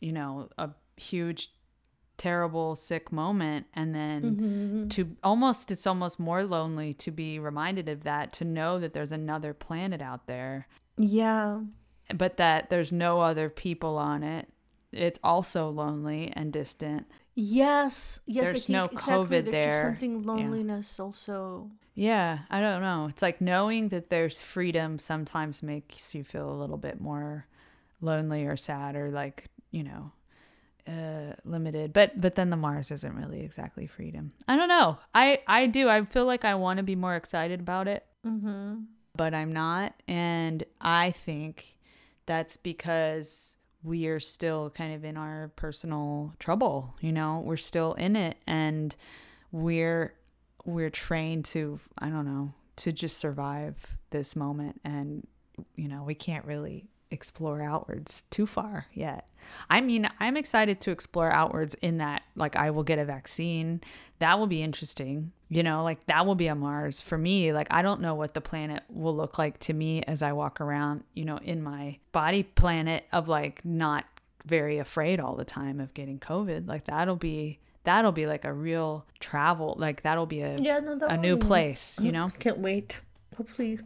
you 0.00 0.12
know, 0.12 0.48
a 0.56 0.70
huge 0.96 1.50
terrible 2.16 2.76
sick 2.76 3.10
moment 3.12 3.66
and 3.74 3.94
then 3.94 4.22
Mm-hmm. 4.22 4.88
to 4.88 5.16
almost 5.24 5.70
it's 5.72 5.86
almost 5.86 6.20
more 6.20 6.44
lonely 6.44 6.94
to 6.94 7.10
be 7.10 7.38
reminded 7.40 7.88
of 7.88 8.04
that 8.04 8.32
to 8.34 8.44
know 8.44 8.78
that 8.78 8.92
there's 8.92 9.10
another 9.12 9.52
planet 9.52 10.00
out 10.00 10.26
there 10.28 10.66
Yeah. 10.96 11.60
But 12.14 12.36
that 12.36 12.68
there's 12.70 12.92
no 12.92 13.20
other 13.20 13.48
people 13.48 13.96
on 13.98 14.22
it 14.22 14.48
it's 14.92 15.18
also 15.24 15.68
lonely 15.70 16.32
and 16.34 16.52
distant 16.52 17.06
Yes. 17.36 18.20
Yes. 18.26 18.44
There's 18.44 18.68
no 18.68 18.84
exactly. 18.84 19.12
COVID 19.14 19.44
There's 19.46 19.52
there. 19.52 19.82
Something 19.82 20.22
loneliness 20.22 21.00
also. 21.00 21.70
yeah 21.96 22.40
i 22.50 22.60
don't 22.60 22.80
know 22.82 23.06
it's 23.10 23.22
like 23.22 23.40
knowing 23.40 23.88
that 23.88 24.08
there's 24.10 24.40
freedom 24.40 24.98
sometimes 25.00 25.62
makes 25.62 26.14
you 26.14 26.22
feel 26.24 26.48
a 26.48 26.54
little 26.60 26.76
bit 26.76 27.00
more 27.00 27.46
lonely 28.00 28.44
or 28.44 28.56
sad 28.56 28.94
or 28.96 29.10
like 29.10 29.46
you 29.72 29.82
know 29.82 30.12
uh 30.86 31.32
limited 31.44 31.92
but 31.92 32.20
but 32.20 32.34
then 32.34 32.50
the 32.50 32.56
mars 32.56 32.90
isn't 32.90 33.14
really 33.16 33.40
exactly 33.40 33.86
freedom 33.86 34.30
i 34.46 34.56
don't 34.56 34.68
know 34.68 34.98
i 35.14 35.38
i 35.48 35.66
do 35.66 35.88
i 35.88 36.04
feel 36.04 36.26
like 36.26 36.44
i 36.44 36.54
want 36.54 36.76
to 36.76 36.82
be 36.82 36.94
more 36.96 37.16
excited 37.16 37.58
about 37.60 37.88
it 37.88 38.04
Mm-hmm. 38.26 38.84
but 39.16 39.34
I'm 39.34 39.52
not. 39.52 39.92
And 40.08 40.64
I 40.80 41.10
think 41.10 41.73
that's 42.26 42.56
because 42.56 43.56
we 43.82 44.06
are 44.06 44.20
still 44.20 44.70
kind 44.70 44.94
of 44.94 45.04
in 45.04 45.16
our 45.16 45.52
personal 45.56 46.32
trouble, 46.38 46.94
you 47.00 47.12
know, 47.12 47.42
we're 47.44 47.56
still 47.56 47.92
in 47.94 48.16
it 48.16 48.38
and 48.46 48.96
we're 49.52 50.14
we're 50.64 50.90
trained 50.90 51.44
to 51.44 51.78
I 51.98 52.08
don't 52.08 52.24
know, 52.24 52.54
to 52.76 52.92
just 52.92 53.18
survive 53.18 53.96
this 54.10 54.34
moment 54.34 54.80
and 54.84 55.26
you 55.76 55.88
know, 55.88 56.02
we 56.02 56.14
can't 56.14 56.44
really 56.46 56.88
explore 57.10 57.62
outwards 57.62 58.24
too 58.30 58.46
far 58.46 58.86
yet. 58.92 59.28
I 59.70 59.80
mean, 59.80 60.08
I'm 60.18 60.36
excited 60.36 60.80
to 60.82 60.90
explore 60.90 61.30
outwards 61.30 61.74
in 61.74 61.98
that 61.98 62.22
like 62.34 62.56
I 62.56 62.70
will 62.70 62.82
get 62.82 62.98
a 62.98 63.04
vaccine. 63.04 63.82
That 64.18 64.38
will 64.38 64.46
be 64.46 64.62
interesting. 64.62 65.32
You 65.54 65.62
know, 65.62 65.84
like 65.84 66.04
that 66.06 66.26
will 66.26 66.34
be 66.34 66.48
a 66.48 66.54
Mars 66.56 67.00
for 67.00 67.16
me. 67.16 67.52
Like 67.52 67.68
I 67.70 67.82
don't 67.82 68.00
know 68.00 68.16
what 68.16 68.34
the 68.34 68.40
planet 68.40 68.82
will 68.88 69.14
look 69.14 69.38
like 69.38 69.56
to 69.60 69.72
me 69.72 70.02
as 70.02 70.20
I 70.20 70.32
walk 70.32 70.60
around, 70.60 71.04
you 71.14 71.24
know, 71.24 71.36
in 71.36 71.62
my 71.62 71.98
body 72.10 72.42
planet 72.42 73.04
of 73.12 73.28
like 73.28 73.64
not 73.64 74.04
very 74.44 74.78
afraid 74.78 75.20
all 75.20 75.36
the 75.36 75.44
time 75.44 75.78
of 75.78 75.94
getting 75.94 76.18
COVID. 76.18 76.66
Like 76.66 76.86
that'll 76.86 77.14
be 77.14 77.60
that'll 77.84 78.10
be 78.10 78.26
like 78.26 78.44
a 78.44 78.52
real 78.52 79.06
travel. 79.20 79.76
Like 79.78 80.02
that'll 80.02 80.26
be 80.26 80.40
a 80.40 80.58
Yeah. 80.58 80.80
No, 80.80 80.98
a 81.06 81.16
new 81.16 81.36
place, 81.36 82.00
you 82.02 82.10
know? 82.10 82.32
Can't 82.40 82.58
wait. 82.58 82.98
Hopefully. 83.36 83.78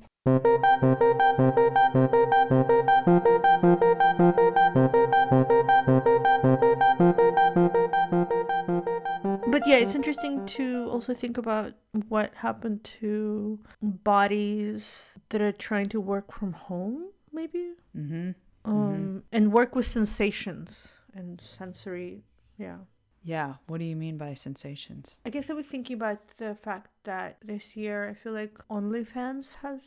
But 9.51 9.67
yeah, 9.67 9.79
it's 9.79 9.95
interesting 9.95 10.47
to 10.47 10.68
also 10.99 11.15
think 11.15 11.39
about 11.39 11.75
what 12.09 12.35
happened 12.35 12.83
to 12.99 13.59
bodies 13.83 15.15
that 15.31 15.41
are 15.41 15.53
trying 15.53 15.89
to 15.95 16.01
work 16.01 16.33
from 16.33 16.53
home, 16.53 17.11
maybe, 17.33 17.75
Mhm. 17.95 18.35
um, 18.65 19.23
and 19.31 19.53
work 19.53 19.77
with 19.77 19.87
sensations 19.87 20.89
and 21.15 21.41
sensory. 21.41 22.25
Yeah. 22.59 22.79
Yeah, 23.23 23.57
what 23.69 23.79
do 23.79 23.85
you 23.85 23.95
mean 23.97 24.17
by 24.19 24.35
sensations? 24.35 25.21
I 25.25 25.31
guess 25.31 25.51
I 25.51 25.55
was 25.55 25.67
thinking 25.67 25.95
about 25.95 26.21
the 26.39 26.55
fact 26.55 26.91
that 27.05 27.37
this 27.45 27.77
year 27.77 28.09
I 28.11 28.15
feel 28.15 28.33
like 28.33 28.55
OnlyFans 28.69 29.55
has 29.63 29.81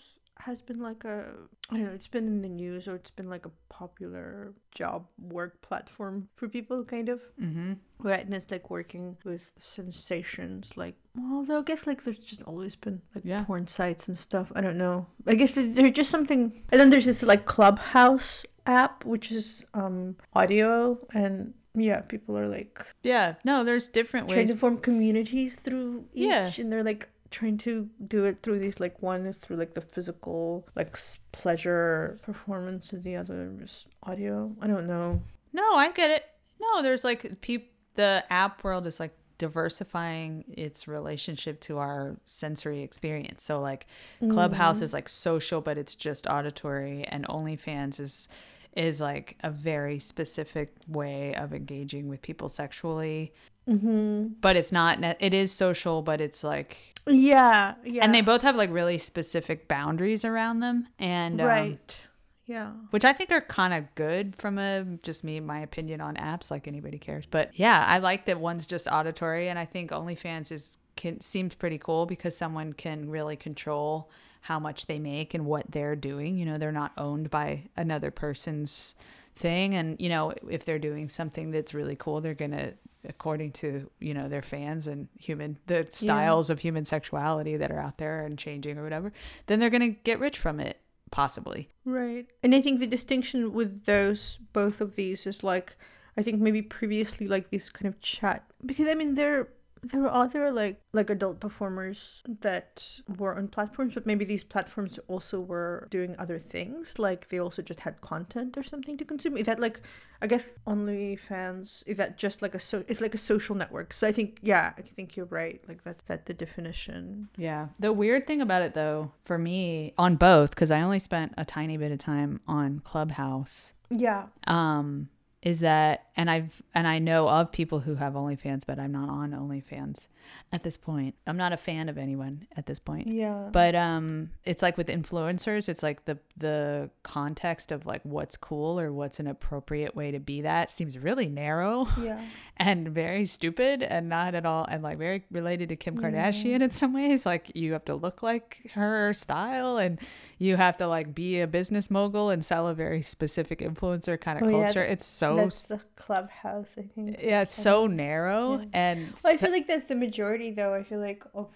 has 0.47 0.59
been 0.61 0.79
like 0.79 1.03
a 1.05 1.25
I 1.69 1.75
don't 1.77 1.85
know, 1.85 1.91
it's 1.93 2.07
been 2.07 2.27
in 2.27 2.41
the 2.41 2.49
news 2.49 2.87
or 2.87 2.95
it's 2.95 3.11
been 3.11 3.29
like 3.29 3.45
a 3.45 3.51
popular 3.69 4.53
job 4.73 5.05
work 5.19 5.61
platform 5.61 6.27
for 6.35 6.47
people 6.49 6.83
kind 6.83 7.09
of. 7.09 7.21
Mhm. 7.39 7.77
Where 7.97 8.15
and 8.15 8.33
it's 8.33 8.49
like 8.51 8.69
working 8.69 9.17
with 9.23 9.53
sensations 9.57 10.71
like 10.75 10.95
although 11.31 11.59
I 11.59 11.63
guess 11.63 11.85
like 11.87 12.03
there's 12.03 12.19
just 12.19 12.41
always 12.43 12.75
been 12.75 13.01
like 13.13 13.23
Yeah. 13.25 13.43
porn 13.43 13.67
sites 13.67 14.07
and 14.07 14.17
stuff. 14.17 14.51
I 14.55 14.61
don't 14.61 14.77
know. 14.77 15.05
I 15.27 15.35
guess 15.35 15.51
there- 15.55 15.67
there's 15.75 15.91
just 15.91 16.09
something 16.09 16.63
and 16.71 16.79
then 16.79 16.89
there's 16.89 17.05
this 17.05 17.23
like 17.23 17.45
Clubhouse 17.45 18.45
app 18.65 19.05
which 19.05 19.31
is 19.31 19.63
um 19.73 20.15
audio 20.33 20.97
and 21.13 21.53
yeah, 21.73 22.01
people 22.01 22.37
are 22.37 22.47
like 22.49 22.85
Yeah, 23.03 23.35
no, 23.45 23.63
there's 23.63 23.87
different 23.87 24.27
trying 24.27 24.39
ways. 24.39 24.51
to 24.51 24.57
form 24.57 24.77
communities 24.79 25.55
through 25.55 26.05
each 26.13 26.27
Yeah. 26.27 26.51
and 26.59 26.71
they're 26.71 26.83
like 26.83 27.09
trying 27.31 27.57
to 27.57 27.89
do 28.07 28.25
it 28.25 28.43
through 28.43 28.59
these 28.59 28.79
like 28.79 29.01
one 29.01 29.25
is 29.25 29.37
through 29.37 29.55
like 29.55 29.73
the 29.73 29.81
physical 29.81 30.67
like 30.75 30.95
pleasure 31.31 32.17
performance 32.21 32.91
and 32.91 33.03
the 33.03 33.15
other 33.15 33.51
is 33.61 33.87
audio 34.03 34.53
i 34.61 34.67
don't 34.67 34.85
know 34.85 35.19
No, 35.53 35.75
I 35.75 35.91
get 35.91 36.09
it. 36.11 36.23
No, 36.59 36.81
there's 36.81 37.03
like 37.03 37.41
peop- 37.41 37.73
the 37.95 38.23
app 38.29 38.63
world 38.63 38.87
is 38.87 38.99
like 38.99 39.13
diversifying 39.37 40.45
its 40.47 40.87
relationship 40.87 41.59
to 41.61 41.79
our 41.79 42.15
sensory 42.25 42.81
experience. 42.81 43.43
So 43.43 43.59
like 43.59 43.87
Clubhouse 44.19 44.79
mm. 44.79 44.83
is 44.83 44.93
like 44.93 45.09
social 45.09 45.61
but 45.61 45.77
it's 45.77 45.95
just 45.95 46.27
auditory 46.27 47.03
and 47.05 47.27
OnlyFans 47.27 47.99
is 47.99 48.29
is 48.75 49.01
like 49.01 49.37
a 49.43 49.49
very 49.51 49.99
specific 49.99 50.73
way 50.87 51.35
of 51.35 51.53
engaging 51.53 52.07
with 52.07 52.21
people 52.21 52.47
sexually. 52.47 53.33
Mm-hmm. 53.67 54.27
But 54.41 54.55
it's 54.55 54.71
not 54.71 55.03
it 55.19 55.33
is 55.33 55.51
social 55.51 56.01
but 56.01 56.21
it's 56.21 56.43
like 56.43 56.77
yeah 57.07 57.75
yeah. 57.83 58.03
and 58.03 58.13
they 58.13 58.21
both 58.21 58.41
have 58.41 58.55
like 58.55 58.71
really 58.71 58.97
specific 58.97 59.67
boundaries 59.67 60.25
around 60.25 60.59
them 60.59 60.87
and 60.99 61.41
um, 61.41 61.47
right. 61.47 62.07
Yeah. 62.45 62.71
which 62.89 63.05
I 63.05 63.13
think 63.13 63.31
are 63.31 63.41
kind 63.41 63.73
of 63.73 63.93
good 63.95 64.35
from 64.35 64.57
a 64.57 64.83
just 65.03 65.23
me 65.23 65.39
my 65.39 65.59
opinion 65.61 66.01
on 66.01 66.15
apps 66.15 66.51
like 66.51 66.67
anybody 66.67 66.97
cares. 66.97 67.25
But 67.25 67.51
yeah 67.53 67.85
I 67.87 67.99
like 67.99 68.25
that 68.25 68.39
one's 68.39 68.67
just 68.67 68.87
auditory 68.87 69.47
and 69.49 69.57
I 69.57 69.65
think 69.65 69.91
OnlyFans 69.91 70.51
is 70.51 70.77
can 70.95 71.21
seems 71.21 71.55
pretty 71.55 71.77
cool 71.77 72.05
because 72.05 72.35
someone 72.35 72.73
can 72.73 73.09
really 73.09 73.35
control 73.35 74.09
how 74.41 74.59
much 74.59 74.87
they 74.87 74.99
make 74.99 75.33
and 75.33 75.45
what 75.45 75.69
they're 75.69 75.95
doing. 75.95 76.37
You 76.37 76.45
know 76.45 76.57
they're 76.57 76.71
not 76.71 76.91
owned 76.97 77.29
by 77.29 77.69
another 77.77 78.11
person's 78.11 78.95
thing. 79.35 79.75
And 79.75 79.99
you 79.99 80.09
know 80.09 80.33
if 80.49 80.65
they're 80.65 80.79
doing 80.79 81.09
something 81.09 81.51
that's 81.51 81.73
really 81.73 81.95
cool 81.95 82.21
they're 82.21 82.33
gonna 82.33 82.73
according 83.07 83.51
to 83.51 83.89
you 83.99 84.13
know 84.13 84.27
their 84.27 84.41
fans 84.41 84.87
and 84.87 85.07
human 85.17 85.57
the 85.67 85.87
styles 85.91 86.49
of 86.49 86.59
human 86.59 86.85
sexuality 86.85 87.57
that 87.57 87.71
are 87.71 87.79
out 87.79 87.97
there 87.97 88.25
and 88.25 88.37
changing 88.37 88.77
or 88.77 88.83
whatever 88.83 89.11
then 89.47 89.59
they're 89.59 89.69
gonna 89.69 89.89
get 89.89 90.19
rich 90.19 90.37
from 90.37 90.59
it 90.59 90.77
possibly. 91.09 91.67
Right. 91.83 92.25
And 92.43 92.55
i 92.55 92.61
think 92.61 92.79
the 92.79 92.87
distinction 92.87 93.53
with 93.53 93.85
those 93.85 94.39
both 94.53 94.81
of 94.81 94.95
these 94.95 95.27
is 95.27 95.43
like 95.43 95.75
i 96.17 96.21
think 96.21 96.41
maybe 96.41 96.61
previously 96.61 97.27
like 97.27 97.49
these 97.49 97.69
kind 97.69 97.87
of 97.87 97.99
chat 98.01 98.45
because 98.65 98.87
i 98.87 98.93
mean 98.93 99.15
there 99.15 99.47
there 99.83 100.01
were 100.01 100.13
other 100.13 100.51
like 100.51 100.79
like 100.93 101.09
adult 101.09 101.39
performers 101.39 102.21
that 102.41 102.99
were 103.17 103.35
on 103.35 103.47
platforms 103.47 103.93
but 103.95 104.05
maybe 104.05 104.23
these 104.23 104.43
platforms 104.43 104.99
also 105.07 105.39
were 105.39 105.87
doing 105.89 106.15
other 106.19 106.37
things 106.37 106.99
like 106.99 107.29
they 107.29 107.39
also 107.39 107.61
just 107.61 107.81
had 107.81 107.99
content 108.01 108.57
or 108.57 108.63
something 108.63 108.97
to 108.97 109.05
consume. 109.05 109.37
Is 109.37 109.45
that 109.47 109.59
like 109.59 109.81
i 110.21 110.27
guess 110.27 110.45
OnlyFans 110.67 111.83
is 111.87 111.97
that 111.97 112.17
just 112.17 112.41
like 112.41 112.53
a 112.53 112.59
so 112.59 112.83
it's 112.87 113.01
like 113.01 113.15
a 113.15 113.17
social 113.17 113.55
network. 113.55 113.93
So 113.93 114.07
i 114.07 114.11
think 114.11 114.39
yeah 114.41 114.73
i 114.77 114.81
think 114.81 115.15
you're 115.15 115.25
right 115.27 115.61
like 115.67 115.83
that's 115.83 116.03
that 116.03 116.25
the 116.27 116.33
definition. 116.33 117.29
Yeah. 117.37 117.67
The 117.79 117.91
weird 117.93 118.27
thing 118.27 118.41
about 118.41 118.61
it, 118.61 118.73
though, 118.73 119.11
for 119.25 119.37
me, 119.37 119.93
on 119.97 120.15
both, 120.15 120.51
because 120.51 120.71
I 120.71 120.81
only 120.81 120.99
spent 120.99 121.33
a 121.37 121.45
tiny 121.45 121.77
bit 121.77 121.91
of 121.91 121.97
time 121.99 122.39
on 122.47 122.79
Clubhouse, 122.79 123.73
yeah. 123.89 124.27
Um, 124.47 125.09
is 125.41 125.61
that, 125.61 126.05
and 126.15 126.29
I've, 126.29 126.61
and 126.75 126.87
I 126.87 126.99
know 126.99 127.27
of 127.27 127.51
people 127.51 127.79
who 127.79 127.95
have 127.95 128.13
OnlyFans, 128.13 128.61
but 128.65 128.77
I'm 128.77 128.91
not 128.91 129.09
on 129.09 129.31
OnlyFans 129.31 130.07
at 130.51 130.61
this 130.61 130.77
point. 130.77 131.15
I'm 131.25 131.37
not 131.37 131.51
a 131.51 131.57
fan 131.57 131.89
of 131.89 131.97
anyone 131.97 132.47
at 132.55 132.67
this 132.67 132.77
point. 132.77 133.07
yeah 133.07 133.49
But 133.51 133.75
um, 133.75 134.29
it's 134.43 134.61
like 134.61 134.77
with 134.77 134.87
influencers, 134.87 135.67
it's 135.67 135.81
like 135.81 136.05
the 136.05 136.19
the 136.37 136.89
context 137.03 137.71
of 137.71 137.85
like 137.85 138.01
what's 138.03 138.37
cool 138.37 138.79
or 138.79 138.91
what's 138.91 139.19
an 139.19 139.27
appropriate 139.27 139.95
way 139.95 140.11
to 140.11 140.19
be 140.19 140.41
that 140.41 140.71
seems 140.71 140.97
really 140.97 141.27
narrow 141.27 141.87
yeah 142.01 142.23
and 142.61 142.89
very 142.89 143.25
stupid 143.25 143.81
and 143.81 144.07
not 144.07 144.35
at 144.35 144.45
all 144.45 144.65
and 144.69 144.83
like 144.83 144.99
very 144.99 145.23
related 145.31 145.67
to 145.69 145.75
Kim 145.75 145.97
Kardashian 145.97 146.59
mm. 146.59 146.61
in 146.61 146.69
some 146.69 146.93
ways 146.93 147.25
like 147.25 147.51
you 147.55 147.73
have 147.73 147.83
to 147.85 147.95
look 147.95 148.21
like 148.21 148.69
her 148.75 149.13
style 149.13 149.77
and 149.77 149.99
you 150.37 150.57
have 150.57 150.77
to 150.77 150.87
like 150.87 151.15
be 151.15 151.39
a 151.41 151.47
business 151.47 151.89
mogul 151.89 152.29
and 152.29 152.45
sell 152.45 152.67
a 152.67 152.75
very 152.75 153.01
specific 153.01 153.59
influencer 153.59 154.19
kind 154.19 154.39
of 154.39 154.47
Oh, 154.47 154.51
culture 154.51 154.81
that- 154.81 154.91
it's 154.91 155.05
so 155.05 155.37
that's 155.37 155.63
the 155.63 155.79
clubhouse 155.95 156.75
i 156.77 156.83
think 156.83 157.17
yeah 157.19 157.41
it's 157.41 157.53
so 157.53 157.87
narrow 157.87 158.59
Yeah. 158.59 158.65
and 158.73 159.13
Well, 159.23 159.33
I 159.33 159.37
feel 159.37 159.51
like 159.51 159.65
that's 159.67 159.87
the 159.87 159.95
majority, 159.95 160.51
though. 160.51 160.73
I 160.73 160.83
feel 160.83 160.99
like 160.99 161.23
of 161.33 161.49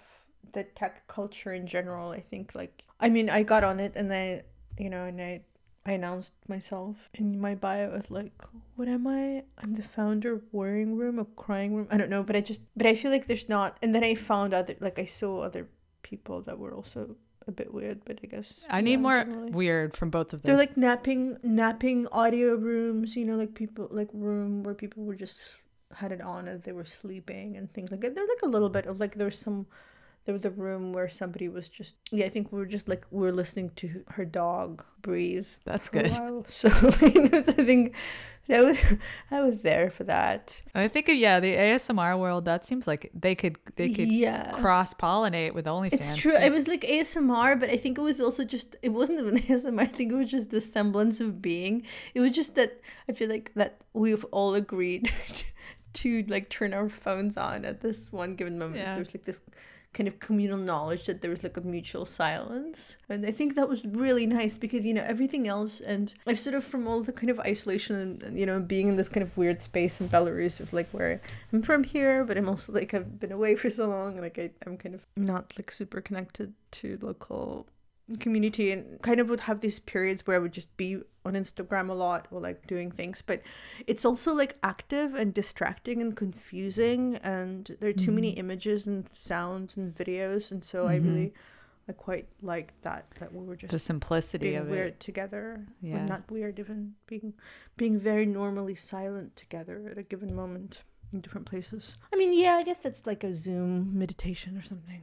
the 0.54 0.64
tech 0.64 1.08
culture 1.08 1.54
in 1.54 1.68
general. 1.68 2.10
I 2.12 2.22
think 2.22 2.56
like 2.56 2.84
I 3.00 3.10
mean, 3.10 3.30
I 3.30 3.44
got 3.44 3.64
on 3.64 3.80
it 3.80 3.94
and 3.96 4.12
I, 4.12 4.44
you 4.80 4.90
know, 4.90 5.04
and 5.06 5.22
I, 5.22 5.42
I 5.86 5.92
announced 5.92 6.34
myself 6.48 7.10
in 7.14 7.40
my 7.40 7.54
bio 7.54 7.92
as 7.92 8.10
like, 8.10 8.34
what 8.76 8.88
am 8.88 9.06
I? 9.06 9.44
I'm 9.60 9.74
the 9.74 9.84
founder 9.84 10.34
of 10.34 10.42
Worrying 10.52 10.98
Room, 10.98 11.20
a 11.20 11.26
crying 11.26 11.76
room. 11.76 11.88
I 11.92 11.98
don't 11.98 12.10
know, 12.10 12.24
but 12.24 12.36
I 12.36 12.42
just, 12.42 12.62
but 12.76 12.88
I 12.88 12.96
feel 12.96 13.12
like 13.12 13.28
there's 13.28 13.48
not. 13.48 13.78
And 13.84 13.94
then 13.94 14.04
I 14.04 14.16
found 14.16 14.54
other, 14.54 14.76
like 14.80 14.98
I 14.98 15.06
saw 15.06 15.42
other 15.42 15.68
people 16.02 16.42
that 16.44 16.58
were 16.58 16.74
also 16.74 17.16
a 17.48 17.52
bit 17.52 17.72
weird, 17.72 18.02
but 18.04 18.20
I 18.24 18.28
guess 18.28 18.66
I 18.70 18.82
need 18.82 18.94
yeah, 18.94 18.98
more 18.98 19.24
generally. 19.24 19.52
weird 19.52 19.96
from 19.96 20.10
both 20.10 20.34
of 20.34 20.42
them. 20.42 20.50
They're 20.50 20.58
like 20.58 20.76
napping, 20.76 21.38
napping 21.44 22.08
audio 22.08 22.56
rooms. 22.56 23.16
You 23.16 23.26
know, 23.26 23.36
like 23.36 23.54
people 23.54 23.88
like 23.92 24.10
room 24.12 24.64
where 24.64 24.74
people 24.74 25.04
were 25.04 25.16
just 25.16 25.38
had 25.94 26.12
it 26.12 26.22
on 26.22 26.48
as 26.48 26.62
they 26.64 26.72
were 26.72 26.86
sleeping 26.86 27.58
and 27.58 27.72
things 27.72 27.92
like 27.92 28.02
that. 28.02 28.16
They're 28.16 28.26
like 28.28 28.42
a 28.42 28.48
little 28.48 28.70
bit 28.70 28.88
of 28.88 29.00
like 29.00 29.16
there's 29.16 29.38
some 29.38 29.68
there 30.26 30.34
was 30.34 30.46
a 30.46 30.50
room 30.50 30.92
where 30.92 31.08
somebody 31.08 31.48
was 31.48 31.70
just 31.70 31.96
yeah 32.12 32.26
I 32.26 32.30
think 32.30 32.52
we 32.52 32.60
were 32.60 32.66
just 32.66 32.88
like 32.88 33.06
we 33.12 33.22
were 33.22 33.32
listening 33.32 33.72
to 33.78 34.04
her 34.10 34.26
dog 34.26 34.84
breathe. 35.02 35.48
That's 35.64 35.90
good. 35.90 36.12
So 36.48 36.70
you 37.02 37.30
know, 37.30 37.42
so 37.42 37.52
I 37.52 37.66
think 37.66 37.96
that 38.48 38.64
was 38.64 38.78
I 39.32 39.42
was 39.42 39.62
there 39.62 39.90
for 39.90 40.04
that. 40.04 40.62
I 40.76 40.88
think 40.88 41.08
yeah, 41.10 41.40
the 41.40 41.54
ASMR 41.54 42.20
world 42.20 42.46
that 42.46 42.66
seems 42.66 42.86
like 42.88 43.10
they 43.14 43.34
could 43.34 43.58
they 43.76 43.90
could 43.90 44.08
yeah. 44.08 44.52
cross 44.52 44.94
pollinate 44.94 45.54
with 45.54 45.66
OnlyFans. 45.66 45.94
It's 45.94 46.16
true. 46.16 46.36
It 46.36 46.52
was 46.52 46.68
like 46.68 46.82
ASMR, 46.82 47.60
but 47.60 47.70
I 47.70 47.78
think 47.78 47.98
it 47.98 48.02
was 48.02 48.22
also 48.22 48.44
just 48.44 48.76
it 48.82 48.90
wasn't 48.90 49.20
even 49.20 49.38
ASMR. 49.50 49.82
I 49.82 49.86
think 49.86 50.12
it 50.12 50.16
was 50.16 50.30
just 50.30 50.52
the 50.52 50.62
semblance 50.62 51.20
of 51.20 51.42
being. 51.42 51.84
It 52.14 52.20
was 52.20 52.32
just 52.32 52.56
that 52.56 52.80
I 53.10 53.14
feel 53.14 53.30
like 53.30 53.52
that 53.56 53.82
we've 53.94 54.26
all 54.26 54.54
agreed 54.54 55.12
to 55.94 56.24
like 56.28 56.50
turn 56.50 56.74
our 56.74 56.90
phones 56.90 57.38
on 57.38 57.66
at 57.66 57.82
this 57.82 58.12
one 58.12 58.36
given 58.36 58.60
moment. 58.60 58.78
Yeah. 58.78 58.96
There's 58.96 59.14
like 59.14 59.26
this 59.26 59.40
kind 59.96 60.08
of 60.08 60.20
communal 60.20 60.58
knowledge 60.58 61.06
that 61.06 61.22
there 61.22 61.32
was 61.32 61.42
like 61.42 61.58
a 61.58 61.62
mutual 61.62 62.06
silence. 62.06 62.98
And 63.10 63.26
I 63.26 63.32
think 63.32 63.56
that 63.56 63.70
was 63.70 63.84
really 63.86 64.28
nice 64.28 64.58
because, 64.58 64.84
you 64.86 64.94
know, 64.94 65.04
everything 65.04 65.48
else 65.48 65.80
and 65.80 66.14
I've 66.28 66.40
sort 66.40 66.54
of 66.54 66.64
from 66.64 66.88
all 66.88 67.02
the 67.02 67.14
kind 67.14 67.30
of 67.30 67.40
isolation 67.40 68.22
and, 68.24 68.38
you 68.38 68.46
know, 68.46 68.60
being 68.60 68.90
in 68.90 68.98
this 68.98 69.10
kind 69.10 69.24
of 69.24 69.36
weird 69.38 69.62
space 69.62 70.02
in 70.02 70.10
Belarus 70.10 70.60
of 70.60 70.74
like 70.74 70.90
where 70.92 71.22
I'm 71.54 71.62
from 71.62 71.86
here, 71.86 72.26
but 72.26 72.38
I'm 72.38 72.50
also 72.50 72.74
like 72.74 72.94
I've 72.94 73.20
been 73.20 73.32
away 73.32 73.56
for 73.62 73.70
so 73.70 73.88
long, 73.88 74.20
like 74.20 74.38
I, 74.38 74.52
I'm 74.68 74.78
kind 74.78 74.94
of 74.94 75.02
not 75.16 75.54
like 75.58 75.72
super 75.72 76.02
connected 76.02 76.54
to 76.72 77.00
local 77.02 77.66
community 78.20 78.72
and 78.72 79.02
kind 79.02 79.20
of 79.20 79.30
would 79.30 79.42
have 79.42 79.62
these 79.62 79.80
periods 79.80 80.26
where 80.28 80.36
I 80.38 80.40
would 80.40 80.52
just 80.54 80.76
be 80.78 81.00
on 81.26 81.34
Instagram 81.34 81.90
a 81.90 81.94
lot 81.94 82.28
or 82.30 82.40
like 82.40 82.68
doing 82.68 82.92
things, 82.92 83.24
but 83.26 83.42
it's 83.88 84.06
also 84.06 84.34
like 84.34 84.58
active 84.62 85.16
and 85.16 85.34
distracting 85.34 86.02
and 86.02 86.16
confusing 86.16 87.16
and 87.24 87.76
there 87.80 87.90
are 87.90 87.94
too 87.94 88.12
many 88.12 88.30
images 88.32 88.86
and 88.86 89.10
sounds 89.16 89.76
and 89.76 89.96
videos 89.96 90.52
and 90.52 90.64
so 90.64 90.86
I 90.86 91.00
Mhm. 91.00 91.06
really 91.08 91.34
I 91.88 91.94
quite 91.94 92.28
like 92.42 92.74
that 92.82 93.10
that 93.20 93.32
we 93.34 93.44
were 93.46 93.56
just 93.56 93.72
the 93.72 93.78
simplicity 93.80 94.50
being 94.50 94.62
of 94.62 94.68
weird 94.70 94.88
it. 94.94 95.00
together. 95.00 95.66
Yeah. 95.82 95.98
Well, 95.98 96.08
not 96.08 96.30
weird, 96.32 96.60
even 96.60 96.96
being 97.08 97.34
being 97.78 98.00
very 98.00 98.26
normally 98.26 98.76
silent 98.76 99.36
together 99.36 99.90
at 99.92 99.98
a 99.98 100.04
given 100.04 100.34
moment 100.36 100.84
in 101.14 101.22
different 101.22 101.46
places. 101.48 101.96
I 102.12 102.16
mean, 102.18 102.34
yeah, 102.34 102.56
I 102.56 102.64
guess 102.64 102.78
that's 102.82 103.06
like 103.06 103.24
a 103.24 103.34
Zoom 103.36 103.98
meditation 103.98 104.58
or 104.58 104.62
something. 104.64 105.02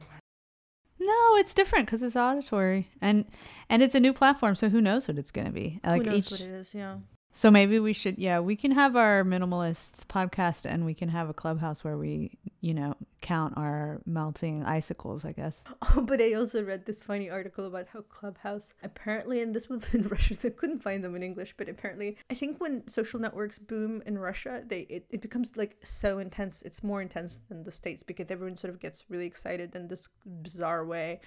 No, 1.05 1.35
it's 1.37 1.53
different 1.53 1.85
because 1.85 2.01
it's 2.03 2.15
auditory 2.15 2.89
and 3.01 3.25
and 3.69 3.81
it's 3.81 3.95
a 3.95 3.99
new 3.99 4.13
platform, 4.13 4.55
so 4.55 4.69
who 4.69 4.81
knows 4.81 5.07
what 5.07 5.17
it's 5.17 5.31
gonna 5.31 5.51
be? 5.51 5.79
Like 5.83 6.03
Who 6.03 6.11
knows 6.11 6.25
each, 6.25 6.31
what 6.31 6.41
it 6.41 6.49
is? 6.49 6.73
Yeah. 6.73 6.97
So 7.35 7.49
maybe 7.49 7.79
we 7.79 7.93
should, 7.93 8.19
yeah, 8.19 8.39
we 8.39 8.55
can 8.55 8.69
have 8.71 8.95
our 8.95 9.23
minimalist 9.23 10.05
podcast, 10.07 10.65
and 10.65 10.85
we 10.85 10.93
can 10.93 11.09
have 11.09 11.29
a 11.29 11.33
clubhouse 11.33 11.83
where 11.83 11.97
we, 11.97 12.37
you 12.61 12.75
know, 12.75 12.95
count 13.21 13.55
our 13.57 14.01
melting 14.05 14.63
icicles. 14.63 15.25
I 15.25 15.31
guess. 15.31 15.63
Oh, 15.95 16.01
but 16.01 16.21
I 16.21 16.33
also 16.33 16.63
read 16.63 16.85
this 16.85 17.01
funny 17.01 17.29
article 17.29 17.65
about 17.65 17.87
how 17.87 18.01
Clubhouse 18.01 18.73
apparently, 18.83 19.41
and 19.41 19.53
this 19.53 19.67
was 19.67 19.85
in 19.93 20.07
Russia, 20.07 20.35
I 20.43 20.49
couldn't 20.49 20.83
find 20.83 21.03
them 21.03 21.15
in 21.15 21.23
English, 21.23 21.55
but 21.57 21.67
apparently, 21.67 22.17
I 22.29 22.35
think 22.35 22.61
when 22.61 22.87
social 22.87 23.19
networks 23.19 23.57
boom 23.57 24.03
in 24.05 24.17
Russia, 24.17 24.63
they 24.65 24.81
it, 24.81 25.05
it 25.09 25.21
becomes 25.21 25.57
like 25.57 25.77
so 25.83 26.19
intense. 26.19 26.61
It's 26.61 26.83
more 26.83 27.01
intense 27.01 27.39
than 27.49 27.63
the 27.63 27.71
states 27.71 28.03
because 28.03 28.29
everyone 28.29 28.57
sort 28.57 28.73
of 28.73 28.79
gets 28.79 29.05
really 29.09 29.25
excited 29.25 29.75
in 29.75 29.87
this 29.87 30.07
bizarre 30.43 30.85
way, 30.85 31.19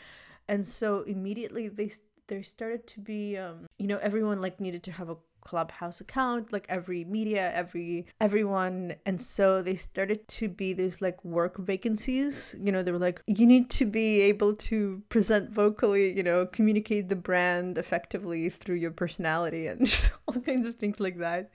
and 0.47 0.67
so 0.67 1.03
immediately 1.03 1.69
they 1.69 1.91
there 2.29 2.43
started 2.43 2.87
to 2.89 3.01
be 3.01 3.37
um 3.37 3.67
you 3.79 3.87
know 3.87 3.99
everyone 3.99 4.41
like 4.41 4.59
needed 4.61 4.83
to 4.83 4.93
have 4.93 5.09
a 5.09 5.17
clubhouse 5.47 6.01
account 6.01 6.53
like 6.53 6.67
every 6.69 7.05
media 7.05 7.53
every 7.55 8.05
everyone. 8.21 8.97
And 9.07 9.21
so 9.23 9.63
they 9.63 9.77
started 9.77 10.27
to 10.39 10.49
be 10.49 10.73
these 10.73 11.01
like 11.01 11.25
work 11.25 11.57
vacancies. 11.59 12.57
You 12.61 12.73
know 12.73 12.83
they 12.83 12.91
were 12.91 13.07
like 13.11 13.23
you 13.29 13.47
need 13.47 13.71
to 13.79 13.87
be 13.87 14.21
able 14.23 14.55
to 14.71 15.03
present 15.09 15.51
vocally 15.51 16.17
you 16.17 16.25
know 16.25 16.47
communicate 16.47 17.09
the 17.09 17.21
brand 17.29 17.79
effectively 17.79 18.51
through 18.51 18.81
your 18.85 18.91
personality 18.91 19.69
and 19.69 19.83
all 20.27 20.35
kinds 20.35 20.67
of 20.67 20.75
things 20.75 20.99
like 20.99 21.19
that. 21.19 21.51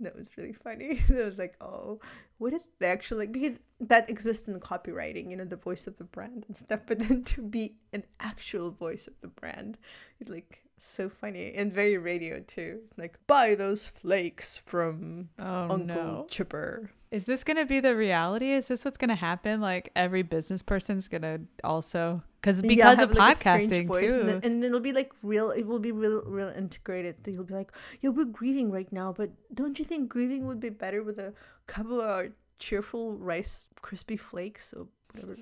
That 0.00 0.16
was 0.16 0.28
really 0.38 0.54
funny. 0.54 1.00
It 1.08 1.24
was 1.24 1.38
like 1.38 1.54
oh 1.60 2.00
what 2.38 2.54
is 2.54 2.64
the 2.78 2.86
actual 2.86 3.18
like 3.18 3.32
because 3.32 3.58
that 3.80 4.08
exists 4.08 4.48
in 4.48 4.58
copywriting 4.58 5.30
you 5.30 5.36
know 5.36 5.44
the 5.44 5.64
voice 5.68 5.86
of 5.86 5.96
the 5.98 6.04
brand 6.04 6.44
and 6.48 6.56
stuff 6.56 6.80
but 6.86 6.98
then 6.98 7.22
to 7.22 7.42
be 7.42 7.76
an 7.92 8.02
actual 8.20 8.70
voice 8.70 9.06
of 9.06 9.14
the 9.20 9.28
brand 9.28 9.78
like 10.26 10.63
so 10.76 11.08
funny 11.08 11.52
and 11.54 11.72
very 11.72 11.96
radio 11.96 12.40
too 12.40 12.80
like 12.98 13.18
buy 13.26 13.54
those 13.54 13.84
flakes 13.84 14.56
from 14.58 15.28
Oh 15.38 15.62
uncle 15.70 15.78
no! 15.78 16.26
chipper 16.28 16.90
Is 17.10 17.24
this 17.24 17.44
gonna 17.44 17.64
be 17.64 17.78
the 17.78 17.94
reality? 17.94 18.50
Is 18.50 18.66
this 18.66 18.84
what's 18.84 18.98
gonna 18.98 19.14
happen? 19.14 19.60
Like 19.60 19.90
every 19.94 20.22
business 20.22 20.62
person's 20.64 21.06
gonna 21.06 21.38
also 21.62 22.22
because 22.40 22.60
because 22.60 22.98
have, 22.98 23.10
of 23.12 23.16
like, 23.16 23.38
podcasting 23.38 23.86
too. 23.86 24.28
and, 24.28 24.44
and 24.44 24.64
it'll 24.64 24.80
be 24.80 24.92
like 24.92 25.12
real 25.22 25.50
it 25.52 25.62
will 25.64 25.78
be 25.78 25.92
real 25.92 26.22
real 26.26 26.48
integrated 26.48 27.14
you'll 27.26 27.44
be 27.44 27.54
like 27.54 27.70
yeah 28.02 28.10
we're 28.10 28.24
grieving 28.26 28.70
right 28.72 28.90
now 28.92 29.14
but 29.16 29.30
don't 29.54 29.78
you 29.78 29.84
think 29.84 30.08
grieving 30.08 30.44
would 30.46 30.58
be 30.60 30.70
better 30.70 31.02
with 31.04 31.18
a 31.18 31.32
couple 31.68 32.00
of 32.00 32.08
our 32.10 32.28
cheerful 32.58 33.14
rice 33.14 33.66
crispy 33.80 34.16
flakes 34.16 34.74
or 34.76 34.86
whatever 35.12 35.36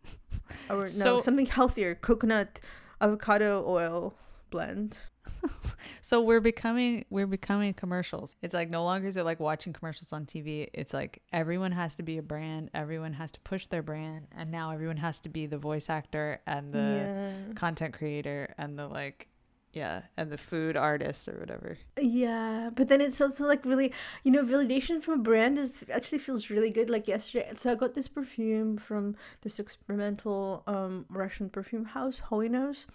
or 0.70 0.76
no 0.82 0.86
So- 0.86 1.18
something 1.20 1.46
healthier 1.46 1.94
coconut 1.96 2.60
avocado 3.00 3.64
oil 3.66 4.14
blend 4.50 4.98
So 6.02 6.20
we're 6.20 6.40
becoming 6.40 7.04
we're 7.10 7.26
becoming 7.26 7.74
commercials. 7.74 8.36
It's 8.42 8.54
like 8.54 8.70
no 8.70 8.84
longer 8.84 9.08
is 9.08 9.16
it 9.16 9.24
like 9.24 9.40
watching 9.40 9.72
commercials 9.72 10.12
on 10.12 10.24
TV. 10.24 10.68
It's 10.72 10.94
like 10.94 11.22
everyone 11.32 11.72
has 11.72 11.94
to 11.96 12.02
be 12.02 12.18
a 12.18 12.22
brand. 12.22 12.70
Everyone 12.74 13.12
has 13.12 13.30
to 13.32 13.40
push 13.40 13.66
their 13.66 13.82
brand, 13.82 14.26
and 14.36 14.50
now 14.50 14.70
everyone 14.70 14.96
has 14.96 15.20
to 15.20 15.28
be 15.28 15.46
the 15.46 15.58
voice 15.58 15.90
actor 15.90 16.40
and 16.46 16.72
the 16.72 16.78
yeah 16.78 17.52
content 17.54 17.94
creator 17.94 18.54
and 18.58 18.78
the 18.78 18.86
like, 18.86 19.28
yeah, 19.72 20.02
and 20.16 20.30
the 20.30 20.38
food 20.38 20.76
artist 20.76 21.28
or 21.28 21.38
whatever. 21.38 21.76
Yeah, 22.00 22.70
but 22.74 22.88
then 22.88 23.00
it's 23.00 23.20
also 23.20 23.46
like 23.46 23.64
really, 23.64 23.92
you 24.24 24.32
know, 24.32 24.42
validation 24.42 25.02
from 25.02 25.20
a 25.20 25.22
brand 25.22 25.58
is 25.58 25.84
actually 25.92 26.18
feels 26.18 26.50
really 26.50 26.70
good. 26.70 26.88
Like 26.88 27.06
yesterday, 27.06 27.52
so 27.56 27.70
I 27.70 27.74
got 27.74 27.94
this 27.94 28.08
perfume 28.08 28.78
from 28.78 29.16
this 29.42 29.58
experimental 29.58 30.62
um 30.66 31.04
Russian 31.10 31.50
perfume 31.50 31.84
house, 31.84 32.18
Holy 32.18 32.48
Nose, 32.48 32.86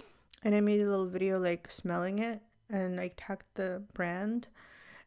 and 0.46 0.56
I 0.56 0.62
made 0.62 0.80
a 0.82 0.90
little 0.90 1.08
video 1.08 1.40
like 1.40 1.70
smelling 1.70 2.20
it 2.20 2.42
and 2.70 2.96
like 2.96 3.16
tagged 3.18 3.44
the 3.56 3.82
brand, 3.94 4.48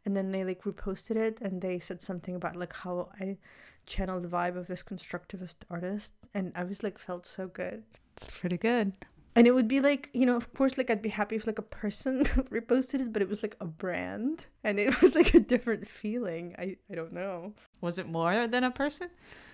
and 0.05 0.15
then 0.15 0.33
they 0.33 0.45
like 0.45 0.65
reposted 0.65 1.17
it 1.17 1.39
and 1.41 1.63
they 1.63 1.79
said 1.79 2.03
something 2.03 2.35
about 2.35 2.57
like 2.57 2.75
how 2.75 3.09
I 3.19 3.39
channeled 3.87 4.25
the 4.25 4.29
vibe 4.29 4.57
of 4.57 4.67
this 4.67 4.83
constructivist 4.83 5.57
artist, 5.71 6.13
and 6.35 6.53
I 6.55 6.65
was 6.65 6.83
like 6.83 6.99
felt 6.99 7.25
so 7.25 7.47
good. 7.47 7.85
It's 8.17 8.27
pretty 8.27 8.59
good. 8.59 8.93
And 9.37 9.47
it 9.47 9.53
would 9.53 9.69
be 9.69 9.81
like, 9.81 10.11
you 10.13 10.27
know, 10.27 10.37
of 10.37 10.53
course, 10.53 10.77
like 10.77 10.91
I'd 10.91 11.01
be 11.01 11.09
happy 11.11 11.37
if 11.37 11.47
like 11.47 11.61
a 11.61 11.63
person 11.63 12.25
reposted 12.51 13.01
it, 13.01 13.13
but 13.13 13.23
it 13.23 13.29
was 13.29 13.45
like 13.45 13.57
a 13.61 13.67
brand 13.67 14.47
and 14.65 14.81
it 14.81 15.01
was 15.03 15.15
like 15.15 15.35
a 15.35 15.41
different 15.41 15.87
feeling. 15.87 16.57
I, 16.59 16.77
I 16.91 16.97
don't 16.97 17.13
know. 17.13 17.53
Was 17.81 17.99
it 17.99 18.09
more 18.09 18.49
than 18.49 18.65
a 18.65 18.73
person? 18.73 19.11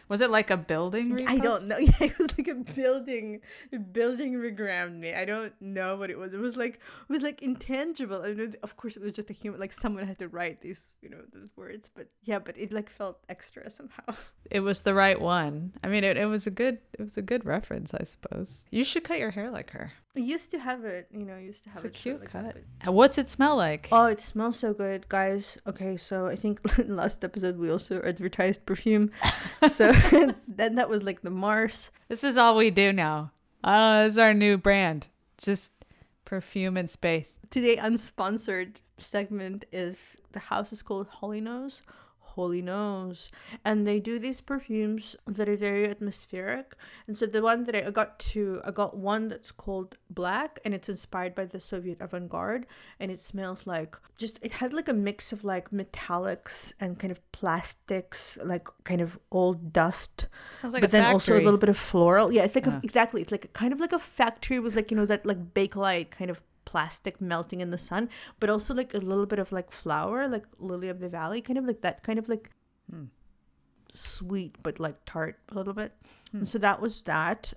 Was 0.08 0.20
it 0.20 0.30
like 0.30 0.50
a 0.50 0.56
building? 0.56 1.26
I 1.26 1.38
don't 1.38 1.66
know. 1.66 1.78
Yeah, 1.84 1.92
it 2.08 2.18
was 2.18 2.36
like 2.38 2.48
a 2.48 2.54
building, 2.54 3.40
a 3.72 3.78
building 3.78 4.34
regrammed 4.34 4.98
me. 4.98 5.12
I 5.14 5.24
don't 5.24 5.52
know 5.60 5.96
what 5.96 6.10
it 6.10 6.18
was. 6.18 6.34
It 6.34 6.40
was 6.40 6.56
like, 6.56 6.74
it 6.74 7.12
was 7.12 7.22
like 7.22 7.42
intangible. 7.42 8.22
I 8.22 8.32
know, 8.32 8.52
of 8.62 8.76
course, 8.76 8.96
it 8.96 9.02
was 9.02 9.12
just 9.12 9.30
a 9.30 9.32
human, 9.32 9.60
like 9.60 9.72
someone 9.72 10.06
had 10.06 10.18
to 10.18 10.28
write 10.28 10.60
these, 10.60 10.92
you 11.02 11.08
know, 11.10 11.18
those 11.32 11.50
words, 11.56 11.88
but 11.94 12.08
yeah, 12.24 12.38
but 12.38 12.56
it 12.58 12.72
like 12.72 12.90
felt 12.90 13.18
extra 13.28 13.70
somehow. 13.70 14.04
It 14.50 14.60
was 14.60 14.82
the 14.82 14.92
right 14.92 15.18
one. 15.18 15.72
I 15.82 15.88
mean, 15.88 16.04
it, 16.04 16.18
it 16.18 16.26
was 16.26 16.46
a 16.46 16.50
good 16.50 16.76
it 16.92 17.00
was 17.00 17.16
a 17.16 17.22
good 17.22 17.46
reference, 17.46 17.94
I 17.94 18.04
suppose. 18.04 18.64
You 18.70 18.84
should 18.84 19.02
cut 19.02 19.18
your 19.18 19.30
hair 19.30 19.50
like 19.50 19.70
her. 19.70 19.92
I 20.14 20.20
used 20.20 20.50
to 20.50 20.58
have 20.58 20.84
it, 20.84 21.08
you 21.10 21.24
know, 21.24 21.34
I 21.34 21.40
used 21.40 21.64
to 21.64 21.70
have 21.70 21.78
It's 21.78 21.84
a 21.86 21.88
cute 21.88 22.20
like 22.20 22.30
cut. 22.30 22.54
but- 22.54 22.88
uh, 22.88 22.92
what's 22.92 23.16
it 23.16 23.28
smell 23.30 23.56
like? 23.56 23.88
Oh, 23.90 24.04
it 24.04 24.20
smells 24.20 24.58
so 24.58 24.74
good, 24.74 25.08
guys. 25.08 25.56
Okay, 25.66 25.96
so 25.96 26.26
I 26.26 26.36
think 26.36 26.60
last 26.86 27.24
episode 27.24 27.56
we 27.58 27.70
also 27.70 28.02
advertised 28.02 28.66
perfume. 28.66 29.10
So 29.66 29.93
then 30.48 30.74
that 30.76 30.88
was 30.88 31.02
like 31.02 31.22
the 31.22 31.30
Mars. 31.30 31.90
This 32.08 32.24
is 32.24 32.36
all 32.36 32.56
we 32.56 32.70
do 32.70 32.92
now. 32.92 33.32
I 33.62 33.78
don't 33.78 33.94
know. 33.94 34.04
This 34.04 34.14
is 34.14 34.18
our 34.18 34.34
new 34.34 34.58
brand. 34.58 35.08
Just 35.38 35.72
perfume 36.24 36.76
and 36.76 36.90
space. 36.90 37.36
Today 37.50 37.76
unsponsored 37.76 38.76
segment 38.98 39.64
is 39.72 40.16
the 40.32 40.38
house 40.38 40.72
is 40.72 40.82
called 40.82 41.06
Holy 41.08 41.40
Nose. 41.40 41.82
Holy 42.34 42.62
Nose. 42.62 43.30
And 43.64 43.86
they 43.86 43.98
do 44.00 44.18
these 44.18 44.40
perfumes 44.40 45.16
that 45.26 45.48
are 45.48 45.56
very 45.56 45.88
atmospheric. 45.88 46.74
And 47.06 47.16
so 47.16 47.26
the 47.26 47.42
one 47.42 47.64
that 47.64 47.74
I 47.74 47.90
got 47.90 48.18
two, 48.18 48.60
I 48.64 48.70
got 48.70 48.96
one 48.96 49.28
that's 49.28 49.52
called 49.52 49.96
Black 50.10 50.58
and 50.64 50.74
it's 50.74 50.88
inspired 50.88 51.34
by 51.34 51.44
the 51.46 51.60
Soviet 51.60 51.98
avant-garde 52.00 52.66
and 53.00 53.10
it 53.10 53.22
smells 53.22 53.66
like 53.66 53.96
just 54.16 54.38
it 54.42 54.52
had 54.52 54.72
like 54.72 54.88
a 54.88 54.92
mix 54.92 55.32
of 55.32 55.44
like 55.44 55.70
metallics 55.70 56.72
and 56.80 56.98
kind 56.98 57.10
of 57.10 57.20
plastics, 57.32 58.38
like 58.44 58.68
kind 58.84 59.00
of 59.00 59.18
old 59.30 59.72
dust 59.72 60.26
Sounds 60.54 60.72
like 60.74 60.82
but 60.82 60.90
a 60.90 60.92
then 60.92 61.02
factory. 61.02 61.14
also 61.14 61.34
a 61.36 61.44
little 61.44 61.58
bit 61.58 61.68
of 61.68 61.78
floral. 61.78 62.32
Yeah, 62.32 62.44
it's 62.44 62.54
like 62.54 62.66
Yeah. 62.66 62.76
a, 62.78 62.80
exactly. 62.82 63.22
It's 63.22 63.32
like 63.32 63.44
a, 63.44 63.48
kind 63.48 63.72
of 63.72 63.80
like 63.80 63.92
a 63.92 63.98
factory 63.98 64.58
with 64.60 64.76
like 64.76 64.90
you 64.90 64.96
know 64.96 65.06
that 65.06 65.24
like 65.26 65.54
bakelite 65.54 66.10
kind 66.10 66.30
of 66.30 66.40
plastic 66.64 67.20
melting 67.20 67.60
in 67.60 67.70
the 67.70 67.78
sun, 67.78 68.08
but 68.40 68.50
also 68.50 68.74
like 68.74 68.94
a 68.94 68.98
little 68.98 69.26
bit 69.26 69.38
of 69.38 69.52
like 69.52 69.70
flower, 69.70 70.28
like 70.28 70.44
lily 70.58 70.88
of 70.88 71.00
the 71.00 71.08
valley, 71.08 71.40
kind 71.40 71.58
of 71.58 71.64
like 71.64 71.80
that 71.82 72.02
kind 72.02 72.18
of 72.18 72.28
like 72.28 72.50
Hmm. 72.90 73.04
sweet 73.92 74.56
but 74.62 74.78
like 74.78 74.96
tart 75.06 75.38
a 75.48 75.54
little 75.54 75.72
bit. 75.74 75.92
Hmm. 76.32 76.44
So 76.44 76.58
that 76.58 76.80
was 76.80 77.02
that. 77.02 77.52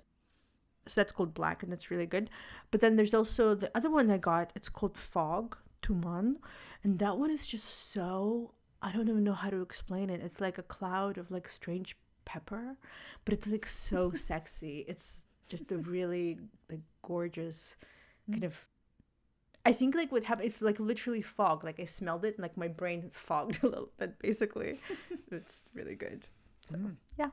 So 0.86 0.94
that's 1.00 1.12
called 1.12 1.34
black 1.34 1.62
and 1.62 1.70
that's 1.70 1.90
really 1.90 2.06
good. 2.06 2.30
But 2.70 2.80
then 2.80 2.96
there's 2.96 3.12
also 3.12 3.54
the 3.54 3.70
other 3.76 3.90
one 3.90 4.10
I 4.10 4.16
got. 4.18 4.52
It's 4.54 4.70
called 4.70 4.96
Fog 4.96 5.58
Tuman, 5.82 6.36
and 6.82 6.98
that 6.98 7.18
one 7.18 7.30
is 7.30 7.46
just 7.46 7.92
so 7.92 8.54
I 8.80 8.92
don't 8.92 9.08
even 9.08 9.24
know 9.24 9.34
how 9.34 9.50
to 9.50 9.60
explain 9.60 10.08
it. 10.08 10.20
It's 10.22 10.40
like 10.40 10.56
a 10.58 10.62
cloud 10.62 11.18
of 11.18 11.30
like 11.30 11.48
strange 11.48 11.96
pepper, 12.24 12.76
but 13.24 13.34
it's 13.34 13.46
like 13.46 13.66
so 13.66 14.12
sexy. 14.14 14.84
It's 14.88 15.20
just 15.48 15.72
a 15.72 15.78
really 15.78 16.38
like 16.70 16.80
gorgeous 17.02 17.76
kind 18.30 18.44
of 18.44 18.66
I 19.68 19.72
think 19.72 19.94
like 19.94 20.10
what 20.12 20.24
happened 20.24 20.48
it's 20.50 20.62
like 20.62 20.78
literally 20.80 21.22
fog. 21.22 21.62
Like 21.68 21.78
I 21.78 21.84
smelled 21.84 22.24
it 22.24 22.34
and 22.36 22.42
like 22.46 22.56
my 22.56 22.68
brain 22.68 23.10
fogged 23.26 23.62
a 23.62 23.66
little 23.72 23.90
bit 23.98 24.18
basically. 24.18 24.80
it's 25.30 25.62
really 25.74 25.94
good. 25.94 26.20
So 26.70 26.76
Mm. 26.76 26.96
yeah. 27.18 27.30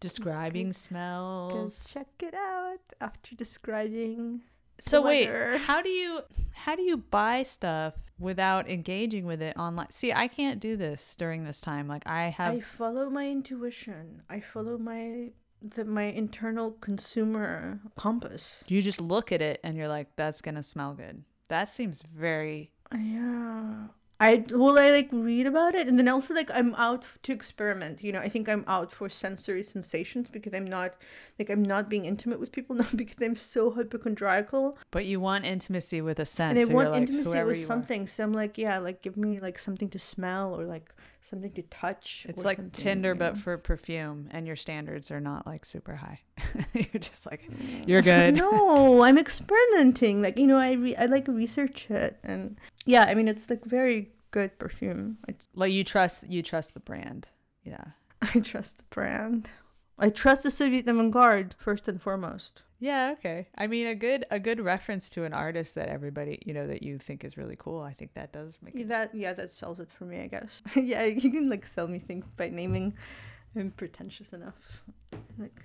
Describing 0.00 0.68
Go 0.68 0.72
smells. 0.72 1.90
check 1.92 2.08
it 2.20 2.34
out 2.34 2.80
after 3.00 3.34
describing 3.36 4.40
So 4.78 5.02
wait, 5.02 5.28
how 5.68 5.82
do 5.82 5.90
you 5.90 6.20
how 6.64 6.74
do 6.76 6.82
you 6.82 6.96
buy 6.96 7.42
stuff 7.44 7.94
without 8.18 8.68
engaging 8.70 9.24
with 9.26 9.42
it 9.42 9.54
online? 9.58 9.90
See, 9.90 10.12
I 10.12 10.26
can't 10.28 10.58
do 10.60 10.76
this 10.76 11.14
during 11.16 11.44
this 11.44 11.60
time. 11.60 11.88
Like 11.88 12.04
I 12.06 12.28
have 12.40 12.54
I 12.54 12.60
follow 12.60 13.10
my 13.10 13.26
intuition. 13.28 14.22
I 14.30 14.40
follow 14.40 14.78
my 14.78 15.32
the, 15.74 15.84
my 15.84 16.04
internal 16.04 16.72
consumer 16.80 17.80
compass. 17.96 18.64
you 18.68 18.80
just 18.80 19.00
look 19.00 19.30
at 19.32 19.42
it 19.42 19.60
and 19.62 19.76
you're 19.76 19.88
like 19.98 20.08
that's 20.16 20.40
going 20.40 20.54
to 20.54 20.62
smell 20.62 20.94
good. 20.94 21.22
That 21.50 21.68
seems 21.68 22.02
very 22.16 22.70
Yeah. 22.92 23.88
I 24.22 24.44
will 24.50 24.78
I 24.78 24.90
like 24.90 25.08
read 25.12 25.46
about 25.46 25.74
it 25.74 25.88
and 25.88 25.98
then 25.98 26.06
also 26.06 26.34
like 26.34 26.50
I'm 26.52 26.74
out 26.74 27.04
to 27.22 27.32
experiment. 27.32 28.02
You 28.04 28.12
know, 28.12 28.20
I 28.20 28.28
think 28.28 28.48
I'm 28.48 28.64
out 28.66 28.92
for 28.92 29.08
sensory 29.08 29.62
sensations 29.62 30.28
because 30.28 30.52
I'm 30.54 30.66
not 30.66 30.94
like 31.38 31.48
I'm 31.50 31.62
not 31.62 31.88
being 31.88 32.04
intimate 32.04 32.38
with 32.38 32.52
people 32.52 32.76
now 32.82 32.86
because 32.94 33.16
I'm 33.22 33.36
so 33.36 33.70
hypochondriacal 33.70 34.76
but 34.90 35.06
you 35.06 35.20
want 35.20 35.44
intimacy 35.46 36.00
with 36.02 36.18
a 36.20 36.26
scent. 36.26 36.58
and 36.58 36.66
I 36.66 36.68
so 36.68 36.74
want 36.74 36.90
like, 36.90 37.00
intimacy 37.02 37.42
with 37.42 37.56
you 37.56 37.62
are. 37.62 37.66
something. 37.66 38.06
So 38.06 38.22
I'm 38.22 38.32
like, 38.34 38.58
yeah, 38.58 38.78
like 38.78 39.02
give 39.02 39.16
me 39.16 39.40
like 39.40 39.58
something 39.58 39.88
to 39.90 39.98
smell 39.98 40.54
or 40.54 40.64
like 40.64 40.94
something 41.22 41.52
to 41.52 41.62
touch. 41.62 42.26
It's 42.28 42.44
like 42.44 42.72
Tinder, 42.72 43.10
you 43.10 43.14
but 43.14 43.38
for 43.38 43.56
perfume, 43.58 44.28
and 44.30 44.46
your 44.46 44.56
standards 44.56 45.10
are 45.10 45.20
not 45.20 45.46
like 45.46 45.64
super 45.64 45.96
high. 45.96 46.20
you're 46.74 47.00
just 47.00 47.26
like, 47.26 47.50
mm. 47.50 47.86
you're 47.86 48.02
good. 48.02 48.34
no, 48.34 49.02
I'm 49.02 49.18
experimenting. 49.18 50.22
Like 50.22 50.36
you 50.36 50.46
know, 50.46 50.56
I 50.56 50.72
re- 50.72 50.96
I 50.96 51.06
like 51.06 51.28
research 51.28 51.90
it 51.90 52.18
and 52.22 52.56
yeah, 52.86 53.04
I 53.04 53.14
mean 53.14 53.28
it's 53.28 53.50
like 53.50 53.64
very 53.64 54.10
good 54.30 54.58
perfume. 54.58 55.18
I 55.28 55.34
Like 55.54 55.72
you 55.72 55.84
trust, 55.84 56.28
you 56.28 56.42
trust 56.42 56.74
the 56.74 56.80
brand. 56.80 57.28
Yeah, 57.64 57.84
I 58.22 58.40
trust 58.40 58.78
the 58.78 58.84
brand. 58.90 59.50
I 60.00 60.08
trust 60.10 60.42
the 60.42 60.50
Soviet 60.50 60.88
avant-garde 60.88 61.54
first 61.58 61.86
and 61.86 62.00
foremost. 62.00 62.64
yeah. 62.78 63.14
Okay. 63.18 63.48
I 63.56 63.66
mean, 63.66 63.86
a 63.86 63.94
good 63.94 64.24
a 64.30 64.40
good 64.40 64.58
reference 64.60 65.10
to 65.10 65.24
an 65.24 65.34
artist 65.34 65.74
that 65.74 65.88
everybody 65.88 66.38
you 66.46 66.54
know 66.54 66.66
that 66.66 66.82
you 66.82 66.98
think 66.98 67.22
is 67.24 67.36
really 67.36 67.56
cool. 67.58 67.80
I 67.82 67.92
think 67.92 68.14
that 68.14 68.32
does 68.32 68.54
make 68.62 68.74
it. 68.74 68.88
That 68.88 69.14
yeah, 69.14 69.34
that 69.34 69.52
sells 69.52 69.78
it 69.78 69.90
for 69.90 70.06
me, 70.06 70.20
I 70.22 70.26
guess. 70.26 70.62
yeah, 70.74 71.04
you 71.04 71.30
can 71.30 71.50
like 71.50 71.66
sell 71.66 71.86
me 71.86 71.98
things 71.98 72.24
by 72.36 72.48
naming. 72.48 72.94
I'm 73.54 73.72
pretentious 73.72 74.32
enough. 74.32 74.84
Like 75.38 75.60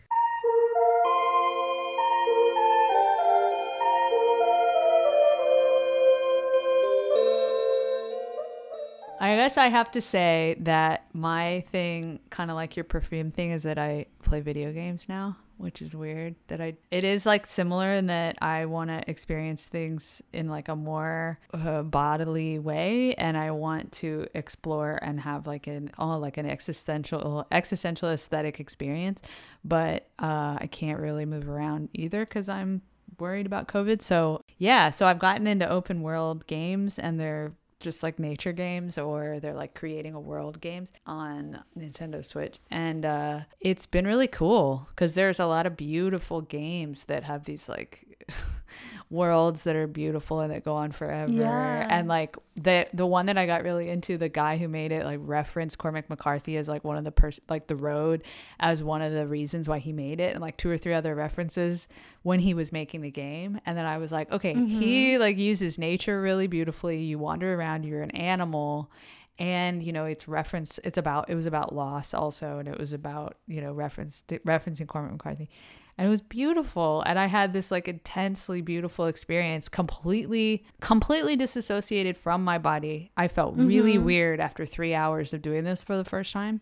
I 9.20 9.36
guess 9.36 9.58
I 9.58 9.68
have 9.68 9.92
to 9.92 10.02
say 10.02 10.58
that 10.62 11.06
my 11.14 11.64
thing, 11.70 12.20
kind 12.30 12.52
of 12.52 12.56
like 12.56 12.76
your 12.76 12.84
perfume 12.84 13.32
thing, 13.32 13.52
is 13.52 13.64
that 13.64 13.78
I 13.78 14.08
play 14.24 14.42
video 14.42 14.74
games 14.74 15.08
now, 15.08 15.38
which 15.58 15.82
is 15.82 15.96
weird. 15.96 16.36
That 16.48 16.60
I 16.60 16.76
it 16.92 17.04
is 17.04 17.26
like 17.26 17.48
similar 17.48 17.94
in 17.94 18.08
that 18.08 18.38
I 18.42 18.66
want 18.66 18.90
to 18.90 19.10
experience 19.10 19.66
things 19.66 20.22
in 20.34 20.50
like 20.50 20.68
a 20.68 20.76
more 20.76 21.40
uh, 21.54 21.84
bodily 21.84 22.60
way, 22.60 23.14
and 23.16 23.38
I 23.38 23.52
want 23.52 23.94
to 23.94 24.28
explore 24.34 25.00
and 25.02 25.20
have 25.22 25.48
like 25.48 25.68
an 25.68 25.92
oh 25.98 26.18
like 26.18 26.38
an 26.38 26.46
existential 26.46 27.48
existential 27.52 28.10
aesthetic 28.10 28.60
experience. 28.60 29.22
But 29.64 30.10
uh, 30.20 30.58
I 30.60 30.68
can't 30.72 31.00
really 31.00 31.26
move 31.26 31.48
around 31.48 31.90
either 31.94 32.26
because 32.26 32.50
I'm 32.50 32.82
worried 33.18 33.46
about 33.46 33.70
COVID. 33.70 34.02
So 34.02 34.42
yeah, 34.58 34.90
so 34.90 35.06
I've 35.06 35.20
gotten 35.20 35.48
into 35.48 35.70
open 35.70 36.02
world 36.02 36.48
games, 36.48 37.00
and 37.00 37.18
they're 37.20 37.54
just 37.86 38.02
like 38.04 38.18
nature 38.20 38.52
games 38.52 38.98
or 38.98 39.40
they're 39.40 39.54
like 39.54 39.76
creating 39.76 40.16
a 40.16 40.20
world 40.20 40.60
games 40.60 40.92
on 41.06 41.64
Nintendo 41.78 42.26
Switch. 42.26 42.60
And 42.72 43.06
uh, 43.06 43.42
it's 43.62 43.86
been 43.86 44.06
really 44.06 44.28
cool 44.28 44.88
because 44.90 45.14
there's 45.14 45.40
a 45.40 45.46
lot 45.46 45.68
of 45.68 45.78
beautiful 45.78 46.42
games 46.42 47.04
that 47.04 47.24
have 47.24 47.46
these 47.46 47.70
like 47.70 48.28
worlds 49.10 49.64
that 49.64 49.76
are 49.76 49.88
beautiful 49.88 50.40
and 50.40 50.52
that 50.52 50.64
go 50.64 50.74
on 50.74 50.92
forever. 50.92 51.32
Yeah. 51.32 51.88
And 51.90 52.08
like 52.08 52.38
the 52.56 52.88
the 52.94 53.06
one 53.06 53.28
that 53.28 53.38
I 53.38 53.46
got 53.46 53.64
really 53.64 53.90
into, 53.90 54.18
the 54.18 54.30
guy 54.30 54.58
who 54.58 54.68
made 54.68 54.92
it 54.92 55.06
like 55.06 55.20
referenced 55.22 55.78
Cormac 55.78 56.10
McCarthy 56.10 56.58
as 56.58 56.68
like 56.68 56.84
one 56.84 56.98
of 56.98 57.04
the 57.04 57.12
person 57.12 57.44
like 57.48 57.68
the 57.68 57.76
road 57.76 58.24
as 58.60 58.84
one 58.84 59.02
of 59.02 59.14
the 59.14 59.28
reasons 59.28 59.70
why 59.70 59.80
he 59.80 59.94
made 59.94 60.20
it 60.20 60.34
and 60.34 60.42
like 60.42 60.58
two 60.58 60.70
or 60.70 60.78
three 60.78 60.94
other 60.94 61.14
references 61.14 61.88
when 62.24 62.40
he 62.40 62.54
was 62.54 62.72
making 62.72 63.02
the 63.02 63.12
game. 63.12 63.60
And 63.66 63.78
then 63.78 63.86
I 63.86 64.00
was 64.00 64.12
like, 64.12 64.32
okay, 64.32 64.54
mm-hmm. 64.54 64.80
he 64.80 65.18
like 65.18 65.38
uses 65.38 65.78
nature 65.78 66.20
really 66.20 66.48
beautifully. 66.48 67.04
You 67.04 67.20
wander 67.20 67.54
around, 67.54 67.86
you're 67.86 68.02
an 68.02 68.12
animal. 68.12 68.92
And 69.38 69.84
you 69.84 69.92
know 69.92 70.06
it's 70.06 70.30
reference. 70.30 70.80
It's 70.86 70.98
about 70.98 71.30
it 71.30 71.36
was 71.36 71.46
about 71.46 71.76
loss 71.76 72.14
also, 72.14 72.58
and 72.60 72.70
it 72.70 72.80
was 72.80 72.94
about 72.94 73.36
you 73.48 73.60
know 73.60 73.74
reference 73.74 74.24
referencing 74.30 74.88
Cormac 74.88 75.12
McCarthy, 75.12 75.50
and 75.98 76.08
it 76.08 76.10
was 76.10 76.22
beautiful. 76.22 77.04
And 77.06 77.18
I 77.18 77.28
had 77.28 77.54
this 77.54 77.72
like 77.72 77.88
intensely 77.88 78.62
beautiful 78.62 79.06
experience, 79.06 79.70
completely 79.70 80.66
completely 80.82 81.36
disassociated 81.36 82.18
from 82.18 82.44
my 82.44 82.58
body. 82.58 83.12
I 83.16 83.28
felt 83.28 83.56
really 83.56 83.96
mm-hmm. 83.96 84.06
weird 84.06 84.40
after 84.40 84.66
three 84.66 84.94
hours 84.94 85.34
of 85.34 85.42
doing 85.42 85.64
this 85.64 85.84
for 85.84 85.96
the 85.96 86.06
first 86.06 86.34
time 86.34 86.62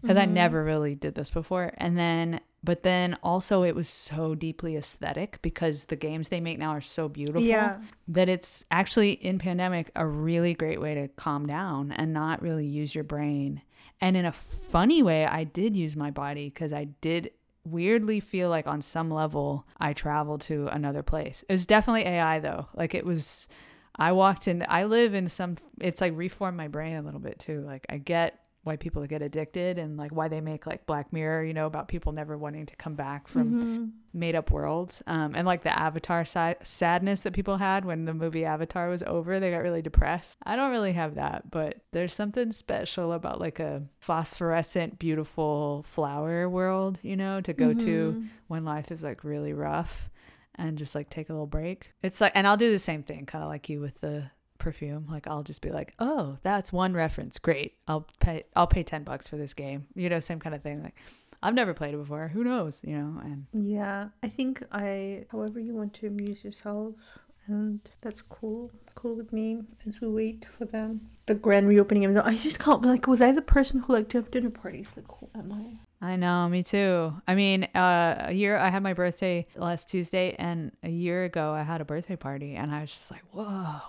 because 0.00 0.16
I 0.16 0.24
mm-hmm. 0.24 0.34
never 0.34 0.64
really 0.64 0.94
did 0.96 1.14
this 1.14 1.30
before. 1.30 1.72
And 1.78 1.96
then, 1.96 2.40
but 2.64 2.82
then 2.82 3.16
also 3.22 3.62
it 3.62 3.76
was 3.76 3.88
so 3.88 4.34
deeply 4.34 4.76
aesthetic 4.76 5.38
because 5.42 5.84
the 5.84 5.96
games 5.96 6.28
they 6.28 6.40
make 6.40 6.58
now 6.58 6.70
are 6.70 6.80
so 6.80 7.08
beautiful 7.08 7.42
Yeah. 7.42 7.78
that 8.08 8.28
it's 8.28 8.64
actually 8.72 9.12
in 9.12 9.38
pandemic 9.38 9.92
a 9.94 10.04
really 10.04 10.54
great 10.54 10.80
way 10.80 10.94
to 10.96 11.08
calm 11.08 11.46
down 11.46 11.92
and 11.92 12.12
not 12.12 12.42
really 12.42 12.66
use 12.66 12.94
your 12.94 13.04
brain. 13.04 13.62
And 14.00 14.16
in 14.16 14.24
a 14.24 14.32
funny 14.32 15.04
way, 15.04 15.24
I 15.24 15.44
did 15.44 15.76
use 15.76 15.96
my 15.96 16.10
body 16.10 16.48
because 16.48 16.72
I 16.72 16.84
did 17.00 17.30
weirdly 17.64 18.20
feel 18.20 18.48
like 18.48 18.66
on 18.66 18.82
some 18.82 19.10
level 19.10 19.64
I 19.78 19.92
traveled 19.92 20.42
to 20.42 20.68
another 20.68 21.02
place. 21.02 21.44
It 21.48 21.52
was 21.52 21.66
definitely 21.66 22.02
AI 22.02 22.40
though. 22.40 22.66
Like 22.74 22.94
it 22.94 23.04
was 23.04 23.48
I 23.96 24.12
walked 24.12 24.48
in 24.48 24.64
I 24.68 24.84
live 24.84 25.14
in 25.14 25.28
some 25.28 25.56
it's 25.80 26.00
like 26.00 26.12
reformed 26.16 26.56
my 26.56 26.68
brain 26.68 26.96
a 26.96 27.02
little 27.02 27.20
bit 27.20 27.38
too. 27.38 27.60
Like 27.60 27.86
I 27.88 27.98
get 27.98 28.41
why 28.64 28.76
people 28.76 29.04
get 29.06 29.22
addicted 29.22 29.76
and 29.78 29.96
like 29.96 30.12
why 30.12 30.28
they 30.28 30.40
make 30.40 30.66
like 30.66 30.86
Black 30.86 31.12
Mirror, 31.12 31.44
you 31.44 31.52
know, 31.52 31.66
about 31.66 31.88
people 31.88 32.12
never 32.12 32.38
wanting 32.38 32.66
to 32.66 32.76
come 32.76 32.94
back 32.94 33.26
from 33.26 33.52
Mm-hmm. 33.52 33.84
made 34.12 34.34
up 34.36 34.50
worlds 34.52 35.02
um, 35.08 35.34
and 35.34 35.46
like 35.46 35.62
the 35.62 35.76
avatar 35.76 36.24
si- 36.24 36.54
sadness 36.62 37.22
that 37.22 37.32
people 37.32 37.56
had 37.56 37.84
when 37.84 38.04
the 38.04 38.14
movie 38.14 38.44
avatar 38.44 38.88
was 38.88 39.02
over 39.04 39.40
they 39.40 39.50
got 39.50 39.62
really 39.62 39.80
depressed 39.82 40.36
i 40.44 40.54
don't 40.54 40.70
really 40.70 40.92
have 40.92 41.14
that 41.16 41.50
but 41.50 41.80
there's 41.92 42.12
something 42.14 42.52
special 42.52 43.12
about 43.14 43.40
like 43.40 43.58
a 43.58 43.80
phosphorescent 44.22 44.98
beautiful 44.98 45.82
flower 45.88 46.48
world 46.48 46.98
you 47.02 47.16
know 47.16 47.40
to 47.40 47.52
go 47.52 47.72
to 47.74 48.12
Mm-hmm. 48.12 48.26
when 48.48 48.64
life 48.64 48.92
is 48.92 49.02
like 49.02 49.24
really 49.24 49.52
rough 49.54 50.08
and 50.54 50.78
just 50.78 50.94
like 50.94 51.08
take 51.10 51.28
a 51.30 51.32
little 51.32 51.46
break 51.46 51.90
it's 52.02 52.20
like 52.20 52.32
and 52.36 52.46
i'll 52.46 52.56
do 52.56 52.70
the 52.70 52.78
same 52.78 53.02
thing 53.02 53.26
kind 53.26 53.42
of 53.42 53.48
like 53.50 53.68
you 53.68 53.80
with 53.80 54.00
the 54.00 54.30
perfume 54.62 55.06
like 55.10 55.26
i'll 55.26 55.42
just 55.42 55.60
be 55.60 55.70
like 55.70 55.92
oh 55.98 56.38
that's 56.42 56.72
one 56.72 56.94
reference 56.94 57.38
great 57.38 57.74
i'll 57.88 58.06
pay 58.20 58.44
i'll 58.56 58.66
pay 58.66 58.82
10 58.82 59.02
bucks 59.04 59.26
for 59.28 59.36
this 59.36 59.52
game 59.54 59.86
you 59.94 60.08
know 60.08 60.18
same 60.20 60.38
kind 60.38 60.54
of 60.54 60.62
thing 60.62 60.82
like 60.82 60.94
i've 61.42 61.54
never 61.54 61.74
played 61.74 61.92
it 61.94 61.98
before 61.98 62.28
who 62.28 62.44
knows 62.44 62.78
you 62.82 62.96
know 62.96 63.20
and 63.24 63.46
Yeah, 63.52 64.08
I 64.22 64.28
think 64.28 64.62
I, 64.72 65.24
however 65.30 65.58
you 65.60 65.74
want 65.74 65.92
to 65.94 66.06
amuse 66.06 66.44
yourself, 66.44 66.94
and 67.48 67.80
that's 68.00 68.22
cool. 68.22 68.70
Cool 68.94 69.16
with 69.16 69.32
me 69.32 69.62
as 69.86 70.00
we 70.00 70.06
wait 70.08 70.46
for 70.56 70.64
the 70.64 70.96
the 71.26 71.34
grand 71.34 71.66
reopening. 71.68 72.04
Even 72.04 72.14
though 72.14 72.22
I 72.24 72.36
just 72.36 72.58
can't, 72.60 72.82
like, 72.82 73.06
was 73.08 73.20
I 73.20 73.32
the 73.32 73.42
person 73.42 73.80
who 73.80 73.92
liked 73.94 74.10
to 74.10 74.18
have 74.18 74.30
dinner 74.30 74.50
parties? 74.50 74.88
Like, 74.96 75.06
who 75.18 75.28
am 75.34 75.50
I? 75.52 76.06
I 76.12 76.16
know, 76.16 76.48
me 76.48 76.62
too. 76.62 77.12
I 77.26 77.34
mean, 77.34 77.64
uh, 77.74 78.26
a 78.28 78.32
year 78.32 78.56
I 78.56 78.68
had 78.70 78.82
my 78.82 78.92
birthday 78.92 79.44
last 79.56 79.88
Tuesday, 79.88 80.36
and 80.38 80.70
a 80.84 80.90
year 80.90 81.24
ago 81.24 81.52
I 81.52 81.62
had 81.62 81.80
a 81.80 81.84
birthday 81.84 82.16
party, 82.16 82.54
and 82.54 82.70
I 82.72 82.82
was 82.82 82.92
just 82.92 83.10
like, 83.10 83.22
"Whoa!" 83.32 83.80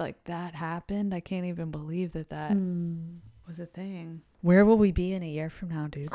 Like 0.00 0.24
that 0.24 0.54
happened. 0.54 1.12
I 1.14 1.20
can't 1.20 1.44
even 1.44 1.70
believe 1.70 2.12
that 2.14 2.30
that 2.30 2.52
Hmm. 2.52 3.18
was 3.46 3.60
a 3.60 3.66
thing. 3.66 4.22
Where 4.40 4.64
will 4.64 4.78
we 4.78 4.92
be 4.92 5.12
in 5.12 5.22
a 5.22 5.28
year 5.28 5.50
from 5.50 5.68
now, 5.68 5.88
dude? 5.88 6.08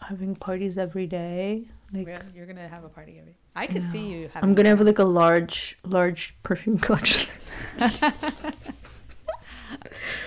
Having 0.00 0.34
parties 0.36 0.76
every 0.76 1.06
day. 1.06 1.68
Like, 1.92 2.06
We're- 2.06 2.18
You're 2.34 2.46
gonna 2.46 2.66
have 2.66 2.82
a 2.82 2.88
party 2.88 3.18
every. 3.20 3.36
I 3.54 3.68
could 3.68 3.84
see 3.84 4.08
you. 4.10 4.28
Having 4.34 4.48
I'm 4.50 4.54
gonna 4.56 4.70
have 4.70 4.80
like 4.80 4.98
a 4.98 5.04
large, 5.04 5.78
large 5.84 6.34
perfume 6.42 6.78
collection. 6.78 7.30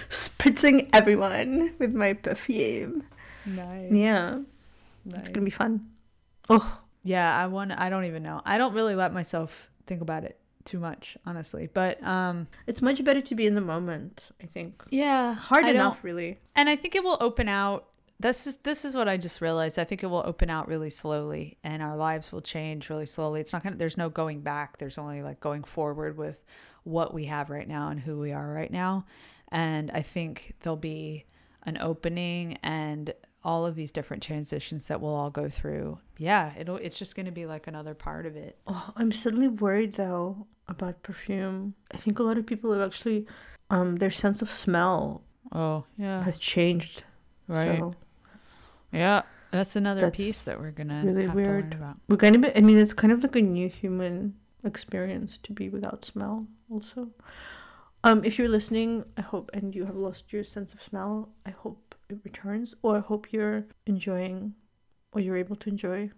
Spritzing 0.09 0.89
everyone 0.93 1.73
with 1.79 1.93
my 1.93 2.13
perfume. 2.13 3.03
Nice. 3.45 3.91
Yeah, 3.91 4.41
Nice. 5.05 5.19
it's 5.21 5.29
gonna 5.29 5.43
be 5.45 5.51
fun. 5.51 5.89
Oh, 6.49 6.79
Yeah, 7.03 7.35
I 7.37 7.47
want. 7.47 7.71
I 7.73 7.89
don't 7.89 8.05
even 8.05 8.23
know. 8.23 8.41
I 8.45 8.57
don't 8.57 8.73
really 8.73 8.95
let 8.95 9.13
myself 9.13 9.69
think 9.85 10.01
about 10.01 10.23
it 10.23 10.39
too 10.67 10.79
much, 10.79 11.17
honestly. 11.25 11.69
But 11.73 12.03
um, 12.03 12.47
it's 12.67 12.81
much 12.81 13.03
better 13.03 13.21
to 13.21 13.35
be 13.35 13.47
in 13.47 13.55
the 13.55 13.61
moment. 13.61 14.25
I 14.41 14.45
think 14.45 14.83
yeah, 14.89 15.33
hard 15.33 15.65
I 15.65 15.71
enough, 15.71 16.03
really. 16.03 16.39
and 16.55 16.69
I 16.69 16.75
think 16.75 16.93
it 16.93 17.03
will 17.03 17.17
open 17.19 17.49
out. 17.49 17.87
This 18.19 18.45
is 18.47 18.57
this 18.57 18.85
is 18.85 18.93
what 18.95 19.07
I 19.07 19.17
just 19.17 19.41
realized. 19.41 19.79
I 19.79 19.83
think 19.83 20.03
it 20.03 20.07
will 20.07 20.23
open 20.25 20.49
out 20.49 20.67
really 20.67 20.89
slowly, 20.89 21.57
and 21.63 21.81
our 21.81 21.95
lives 21.95 22.31
will 22.31 22.41
change 22.41 22.89
really 22.89 23.05
slowly. 23.05 23.39
It's 23.41 23.53
not 23.53 23.63
gonna. 23.63 23.77
There's 23.77 23.97
no 23.97 24.09
going 24.09 24.41
back. 24.41 24.77
There's 24.77 24.97
only 24.97 25.23
like 25.23 25.39
going 25.39 25.63
forward 25.63 26.17
with 26.17 26.43
what 26.83 27.13
we 27.13 27.25
have 27.25 27.49
right 27.49 27.67
now 27.67 27.89
and 27.89 27.99
who 27.99 28.19
we 28.19 28.31
are 28.31 28.53
right 28.53 28.71
now. 28.71 29.05
And 29.51 29.91
I 29.91 30.01
think 30.01 30.53
there'll 30.61 30.77
be 30.77 31.25
an 31.63 31.77
opening 31.79 32.57
and 32.63 33.13
all 33.47 33.65
of 33.65 33.75
these 33.75 33.91
different 33.91 34.21
transitions 34.21 34.87
that 34.89 34.99
we'll 35.01 35.15
all 35.15 35.29
go 35.29 35.47
through. 35.47 35.97
Yeah, 36.17 36.51
it'll. 36.59 36.75
It's 36.77 36.99
just 36.99 37.15
gonna 37.15 37.31
be 37.31 37.45
like 37.45 37.65
another 37.67 37.93
part 37.95 38.25
of 38.25 38.35
it. 38.35 38.57
Oh, 38.67 38.91
I'm 38.97 39.11
suddenly 39.13 39.47
worried 39.47 39.93
though 39.93 40.45
about 40.67 41.01
perfume. 41.01 41.73
I 41.93 41.97
think 41.97 42.19
a 42.19 42.23
lot 42.23 42.37
of 42.37 42.45
people 42.45 42.73
have 42.73 42.81
actually, 42.85 43.25
um, 43.69 43.95
their 43.97 44.11
sense 44.11 44.41
of 44.41 44.51
smell 44.51 45.23
Oh 45.53 45.85
yeah, 45.97 46.23
has 46.23 46.37
changed. 46.37 47.03
right. 47.47 47.79
So 47.79 47.95
Yeah, 48.91 49.21
that's 49.51 49.75
another 49.77 50.01
That's 50.01 50.17
piece 50.17 50.41
that 50.43 50.59
we're 50.59 50.71
gonna 50.71 51.01
really 51.05 51.27
weird. 51.29 51.71
to 51.71 51.77
learn 51.77 51.83
about. 51.83 51.97
we're 52.09 52.17
kind 52.17 52.35
of. 52.35 52.51
I 52.53 52.59
mean, 52.61 52.77
it's 52.77 52.93
kind 52.93 53.13
of 53.13 53.23
like 53.23 53.35
a 53.37 53.41
new 53.41 53.69
human 53.69 54.35
experience 54.65 55.37
to 55.43 55.53
be 55.53 55.69
without 55.69 56.03
smell. 56.03 56.47
Also, 56.69 57.07
um, 58.03 58.23
if 58.25 58.37
you're 58.37 58.49
listening, 58.49 59.05
I 59.15 59.21
hope, 59.21 59.49
and 59.53 59.73
you 59.73 59.85
have 59.85 59.95
lost 59.95 60.33
your 60.33 60.43
sense 60.43 60.73
of 60.73 60.81
smell, 60.81 61.29
I 61.45 61.51
hope 61.51 61.86
it 62.09 62.19
returns, 62.23 62.73
or 62.81 62.97
I 62.97 62.99
hope 62.99 63.31
you're 63.31 63.65
enjoying, 63.85 64.53
or 65.11 65.21
you're 65.21 65.37
able 65.37 65.55
to 65.57 65.69
enjoy, 65.69 66.11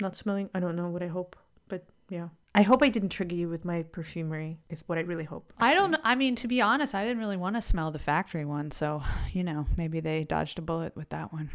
not 0.00 0.16
smelling. 0.16 0.50
I 0.54 0.60
don't 0.60 0.76
know 0.76 0.88
what 0.88 1.02
I 1.02 1.08
hope, 1.08 1.36
but 1.68 1.86
yeah. 2.08 2.28
I 2.54 2.62
hope 2.62 2.82
I 2.82 2.88
didn't 2.88 3.10
trigger 3.10 3.36
you 3.36 3.48
with 3.48 3.64
my 3.64 3.84
perfumery. 3.84 4.58
Is 4.70 4.82
what 4.86 4.98
I 4.98 5.02
really 5.02 5.24
hope. 5.24 5.52
I 5.58 5.72
don't. 5.72 5.92
know. 5.92 5.98
I 6.02 6.16
mean, 6.16 6.34
to 6.36 6.48
be 6.48 6.60
honest, 6.60 6.94
I 6.94 7.04
didn't 7.04 7.20
really 7.20 7.36
want 7.36 7.54
to 7.56 7.62
smell 7.62 7.90
the 7.90 7.98
factory 7.98 8.44
one, 8.44 8.70
so 8.70 9.02
you 9.32 9.44
know, 9.44 9.66
maybe 9.76 10.00
they 10.00 10.24
dodged 10.24 10.58
a 10.58 10.62
bullet 10.62 10.96
with 10.96 11.10
that 11.10 11.32
one. 11.32 11.50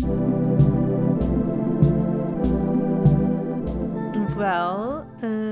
Well, 4.38 4.97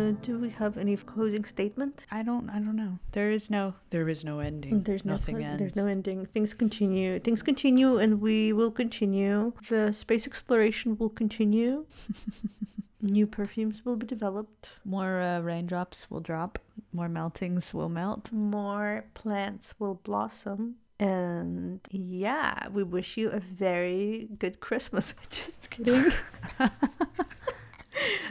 uh, 0.07 0.12
do 0.22 0.38
we 0.38 0.50
have 0.50 0.76
any 0.76 0.96
closing 0.96 1.44
statement? 1.44 2.04
I 2.11 2.22
don't. 2.22 2.48
I 2.50 2.54
don't 2.54 2.76
know. 2.76 2.98
There 3.12 3.30
is 3.30 3.50
no. 3.50 3.74
There 3.90 4.09
is 4.09 4.24
no 4.24 4.40
ending. 4.40 4.82
There's 4.82 5.04
no 5.04 5.12
nothing 5.12 5.42
ends. 5.42 5.59
There's 5.59 5.76
no 5.76 5.86
ending. 5.86 6.26
Things 6.26 6.54
continue. 6.54 7.18
Things 7.18 7.42
continue, 7.42 7.98
and 7.98 8.20
we 8.20 8.52
will 8.52 8.70
continue. 8.70 9.52
The 9.68 9.92
space 9.92 10.26
exploration 10.26 10.96
will 10.98 11.11
continue. 11.11 11.86
New 13.02 13.26
perfumes 13.26 13.84
will 13.84 13.96
be 13.96 14.07
developed. 14.07 14.68
More 14.84 15.20
uh, 15.20 15.40
raindrops 15.40 16.11
will 16.11 16.20
drop. 16.20 16.59
More 16.92 17.09
meltings 17.09 17.74
will 17.74 17.88
melt. 17.88 18.32
More 18.32 19.04
plants 19.14 19.74
will 19.78 19.94
blossom. 19.94 20.76
And 20.98 21.80
yeah, 21.90 22.68
we 22.68 22.82
wish 22.82 23.18
you 23.18 23.30
a 23.30 23.38
very 23.40 24.28
good 24.38 24.61
Christmas. 24.61 25.14
Just 25.30 25.70
kidding. 25.70 26.11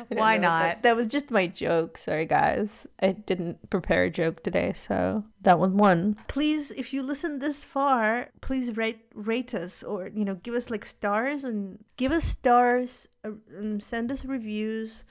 Why 0.10 0.38
not? 0.38 0.62
but 0.62 0.84
That 0.84 0.96
was 0.96 1.08
just 1.08 1.32
my 1.32 1.48
joke. 1.48 1.98
Sorry, 1.98 2.26
guys. 2.26 2.86
I 3.02 3.14
didn't 3.14 3.70
prepare 3.70 4.04
a 4.04 4.10
joke 4.10 4.44
today, 4.44 4.74
so 4.74 5.24
that 5.42 5.60
was 5.60 5.72
one. 5.72 6.18
Please, 6.28 6.72
if 6.72 6.94
you 6.94 7.04
listen 7.04 7.40
this 7.40 7.64
far, 7.64 8.30
please 8.42 8.78
rate 8.78 9.06
rate 9.14 9.54
us 9.54 9.84
or 9.84 10.10
you 10.14 10.26
know 10.26 10.36
give 10.36 10.54
us 10.54 10.70
like 10.70 10.86
stars 10.86 11.44
and 11.44 11.84
give 11.98 12.12
us 12.12 12.26
stars. 12.26 13.08
Uh, 13.24 13.32
send 13.80 14.12
us 14.12 14.26
reviews. 14.26 15.06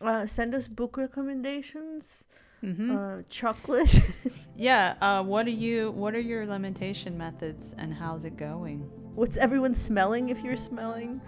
Uh, 0.00 0.26
send 0.26 0.54
us 0.54 0.68
book 0.68 0.96
recommendations. 0.96 2.24
Mm-hmm. 2.64 2.96
Uh, 2.96 3.22
chocolate. 3.30 4.00
yeah. 4.56 4.94
Uh, 5.00 5.22
what 5.22 5.46
are 5.46 5.50
you? 5.50 5.92
What 5.92 6.14
are 6.14 6.20
your 6.20 6.44
lamentation 6.46 7.16
methods, 7.16 7.74
and 7.78 7.94
how's 7.94 8.24
it 8.24 8.36
going? 8.36 8.80
What's 9.14 9.36
everyone 9.36 9.74
smelling? 9.74 10.28
If 10.28 10.42
you're 10.42 10.56
smelling, 10.56 11.20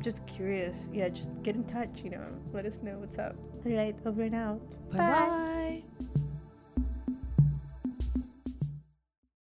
just 0.00 0.26
curious, 0.26 0.88
yeah, 0.92 1.08
just 1.08 1.30
get 1.42 1.56
in 1.56 1.64
touch, 1.64 2.00
you 2.02 2.10
know, 2.10 2.26
let 2.52 2.66
us 2.66 2.82
know 2.82 2.98
what's 2.98 3.18
up. 3.18 3.36
All 3.66 3.72
right, 3.72 3.96
over 4.04 4.22
and 4.22 4.34
out. 4.34 4.60
Bye-bye. 4.92 5.06
bye 5.06 5.82
bye 6.14 6.20